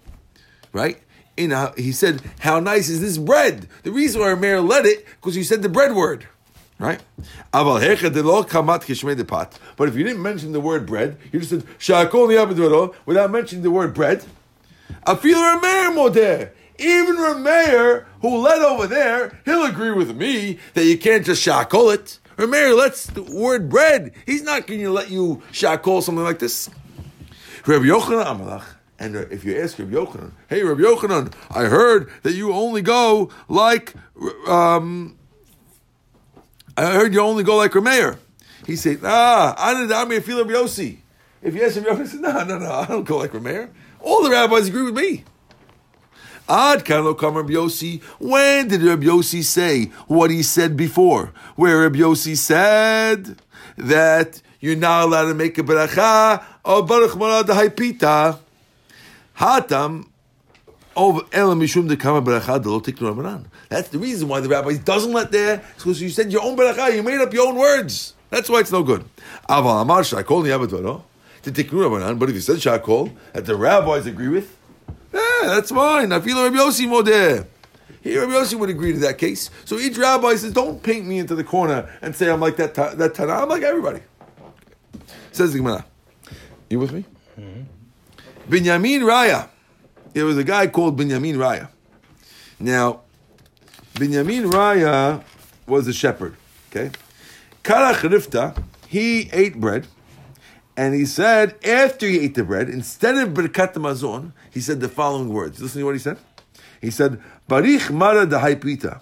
right? 0.71 1.01
In 1.37 1.51
a, 1.51 1.73
he 1.75 1.91
said, 1.91 2.21
"How 2.39 2.61
nice 2.61 2.87
is 2.87 3.01
this 3.01 3.17
bread?" 3.17 3.67
The 3.83 3.91
reason 3.91 4.21
why 4.21 4.27
Rameir 4.27 4.65
led 4.65 4.85
it 4.85 5.05
because 5.05 5.35
he 5.35 5.43
said 5.43 5.61
the 5.61 5.69
bread 5.69 5.93
word, 5.93 6.25
right? 6.79 7.01
But 7.51 7.83
if 9.89 9.95
you 9.95 10.03
didn't 10.03 10.21
mention 10.21 10.53
the 10.53 10.61
word 10.61 10.85
bread, 10.85 11.17
you 11.33 11.39
just 11.41 11.49
said 11.49 11.65
without 13.05 13.31
mentioning 13.31 13.63
the 13.63 13.71
word 13.71 13.93
bread. 13.93 14.23
I 15.05 15.15
feel 15.15 15.37
Rameir. 15.39 16.51
Even 16.77 17.15
Rameir, 17.15 18.05
who 18.21 18.37
led 18.37 18.61
over 18.61 18.87
there, 18.87 19.39
he'll 19.45 19.65
agree 19.65 19.91
with 19.91 20.15
me 20.15 20.59
that 20.73 20.85
you 20.85 20.97
can't 20.97 21.25
just 21.25 21.45
shakol 21.45 21.93
it. 21.93 22.19
Rameir 22.37 22.77
lets 22.77 23.07
the 23.07 23.23
word 23.23 23.69
bread. 23.69 24.11
He's 24.25 24.43
not 24.43 24.67
going 24.67 24.81
to 24.81 24.91
let 24.91 25.09
you 25.09 25.41
shakol 25.51 26.03
something 26.03 26.23
like 26.23 26.39
this. 26.39 26.69
Rabbi 27.65 27.85
Yochanan 27.85 28.25
Amalach. 28.25 28.65
And 28.99 29.15
uh, 29.15 29.19
if 29.31 29.43
you 29.43 29.57
ask 29.57 29.77
Rabbi 29.79 29.93
Yochanan, 29.93 30.31
hey, 30.49 30.63
Rabbi 30.63 30.81
Yochanan, 30.81 31.33
I 31.49 31.65
heard 31.65 32.09
that 32.23 32.33
you 32.33 32.53
only 32.53 32.81
go 32.81 33.29
like, 33.47 33.93
um, 34.47 35.17
I 36.77 36.91
heard 36.93 37.13
you 37.13 37.21
only 37.21 37.43
go 37.43 37.57
like 37.57 37.71
Rameir. 37.71 38.17
He 38.65 38.75
said, 38.75 38.99
ah, 39.03 39.55
I'm 39.57 40.21
feel 40.21 40.39
Rabbi 40.39 40.53
Yossi. 40.53 40.97
If 41.41 41.55
you 41.55 41.65
ask 41.65 41.75
Rabbi 41.77 41.89
Yochanan, 41.89 42.01
he 42.01 42.07
said, 42.07 42.21
no, 42.21 42.43
no, 42.43 42.59
no, 42.59 42.71
I 42.71 42.85
don't 42.85 43.03
go 43.03 43.17
like 43.17 43.31
Rameir. 43.31 43.69
All 44.01 44.23
the 44.23 44.29
rabbis 44.29 44.67
agree 44.67 44.83
with 44.83 44.95
me. 44.95 45.23
Ad 46.47 46.87
Rabbi 46.87 47.53
Yossi. 47.53 48.01
When 48.19 48.67
did 48.67 48.83
Rabbi 48.83 49.05
Yossi 49.05 49.43
say 49.43 49.85
what 50.07 50.29
he 50.29 50.43
said 50.43 50.77
before? 50.77 51.31
Where 51.55 51.81
Rabbi 51.81 51.99
Yossi 51.99 52.37
said 52.37 53.37
that 53.77 54.41
you're 54.59 54.75
not 54.75 55.05
allowed 55.05 55.29
to 55.29 55.33
make 55.33 55.57
a 55.57 55.63
beracha 55.63 56.43
of 56.63 56.87
Baruch 56.87 57.11
Marad 57.11 57.45
Haipita. 57.45 58.39
Hatam. 59.37 60.07
That's 63.67 63.89
the 63.89 63.99
reason 63.99 64.27
why 64.29 64.39
the 64.39 64.47
rabbi 64.47 64.77
doesn't 64.77 65.11
let 65.11 65.31
there. 65.31 65.61
Because 65.75 66.01
you 66.01 66.09
said 66.09 66.31
your 66.31 66.41
own 66.41 66.55
beracha. 66.55 66.95
You 66.95 67.03
made 67.03 67.19
up 67.19 67.33
your 67.33 67.47
own 67.47 67.55
words. 67.55 68.13
That's 68.29 68.49
why 68.49 68.61
it's 68.61 68.71
no 68.71 68.81
good. 68.81 69.03
Aval 69.49 69.81
Amar 69.81 70.01
Shakol 70.01 70.43
Niyabadvaro 70.43 71.01
to 71.43 71.77
Ramadan. 71.77 72.17
But 72.17 72.29
if 72.29 72.35
you 72.35 72.41
said 72.41 72.57
Shakol 72.57 73.11
that 73.33 73.45
the 73.45 73.55
rabbis 73.55 74.05
agree 74.05 74.29
with, 74.29 74.55
yeah, 75.15 75.47
that's 75.47 75.71
fine. 75.71 76.11
I 76.11 76.19
feel 76.19 76.41
Rabbi 76.43 76.57
Yossi 76.57 76.87
modeh. 76.87 77.45
Here, 78.01 78.21
Rabbi 78.21 78.33
Yossi 78.33 78.55
would 78.59 78.69
agree 78.69 78.93
to 78.93 78.99
that 78.99 79.17
case. 79.17 79.49
So 79.65 79.79
each 79.79 79.97
rabbi 79.97 80.35
says, 80.35 80.53
"Don't 80.53 80.81
paint 80.83 81.05
me 81.05 81.17
into 81.17 81.35
the 81.35 81.43
corner 81.43 81.89
and 82.01 82.15
say 82.15 82.29
I'm 82.29 82.39
like 82.39 82.57
that. 82.57 82.75
Ta- 82.75 82.93
that 82.95 83.15
Tana. 83.15 83.33
I'm 83.33 83.49
like 83.49 83.63
everybody." 83.63 84.01
Says 85.31 85.53
the 85.53 85.59
Gemara. 85.59 85.85
You 86.69 86.79
with 86.79 86.91
me? 86.91 87.05
Mm-hmm. 87.39 88.53
Binyamin 88.53 89.01
Raya. 89.01 89.49
There 90.13 90.25
was 90.25 90.37
a 90.37 90.43
guy 90.43 90.67
called 90.67 90.97
Binyamin 90.97 91.35
Raya. 91.35 91.69
Now, 92.59 93.01
Binyamin 93.95 94.51
Raya 94.51 95.23
was 95.67 95.87
a 95.87 95.93
shepherd. 95.93 96.35
Okay, 96.69 96.91
Karach 97.63 98.01
Rifta. 98.09 98.63
He 98.87 99.29
ate 99.33 99.59
bread. 99.59 99.87
And 100.77 100.93
he 100.93 101.05
said, 101.05 101.55
after 101.65 102.05
he 102.07 102.19
ate 102.19 102.35
the 102.35 102.43
bread, 102.43 102.69
instead 102.69 103.15
of 103.15 103.29
Birkat 103.29 103.73
Mazon, 103.75 104.33
he 104.51 104.59
said 104.59 104.81
the 104.81 104.89
following 104.89 105.29
words. 105.29 105.61
Listen 105.61 105.79
to 105.79 105.85
what 105.85 105.95
he 105.95 105.99
said. 105.99 106.17
He 106.81 106.91
said, 106.91 107.21
Barich 107.49 107.89
Mara 107.89 108.25
da 108.25 108.41
Haipita. 108.41 109.01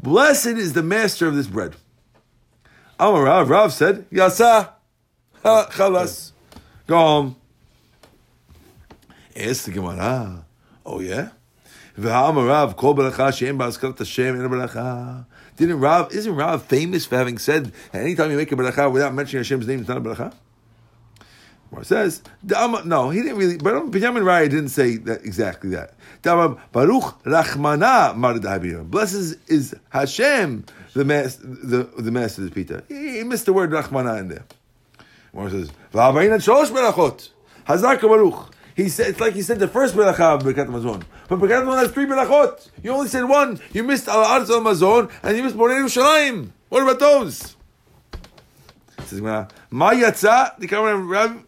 Blessed 0.00 0.46
is 0.46 0.72
the 0.72 0.82
master 0.82 1.28
of 1.28 1.36
this 1.36 1.46
bread. 1.46 1.76
Amar 2.98 3.22
Rav, 3.24 3.48
Rav 3.48 3.72
said, 3.72 4.08
Yasa, 4.10 4.70
ha, 5.42 5.68
chalas, 5.70 6.32
go 6.86 6.96
home. 6.96 7.36
Asked 9.36 9.66
the 9.66 9.72
Gemara, 9.72 10.44
oh 10.84 11.00
yeah? 11.00 11.30
V'ha'amar 11.98 12.48
Rav, 12.48 12.76
kol 12.76 12.94
Hashem. 13.10 13.58
Didn't 15.56 15.80
Rav, 15.80 16.12
isn't 16.12 16.34
Rav 16.34 16.64
famous 16.64 17.06
for 17.06 17.16
having 17.16 17.38
said, 17.38 17.72
anytime 17.92 18.30
you 18.30 18.36
make 18.36 18.50
a 18.52 18.56
beracha 18.56 18.90
without 18.92 19.14
mentioning 19.14 19.40
Hashem's 19.40 19.66
name, 19.66 19.80
it's 19.80 19.88
not 19.88 19.98
a 19.98 20.00
beracha? 20.00 20.34
It 21.78 21.86
says, 21.86 22.22
no, 22.44 23.10
he 23.10 23.22
didn't 23.22 23.38
really, 23.38 23.56
but 23.56 23.90
Benjamin 23.90 24.22
Raya 24.24 24.48
didn't 24.50 24.68
say 24.68 24.98
that 24.98 25.24
exactly 25.24 25.70
that. 25.70 25.94
Baruch 26.22 27.22
Rachmana 27.24 28.14
Maradabir. 28.14 28.88
Blessed 28.88 29.36
is 29.48 29.74
Hashem, 29.90 30.64
the 30.92 31.04
master, 31.04 31.42
the, 31.44 31.84
the 31.98 32.10
master 32.10 32.42
of 32.42 32.50
the 32.50 32.54
pita. 32.54 32.84
He, 32.88 33.18
he 33.18 33.24
missed 33.24 33.46
the 33.46 33.52
word 33.52 33.70
Rachmana 33.70 34.20
in 34.20 34.28
there. 34.28 34.44
Mar 35.32 35.48
says, 35.50 35.70
V'abayin 35.92 36.36
shalosh 36.36 36.70
berachot. 36.70 37.30
Hazak 37.66 38.02
Baruch. 38.02 38.54
He 38.74 38.88
said, 38.88 39.08
it's 39.08 39.20
like 39.20 39.34
he 39.34 39.42
said 39.42 39.58
the 39.58 39.68
first 39.68 39.94
beracha 39.94 40.36
of 40.36 40.42
Birkat 40.42 40.68
Mazon. 40.68 41.02
But 41.28 41.38
Birkat 41.38 41.64
Mazon 41.64 41.78
has 41.78 41.90
three 41.90 42.06
berachot. 42.06 42.68
You 42.82 42.92
only 42.92 43.08
said 43.08 43.24
one. 43.24 43.60
You 43.72 43.82
missed 43.82 44.08
Al 44.08 44.24
Arz 44.24 44.50
Al 44.50 44.60
Mazon, 44.60 45.10
and 45.22 45.36
you 45.36 45.42
missed 45.42 45.56
Borei 45.56 45.80
Yerushalayim. 45.80 46.50
What 46.68 46.82
about 46.82 46.98
those? 46.98 47.56
Says 49.12 49.20
Ma 49.20 49.92
yatsa, 49.92 50.56
the 50.58 50.66
Rav, 50.66 51.44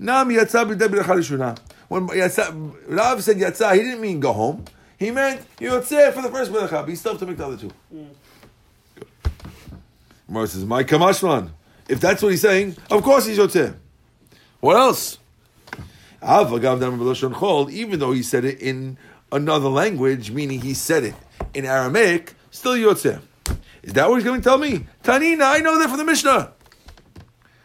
Nam 0.00 0.28
yatsa 0.30 0.68
b'racha 0.68 1.04
rishuna. 1.04 1.56
When 1.86 2.08
yatsa, 2.08 2.74
Rav 2.88 3.22
said 3.22 3.36
yatsa, 3.36 3.72
he 3.74 3.82
didn't 3.82 4.00
mean 4.00 4.18
go 4.18 4.32
home. 4.32 4.64
He 4.98 5.12
meant 5.12 5.46
you 5.60 5.70
yotzeh 5.70 6.12
for 6.12 6.22
the 6.22 6.30
first 6.30 6.50
beracha, 6.50 6.70
but 6.82 6.88
you 6.88 6.96
still 6.96 7.12
have 7.12 7.20
to 7.20 7.26
make 7.26 7.36
the 7.36 7.46
other 7.46 7.56
two. 7.56 7.70
Good. 8.94 9.06
Gemara 10.26 10.46
says, 10.48 10.64
My 10.64 10.82
kamashman. 10.82 11.50
If 11.88 12.00
that's 12.00 12.22
what 12.22 12.30
he's 12.30 12.40
saying, 12.40 12.76
of 12.90 13.02
course 13.04 13.26
he's 13.26 13.38
yotzeh. 13.38 13.76
What 14.58 14.76
else? 14.76 15.18
Av 16.20 16.50
agav 16.50 16.80
dam 16.80 16.98
b'lashon 16.98 17.34
chol, 17.34 17.70
even 17.70 18.00
though 18.00 18.12
he 18.12 18.24
said 18.24 18.44
it 18.44 18.60
in 18.60 18.98
another 19.30 19.68
language, 19.68 20.32
meaning 20.32 20.62
he 20.62 20.74
said 20.74 21.04
it 21.04 21.14
in 21.52 21.64
Aramaic, 21.64 22.34
still 22.50 22.72
yotzeh. 22.72 23.20
Is 23.84 23.92
that 23.92 24.08
what 24.08 24.16
he's 24.16 24.24
going 24.24 24.40
to 24.40 24.44
tell 24.44 24.58
me? 24.58 24.86
Tanina, 25.04 25.42
I 25.42 25.58
know 25.58 25.78
that 25.78 25.88
from 25.88 25.98
the 25.98 26.04
Mishnah. 26.04 26.54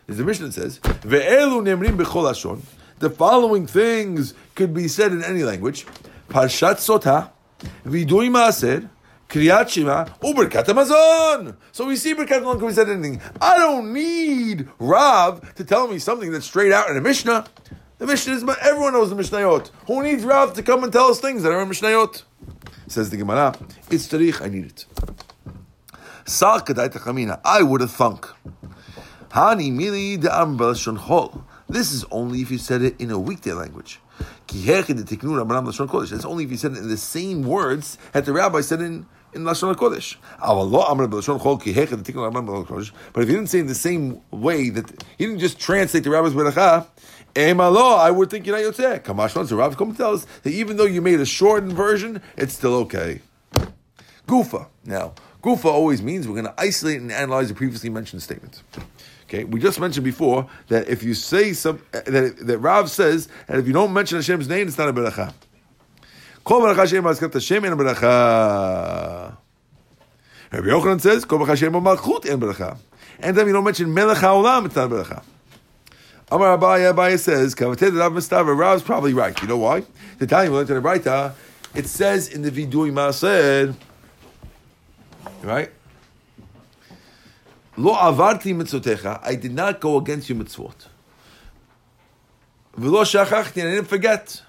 As 0.09 0.17
the 0.17 0.23
Mishnah 0.23 0.51
says, 0.51 0.79
Ve'elu 0.79 1.61
nemrim 1.61 2.61
the 2.97 3.09
following 3.09 3.67
things 3.67 4.33
could 4.55 4.73
be 4.73 4.87
said 4.87 5.11
in 5.11 5.23
any 5.23 5.43
language. 5.43 5.85
Parshat 6.29 6.77
Sotah, 6.77 7.29
Vidui 7.85 8.29
Maaser, 8.29 8.89
Kriyat 9.29 9.69
Shema, 9.69 10.05
Uberkat 10.21 10.65
Hamazon. 10.65 11.55
So 11.71 11.85
we 11.85 11.95
see 11.95 12.15
Berkat 12.15 12.41
Hamazon 12.41 12.57
can 12.57 12.67
be 12.67 12.73
said 12.73 12.89
anything. 12.89 13.21
I 13.39 13.57
don't 13.57 13.93
need 13.93 14.67
Rav 14.79 15.53
to 15.55 15.63
tell 15.63 15.87
me 15.87 15.99
something 15.99 16.31
that's 16.31 16.45
straight 16.45 16.73
out 16.73 16.89
in 16.89 16.97
a 16.97 17.01
Mishnah. 17.01 17.45
The 17.99 18.07
Mishnah 18.07 18.33
is, 18.33 18.43
everyone 18.61 18.93
knows 18.93 19.11
the 19.11 19.15
Mishnayot. 19.15 19.69
Who 19.85 20.01
needs 20.03 20.23
Rav 20.23 20.53
to 20.55 20.63
come 20.63 20.83
and 20.83 20.91
tell 20.91 21.05
us 21.05 21.19
things 21.19 21.43
that 21.43 21.51
are 21.51 21.61
in 21.61 21.69
Mishnayot? 21.69 22.23
Says 22.87 23.11
the 23.11 23.17
Gemara, 23.17 23.55
it's 23.91 24.07
Tarich, 24.07 24.41
I 24.41 24.49
need 24.49 24.65
it. 24.65 24.85
I 27.45 27.61
would 27.61 27.81
have 27.81 27.91
thunk. 27.91 28.27
Hani 29.31 29.71
Mili 29.71 30.19
de. 30.19 30.29
This 31.69 31.91
is 31.91 32.05
only 32.11 32.41
if 32.41 32.49
you 32.51 32.57
said 32.57 32.81
it 32.81 32.99
in 32.99 33.11
a 33.11 33.19
weekday 33.19 33.53
language. 33.53 33.99
That's 34.47 36.25
only 36.25 36.43
if 36.43 36.51
you 36.51 36.57
said 36.57 36.71
it 36.71 36.79
in 36.79 36.89
the 36.89 36.97
same 36.97 37.43
words 37.43 37.97
that 38.13 38.25
the 38.25 38.33
rabbi 38.33 38.61
said 38.61 38.81
in 38.81 39.05
in 39.33 39.43
Lashon 39.43 39.75
Kodesh. 39.75 40.15
Aval 40.41 40.71
lo 40.71 40.81
amar 40.81 41.07
b'Lashon 41.07 41.39
Chol 41.39 41.61
ki 41.61 41.73
hechi 41.73 41.89
de 41.89 42.11
tiknu 42.11 42.31
Rabbanan 42.31 42.47
Lashon 42.47 42.67
Kodesh. 42.67 42.91
But 43.13 43.23
if 43.23 43.29
you 43.29 43.35
didn't 43.35 43.49
say 43.49 43.59
it 43.59 43.61
in 43.61 43.67
the 43.67 43.75
same 43.75 44.21
way 44.31 44.69
that 44.69 44.89
you 45.19 45.27
didn't 45.27 45.39
just 45.39 45.59
translate 45.59 46.03
the 46.03 46.09
rabbi's 46.09 46.33
beracha, 46.33 46.87
I 47.35 48.11
would 48.11 48.29
think 48.31 48.47
you're 48.47 48.57
not 48.57 48.73
yotzeh. 48.73 49.03
Kamashon, 49.03 49.47
so 49.47 49.55
rabbi 49.55 49.75
come 49.75 49.93
tell 49.95 50.15
us 50.15 50.25
that 50.43 50.51
even 50.51 50.77
though 50.77 50.85
you 50.85 51.01
made 51.01 51.19
a 51.19 51.25
shortened 51.25 51.73
version, 51.73 52.21
it's 52.35 52.53
still 52.53 52.73
okay. 52.75 53.21
Gufa. 54.27 54.67
Now, 54.83 55.13
Gufa 55.43 55.65
always 55.65 56.01
means 56.01 56.27
we're 56.27 56.41
going 56.41 56.45
to 56.45 56.59
isolate 56.59 56.99
and 56.99 57.11
analyze 57.11 57.49
the 57.49 57.55
previously 57.55 57.89
mentioned 57.89 58.23
statement. 58.23 58.63
Okay, 59.29 59.43
we 59.43 59.59
just 59.59 59.79
mentioned 59.79 60.03
before 60.03 60.49
that 60.69 60.89
if 60.89 61.03
you 61.03 61.13
say 61.13 61.53
some 61.53 61.79
that, 61.91 62.35
that 62.47 62.57
Rav 62.57 62.89
says 62.89 63.27
that 63.45 63.59
if 63.59 63.67
you 63.67 63.73
don't 63.73 63.93
mention 63.93 64.17
Hashem's 64.17 64.49
name, 64.49 64.67
it's 64.67 64.77
not 64.77 64.89
a 64.89 64.93
beracha. 64.93 65.31
Kol 66.43 66.61
beracha 66.61 66.77
Hashem 66.77 67.03
mazkat 67.03 67.33
Hashem 67.33 67.63
en 67.63 67.77
beracha. 67.77 69.37
Rabbi 70.51 70.67
Yochanan 70.67 70.99
says 70.99 71.25
Kol 71.25 71.37
beracha 71.37 71.49
Hashem 71.49 71.73
malchut 71.73 72.27
en 72.27 72.39
beracha. 72.39 72.79
And 73.19 73.37
then 73.37 73.45
you 73.45 73.53
don't 73.53 73.63
mention 73.63 73.93
Melech 73.93 74.17
Haolam, 74.17 74.65
it's 74.65 74.75
not 74.75 74.91
a 74.91 74.95
beracha. 74.95 75.23
Amar 76.31 76.57
Abaye, 76.57 76.91
Abaye 76.91 77.19
says 77.19 77.53
Kavatet 77.53 77.95
Rav 77.95 78.11
Mistava. 78.11 78.57
Rav's 78.57 78.81
probably 78.81 79.13
right. 79.13 79.39
You 79.43 79.47
know 79.47 79.57
why? 79.57 79.83
The 80.17 80.25
time 80.25 80.49
we 80.51 80.57
learned 80.57 80.71
in 80.71 80.81
the 80.81 80.81
Braita, 80.81 81.33
it 81.75 81.85
says 81.85 82.29
in 82.29 82.41
the 82.41 82.49
Vidui 82.49 82.91
Maaser, 82.91 83.75
right? 85.43 85.69
Lo 87.79 87.93
avarti 87.93 88.53
mitzotecha. 88.53 89.21
I 89.23 89.35
did 89.35 89.53
not 89.53 89.79
go 89.79 89.95
against 89.95 90.27
your 90.27 90.37
mitzvot. 90.37 90.87
V'lo 92.77 93.03
shachachti. 93.05 93.61
I 93.61 93.71
didn't 93.71 93.85
forget. 93.85 94.41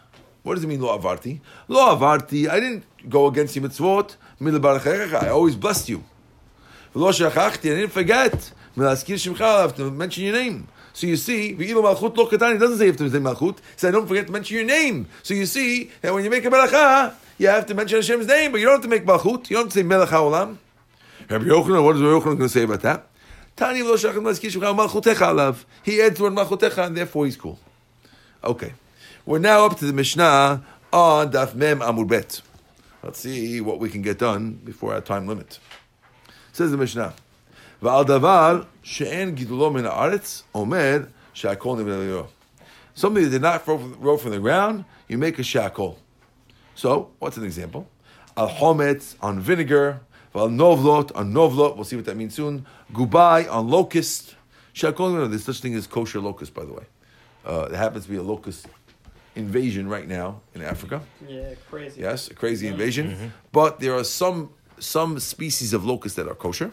What 0.42 0.56
does 0.56 0.64
it 0.64 0.66
mean, 0.66 0.80
lo 0.82 0.98
avarti? 0.98 1.38
Lo 1.68 1.96
avarti. 1.96 2.48
I 2.48 2.58
didn't 2.58 2.84
go 3.08 3.28
against 3.28 3.54
your 3.54 3.68
mitzvot. 3.68 4.16
I 5.22 5.28
always 5.28 5.54
blessed 5.54 5.90
you. 5.90 6.02
V'lo 6.92 7.12
shachachti. 7.12 7.70
I 7.70 7.76
didn't 7.76 7.92
forget. 7.92 8.32
Milaskir 8.76 9.14
shimcha. 9.14 9.42
I 9.42 9.60
have 9.60 9.76
to 9.76 9.92
mention 9.92 10.24
your 10.24 10.32
name. 10.32 10.66
So 10.92 11.06
you 11.06 11.16
see, 11.16 11.54
malchut 11.54 12.16
lo 12.16 12.26
katani 12.26 12.58
doesn't 12.58 12.78
say 12.78 12.86
you 12.86 12.90
have 12.90 12.98
to 12.98 13.10
say 13.10 13.18
malchut. 13.18 13.58
It 13.58 13.64
says 13.76 13.92
don't 13.92 14.08
forget 14.08 14.26
to 14.26 14.32
mention 14.32 14.56
your 14.56 14.66
name. 14.66 15.06
So 15.22 15.34
you 15.34 15.46
see 15.46 15.92
that 16.00 16.12
when 16.12 16.24
you 16.24 16.30
make 16.30 16.44
a 16.44 16.50
beracha, 16.50 17.14
you 17.38 17.46
have 17.46 17.64
to 17.66 17.74
mention 17.74 17.98
Hashem's 17.98 18.26
name, 18.26 18.50
but 18.50 18.58
you 18.58 18.66
don't 18.66 18.82
have 18.82 18.82
to 18.82 18.88
make 18.88 19.04
malchut. 19.06 19.48
You 19.50 19.56
don't 19.56 19.66
have 19.66 19.72
to 19.72 19.78
say 19.78 19.84
melech 19.84 20.08
haolam. 20.08 20.56
Rabbi 21.28 21.44
Yochanan, 21.44 21.84
what 21.84 21.94
is 21.94 22.02
Rabbi 22.02 22.18
Yochanan 22.18 22.24
going 22.24 22.38
to 22.38 22.48
say 22.48 22.64
about 22.64 22.80
that? 22.80 23.06
Tani 23.60 23.82
malchutecha 23.82 25.34
alav. 25.34 25.66
He 25.82 26.00
adds 26.00 26.16
the 26.16 26.22
word 26.22 26.32
malchutecha, 26.32 26.86
and 26.86 26.96
therefore 26.96 27.26
he's 27.26 27.36
cool. 27.36 27.58
Okay, 28.42 28.72
we're 29.26 29.38
now 29.38 29.66
up 29.66 29.76
to 29.80 29.84
the 29.84 29.92
Mishnah 29.92 30.64
on 30.90 31.30
daf 31.30 31.54
mem 31.54 31.82
amur 31.82 32.06
bet. 32.06 32.40
Let's 33.02 33.20
see 33.20 33.60
what 33.60 33.78
we 33.78 33.90
can 33.90 34.00
get 34.00 34.18
done 34.18 34.52
before 34.64 34.94
our 34.94 35.02
time 35.02 35.26
limit. 35.26 35.58
Says 36.54 36.70
the 36.70 36.78
Mishnah, 36.78 37.12
va'al 37.82 38.06
davar 38.06 38.64
she'en 38.82 39.36
gidulo 39.36 39.70
min 39.74 39.84
ha'aretz 39.84 40.44
omer 40.54 41.08
shakol 41.34 41.76
neveliyo. 41.76 42.28
Something 42.94 43.24
that 43.24 43.30
did 43.30 43.42
not 43.42 43.66
grow 43.66 44.16
from 44.16 44.30
the 44.30 44.38
ground, 44.38 44.86
you 45.06 45.18
make 45.18 45.38
a 45.38 45.42
shakol. 45.42 45.96
So, 46.74 47.10
what's 47.18 47.36
an 47.36 47.44
example? 47.44 47.90
Al 48.38 48.48
chometz 48.48 49.16
on 49.20 49.38
vinegar, 49.38 50.00
val 50.32 50.48
novlot 50.48 51.14
on 51.14 51.32
novlot, 51.32 51.76
we'll 51.76 51.84
see 51.84 51.96
what 51.96 52.04
that 52.06 52.16
means 52.16 52.34
soon. 52.34 52.66
Gubai 52.92 53.50
on 53.50 53.68
locust. 53.68 54.36
There's 54.74 55.44
such 55.44 55.60
thing 55.60 55.74
as 55.74 55.86
kosher 55.86 56.20
locust, 56.20 56.54
by 56.54 56.64
the 56.64 56.72
way. 56.72 56.84
Uh, 57.44 57.68
there 57.68 57.78
happens 57.78 58.04
to 58.04 58.10
be 58.10 58.16
a 58.16 58.22
locust 58.22 58.66
invasion 59.34 59.88
right 59.88 60.06
now 60.08 60.40
in 60.54 60.62
Africa. 60.62 61.02
Yeah, 61.26 61.54
crazy. 61.70 62.00
Yes, 62.00 62.30
a 62.30 62.34
crazy 62.34 62.68
invasion. 62.68 63.32
But 63.52 63.80
there 63.80 63.94
are 63.94 64.04
some 64.04 64.50
some 64.78 65.18
species 65.18 65.72
of 65.72 65.84
locusts 65.84 66.16
that 66.16 66.28
are 66.28 66.34
kosher. 66.34 66.72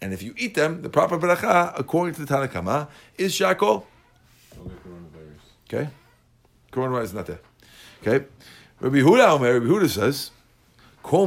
And 0.00 0.12
if 0.12 0.22
you 0.22 0.34
eat 0.36 0.54
them, 0.54 0.82
the 0.82 0.88
proper 0.88 1.18
bracha, 1.18 1.72
according 1.78 2.14
to 2.16 2.24
the 2.24 2.34
Tanakama, 2.34 2.88
is 3.16 3.32
shakol. 3.32 3.84
Don't 4.56 4.68
get 4.68 4.82
coronavirus. 4.84 5.44
Okay? 5.68 5.90
Coronavirus 6.72 7.04
is 7.04 7.14
not 7.14 7.26
there. 7.26 7.40
Okay? 8.00 8.26
Rabbi 8.80 8.96
Huda 8.96 9.28
Omer, 9.30 9.60
Rabbi 9.60 9.66
Huda 9.66 9.88
says, 9.88 10.32
Kol 11.02 11.26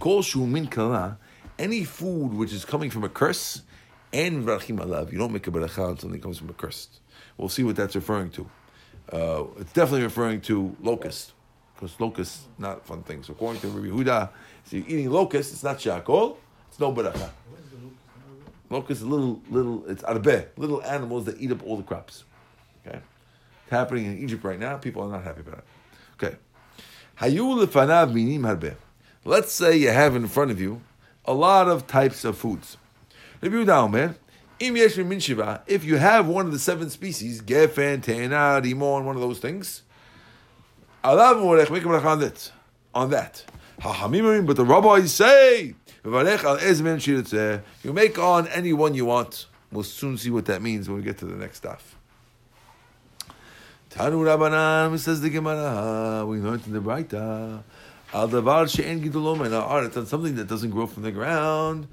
kol 0.00 0.22
shu 0.22 0.46
min 0.46 0.66
kala, 0.66 1.18
any 1.58 1.84
food 1.84 2.34
which 2.34 2.52
is 2.52 2.64
coming 2.64 2.90
from 2.90 3.04
a 3.04 3.08
curse, 3.08 3.62
and 4.12 4.44
vrachim 4.44 4.78
alav, 4.78 5.12
you 5.12 5.18
don't 5.18 5.32
make 5.32 5.46
a 5.46 5.50
bracha 5.50 5.88
on 5.88 5.98
something 5.98 6.12
that 6.12 6.22
comes 6.22 6.38
from 6.38 6.50
a 6.50 6.52
curse. 6.52 6.88
We'll 7.36 7.48
see 7.48 7.62
what 7.62 7.76
that's 7.76 7.94
referring 7.94 8.30
to. 8.30 8.50
Uh, 9.12 9.44
it's 9.58 9.72
definitely 9.72 10.02
referring 10.02 10.40
to 10.42 10.76
locust, 10.82 11.32
because 11.74 11.98
locust 12.00 12.42
not 12.58 12.86
fun 12.86 13.02
things. 13.02 13.26
So 13.26 13.32
according 13.32 13.60
to 13.62 13.68
Rabbi 13.68 13.88
Huda, 13.88 14.30
so 14.64 14.76
you're 14.76 14.86
eating 14.86 15.10
locust, 15.10 15.52
it's 15.52 15.62
not 15.62 15.78
shakol, 15.78 16.36
it's 16.68 16.80
no 16.80 16.92
bracha. 16.92 17.30
Locust 18.70 19.02
is 19.02 19.06
little, 19.06 19.40
little, 19.50 19.84
it's 19.86 20.02
arbe, 20.02 20.48
little 20.56 20.82
animals 20.82 21.26
that 21.26 21.38
eat 21.40 21.52
up 21.52 21.64
all 21.66 21.76
the 21.76 21.82
crops. 21.82 22.24
Okay? 22.86 22.98
It's 23.64 23.70
happening 23.70 24.06
in 24.06 24.18
Egypt 24.18 24.42
right 24.44 24.58
now. 24.58 24.78
People 24.78 25.02
are 25.02 25.10
not 25.10 25.22
happy 25.22 25.40
about 25.40 25.58
it. 25.58 25.64
Okay. 26.14 26.36
Hayu 27.18 27.66
lefanav 27.66 28.14
minim 28.14 28.42
harbe. 28.42 28.74
Let's 29.24 29.52
say 29.52 29.76
you 29.76 29.90
have 29.90 30.16
in 30.16 30.26
front 30.26 30.50
of 30.50 30.60
you 30.60 30.82
a 31.24 31.32
lot 31.32 31.68
of 31.68 31.86
types 31.86 32.24
of 32.24 32.36
foods. 32.36 32.76
Yesh 33.40 34.96
min 34.96 35.20
shiva, 35.20 35.62
if 35.66 35.84
you 35.84 35.96
have 35.96 36.26
one 36.28 36.46
of 36.46 36.52
the 36.52 36.58
seven 36.58 36.90
species, 36.90 37.40
gefen, 37.42 38.02
te'ena, 38.02 38.60
rimon, 38.62 39.04
one 39.04 39.14
of 39.16 39.20
those 39.22 39.38
things, 39.38 39.82
on 41.04 41.16
that. 42.20 42.50
On 42.94 43.10
that. 43.10 43.44
But 43.82 44.56
the 44.56 44.64
rabbis 44.64 45.12
say, 45.12 45.74
you 46.04 47.92
make 47.92 48.18
on 48.18 48.48
any 48.48 48.72
one 48.72 48.94
you 48.94 49.04
want. 49.04 49.46
We'll 49.70 49.84
soon 49.84 50.18
see 50.18 50.30
what 50.30 50.46
that 50.46 50.62
means 50.62 50.88
when 50.88 50.98
we 50.98 51.04
get 51.04 51.18
to 51.18 51.24
the 51.24 51.36
next 51.36 51.58
stuff. 51.58 51.96
Tanu 53.90 54.24
Rabbanan, 54.24 54.98
says 54.98 55.20
the 55.20 55.30
Gemara, 55.30 56.24
we 56.26 56.38
learned 56.38 56.66
in 56.66 56.72
the 56.72 56.80
Braita, 56.80 57.62
al 58.12 58.28
davar 58.28 58.68
she'en 58.68 59.02
gidulom 59.02 59.38
ha'aretz, 59.38 59.96
on 59.96 60.06
something 60.06 60.34
that 60.36 60.46
doesn't 60.46 60.70
grow 60.70 60.86
from 60.86 61.02
the 61.02 61.12
ground, 61.12 61.88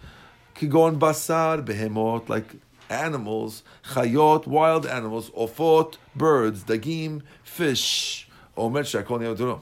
could 0.56 0.70
go 0.70 0.84
on 0.84 1.00
basar, 1.00 1.66
behemot, 1.66 2.28
like 2.28 2.56
animals, 2.90 3.64
chayot, 3.92 4.46
wild 4.48 4.86
animals, 4.86 5.30
ofot, 5.32 5.96
birds, 6.16 6.64
dagim, 6.64 7.22
fish, 7.44 8.28
omer 8.58 8.84
shakol 8.84 9.20
ne'oduro. 9.20 9.62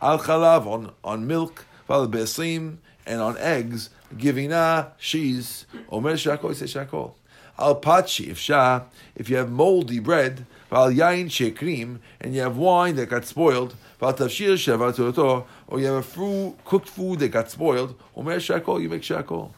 Al 0.00 0.18
chalav, 0.18 0.66
on, 0.66 0.92
on 1.04 1.26
milk, 1.26 1.66
val 1.86 2.06
be'eslim, 2.06 2.78
and 3.04 3.20
on 3.20 3.36
eggs, 3.38 3.90
givina, 4.16 4.92
she's, 4.96 5.66
omer 5.90 6.14
shakol, 6.14 6.50
shakol. 6.50 7.12
Al 7.58 7.80
pachi, 7.80 8.28
if 8.28 8.38
shah, 8.38 8.82
if 9.14 9.28
you 9.28 9.36
have 9.36 9.50
moldy 9.50 9.98
bread, 9.98 10.46
val 10.70 10.90
yain 10.90 11.26
shekrim, 11.26 11.98
and 12.20 12.34
you 12.34 12.40
have 12.40 12.56
wine 12.56 12.96
that 12.96 13.08
got 13.08 13.24
spoiled, 13.24 13.74
tavshir 14.00 15.44
or 15.68 15.80
you 15.80 15.86
have 15.86 16.18
a 16.18 16.54
cooked 16.64 16.88
food 16.88 17.18
that 17.20 17.28
got 17.28 17.50
spoiled, 17.50 17.94
omer 18.16 18.34
you 18.34 18.88
make 18.88 19.02
shakol. 19.02 19.52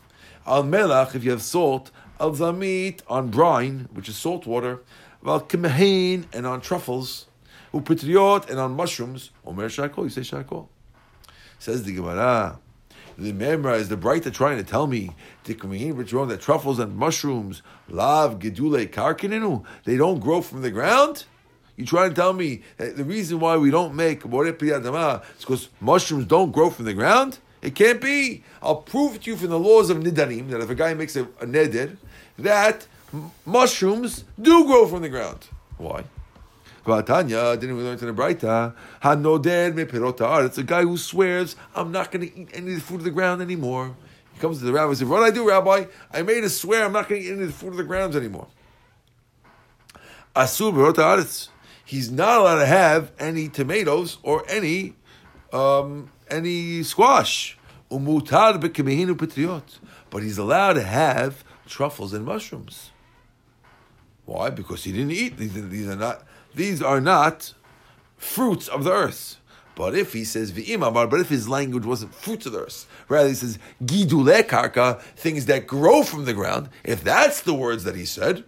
Al 0.47 0.65
melach, 0.65 1.15
if 1.15 1.25
you 1.25 1.31
have 1.31 1.43
salt, 1.43 1.91
al 2.19 2.33
zamit, 2.33 3.01
on 3.09 3.29
brine, 3.29 3.89
which 3.93 4.09
is 4.09 4.17
salt 4.17 4.47
water, 4.47 4.81
val 5.23 5.41
kimehin, 5.41 6.25
and 6.33 6.47
on 6.47 6.61
truffles, 6.61 7.27
upitriot, 7.73 8.49
and 8.49 8.59
on 8.59 8.75
mushrooms, 8.75 9.31
omer 9.47 9.65
you 9.65 9.69
say 9.69 10.23
shakol. 10.23 10.69
Says 11.59 11.83
the 11.83 11.95
Gemara. 11.95 12.59
The 13.19 13.33
Memra 13.33 13.77
is 13.77 13.89
the 13.89 13.97
Braita 13.97 14.33
trying 14.33 14.57
to 14.59 14.65
tell 14.65 14.87
me 14.87 15.11
that 15.45 16.39
truffles 16.41 16.79
and 16.79 16.97
mushrooms, 16.97 17.63
lav 17.89 18.39
gedule 18.39 18.89
karkininu, 18.89 19.65
they 19.85 19.97
don't 19.97 20.21
grow 20.21 20.41
from 20.41 20.63
the 20.63 20.71
ground? 20.71 21.25
You 21.77 21.87
trying 21.87 22.11
to 22.11 22.15
tell 22.15 22.33
me 22.33 22.63
the 22.77 23.05
reason 23.05 23.41
why 23.41 23.57
we 23.57 23.71
don't 23.71 23.95
make 23.95 24.25
is 24.25 25.41
because 25.41 25.69
mushrooms 25.81 26.27
don't 26.27 26.53
grow 26.53 26.71
from 26.71 26.85
the 26.85 26.95
ground? 26.95 27.39
It 27.63 27.75
can't 27.75 28.01
be. 28.01 28.43
I'll 28.63 28.77
prove 28.77 29.23
to 29.23 29.31
you 29.31 29.37
from 29.37 29.51
the 29.51 29.59
laws 29.59 29.91
of 29.91 29.99
nidarim 29.99 30.49
that 30.51 30.61
if 30.61 30.71
a 30.71 30.75
guy 30.75 30.95
makes 30.95 31.17
a, 31.17 31.25
a 31.41 31.47
neder, 31.47 31.97
that 32.39 32.87
mushrooms 33.45 34.25
do 34.41 34.65
grow 34.65 34.87
from 34.87 35.03
the 35.03 35.09
ground. 35.09 35.49
Why? 35.77 36.05
Vatanya, 36.85 37.59
didn't 37.61 37.76
we 37.76 37.83
learn 37.83 37.99
to 37.99 38.07
the 38.07 38.12
Braita? 38.12 38.74
Hanoder 39.03 39.74
me. 39.74 40.47
It's 40.47 40.59
a 40.59 40.62
guy 40.62 40.83
who 40.83 40.97
swears, 40.97 41.57
I'm 41.74 41.93
not 41.93 42.11
going 42.11 42.28
to 42.28 42.41
eat 42.41 42.51
any 42.55 42.72
of 42.72 42.76
the 42.76 42.81
food 42.81 42.97
of 42.97 43.05
the 43.05 43.11
ground 43.11 43.43
anymore. 43.43 43.95
He 44.33 44.41
comes 44.41 44.59
to 44.59 44.64
the 44.64 44.72
rabbi 44.72 44.89
and 44.89 44.99
says, 44.99 45.09
What 45.09 45.20
did 45.20 45.26
I 45.26 45.31
do, 45.31 45.49
Rabbi? 45.49 45.85
I 46.12 46.22
made 46.22 46.45
a 46.45 46.49
swear 46.49 46.85
I'm 46.87 46.93
not 46.93 47.09
going 47.09 47.20
to 47.20 47.26
eat 47.26 47.33
any 47.33 47.43
of 47.43 47.49
the 47.49 47.53
food 47.53 47.72
of 47.72 47.76
the 47.76 47.85
grounds 47.85 48.16
anymore. 48.16 48.49
Asur 50.35 50.72
ha'aretz. 50.72 51.49
He's 51.85 52.11
not 52.11 52.41
allowed 52.41 52.61
to 52.61 52.66
have 52.66 53.12
any 53.18 53.49
tomatoes 53.49 54.18
or 54.22 54.45
any 54.49 54.95
um, 55.53 56.11
any 56.31 56.83
squash. 56.85 57.59
Umutar 57.91 58.61
b'kemehinu 58.61 59.18
patriot. 59.18 59.78
But 60.09 60.22
he's 60.22 60.39
allowed 60.39 60.74
to 60.74 60.83
have 60.83 61.45
truffles 61.66 62.12
and 62.12 62.24
mushrooms. 62.24 62.91
Why? 64.24 64.51
Because 64.51 64.85
he 64.85 64.93
didn't 64.93 65.11
eat. 65.11 65.37
These, 65.37 65.68
these 65.68 65.89
are 65.89 65.97
not. 65.97 66.24
These 66.55 66.83
are 66.83 67.01
not 67.01 67.55
fruits 68.17 68.69
of 68.69 68.85
the 68.85 68.93
earth. 68.93 69.37
But 69.75 69.95
if 69.95 70.13
he 70.13 70.25
says 70.25 70.53
v'imamar, 70.53 71.09
but 71.09 71.21
if 71.21 71.29
his 71.29 71.49
language 71.49 71.87
wasn't 71.87 72.15
fruits 72.15 72.45
of 72.45 72.53
the 72.53 72.61
earth, 72.61 72.87
rather 73.09 73.29
he 73.29 73.35
says 73.35 73.59
gidule 73.83 74.43
karka, 74.43 75.01
things 75.01 75.47
that 75.47 75.67
grow 75.67 76.03
from 76.03 76.27
the 76.27 76.35
ground. 76.35 76.69
If 76.85 77.03
that's 77.03 77.41
the 77.41 77.55
words 77.55 77.85
that 77.85 77.97
he 77.97 78.05
said, 78.05 78.45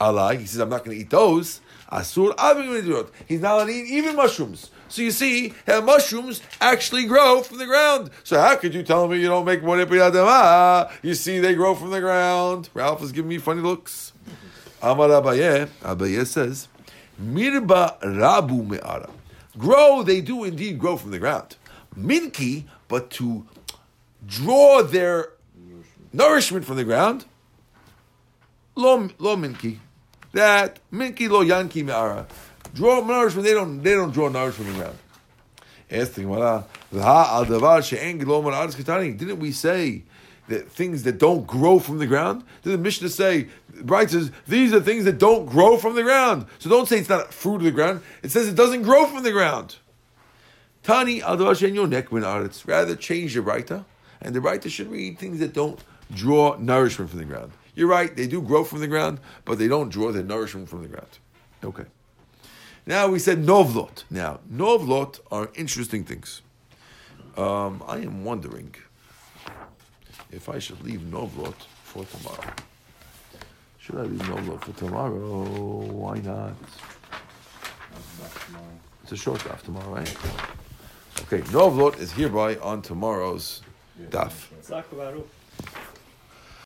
Allah, 0.00 0.34
he 0.36 0.46
says 0.46 0.60
I'm 0.60 0.68
not 0.68 0.84
going 0.84 0.96
to 0.96 1.00
eat 1.02 1.10
those. 1.10 1.60
Asur 1.90 2.36
avim 2.36 3.10
He's 3.26 3.40
not 3.40 3.54
allowed 3.54 3.64
to 3.66 3.72
eat 3.72 3.90
even 3.90 4.14
mushrooms. 4.14 4.70
So 4.88 5.02
you 5.02 5.10
see, 5.10 5.54
mushrooms 5.66 6.40
actually 6.60 7.06
grow 7.06 7.42
from 7.42 7.58
the 7.58 7.66
ground. 7.66 8.10
So 8.24 8.40
how 8.40 8.56
could 8.56 8.74
you 8.74 8.82
tell 8.82 9.08
me 9.08 9.18
you 9.18 9.26
don't 9.28 9.44
make 9.44 9.62
one 9.62 9.84
Ah, 9.90 10.90
You 11.02 11.14
see, 11.14 11.40
they 11.40 11.54
grow 11.54 11.74
from 11.74 11.90
the 11.90 12.00
ground. 12.00 12.70
Ralph 12.74 13.02
is 13.02 13.12
giving 13.12 13.28
me 13.28 13.38
funny 13.38 13.60
looks. 13.60 14.12
Amar 14.80 15.08
Abaye, 15.08 15.68
Abaye 15.82 16.26
says, 16.26 16.68
Mirba 17.20 17.98
rabu 18.00 18.66
me'ara. 18.66 19.10
Grow, 19.56 20.02
they 20.02 20.20
do 20.20 20.44
indeed 20.44 20.78
grow 20.78 20.96
from 20.96 21.10
the 21.10 21.18
ground. 21.18 21.56
Minki, 21.96 22.64
but 22.86 23.10
to 23.10 23.46
draw 24.26 24.82
their 24.82 25.30
nourishment 26.12 26.64
from 26.64 26.76
the 26.76 26.84
ground, 26.84 27.24
lo, 28.76 29.08
lo 29.18 29.36
minki. 29.36 29.78
That 30.32 30.78
minki 30.92 31.28
lo 31.28 31.44
yanki 31.44 31.84
me'ara. 31.84 32.26
Draw 32.74 33.04
nourishment, 33.04 33.46
they 33.46 33.54
don't, 33.54 33.82
they 33.82 33.94
don't 33.94 34.12
draw 34.12 34.28
nourishment 34.28 34.68
from 34.68 34.78
the 34.78 34.82
ground. 34.84 34.98
Didn't 39.18 39.38
we 39.38 39.52
say 39.52 40.02
that 40.48 40.70
things 40.70 41.04
that 41.04 41.18
don't 41.18 41.46
grow 41.46 41.78
from 41.78 41.98
the 41.98 42.06
ground? 42.06 42.44
Did 42.62 42.72
the 42.72 42.78
Mishnah 42.78 43.08
say, 43.08 43.48
Bright 43.82 44.10
says, 44.10 44.30
these 44.46 44.72
are 44.72 44.80
things 44.80 45.04
that 45.04 45.18
don't 45.18 45.46
grow 45.46 45.76
from 45.76 45.94
the 45.94 46.02
ground. 46.02 46.46
So 46.58 46.68
don't 46.68 46.88
say 46.88 46.98
it's 46.98 47.08
not 47.08 47.32
fruit 47.32 47.56
of 47.56 47.62
the 47.62 47.70
ground. 47.70 48.02
It 48.22 48.30
says 48.30 48.48
it 48.48 48.56
doesn't 48.56 48.82
grow 48.82 49.06
from 49.06 49.22
the 49.22 49.32
ground. 49.32 49.76
Tani 50.82 51.20
aretz. 51.20 52.66
Rather 52.66 52.96
change 52.96 53.34
the 53.34 53.40
Braita, 53.40 53.84
and 54.20 54.34
the 54.34 54.40
Braita 54.40 54.70
should 54.70 54.90
read 54.90 55.18
things 55.18 55.38
that 55.38 55.52
don't 55.52 55.82
draw 56.12 56.56
nourishment 56.56 57.10
from 57.10 57.18
the 57.18 57.24
ground. 57.24 57.52
You're 57.74 57.88
right, 57.88 58.14
they 58.14 58.26
do 58.26 58.42
grow 58.42 58.64
from 58.64 58.80
the 58.80 58.88
ground, 58.88 59.20
but 59.44 59.58
they 59.58 59.68
don't 59.68 59.90
draw 59.90 60.10
their 60.10 60.24
nourishment 60.24 60.68
from 60.68 60.82
the 60.82 60.88
ground. 60.88 61.18
Okay. 61.62 61.84
Now 62.86 63.08
we 63.08 63.18
said 63.18 63.44
novlot. 63.44 64.04
Now, 64.10 64.40
novlot 64.50 65.20
are 65.30 65.50
interesting 65.54 66.04
things. 66.04 66.42
Um, 67.36 67.84
I 67.86 67.98
am 67.98 68.24
wondering 68.24 68.74
if 70.30 70.48
I 70.48 70.58
should 70.58 70.82
leave 70.82 71.00
novlot 71.00 71.54
for 71.84 72.04
tomorrow. 72.04 72.52
Should 73.78 73.96
I 73.96 74.02
leave 74.02 74.20
novlot 74.28 74.64
for 74.64 74.72
tomorrow? 74.72 75.44
Why 76.02 76.18
not? 76.18 76.54
It's 79.02 79.12
a 79.12 79.16
short 79.16 79.40
daf 79.40 79.62
tomorrow, 79.62 79.94
right? 79.94 80.16
Okay, 81.22 81.40
novlot 81.52 81.98
is 81.98 82.12
hereby 82.12 82.56
on 82.56 82.82
tomorrow's 82.82 83.62
daf. 84.10 84.32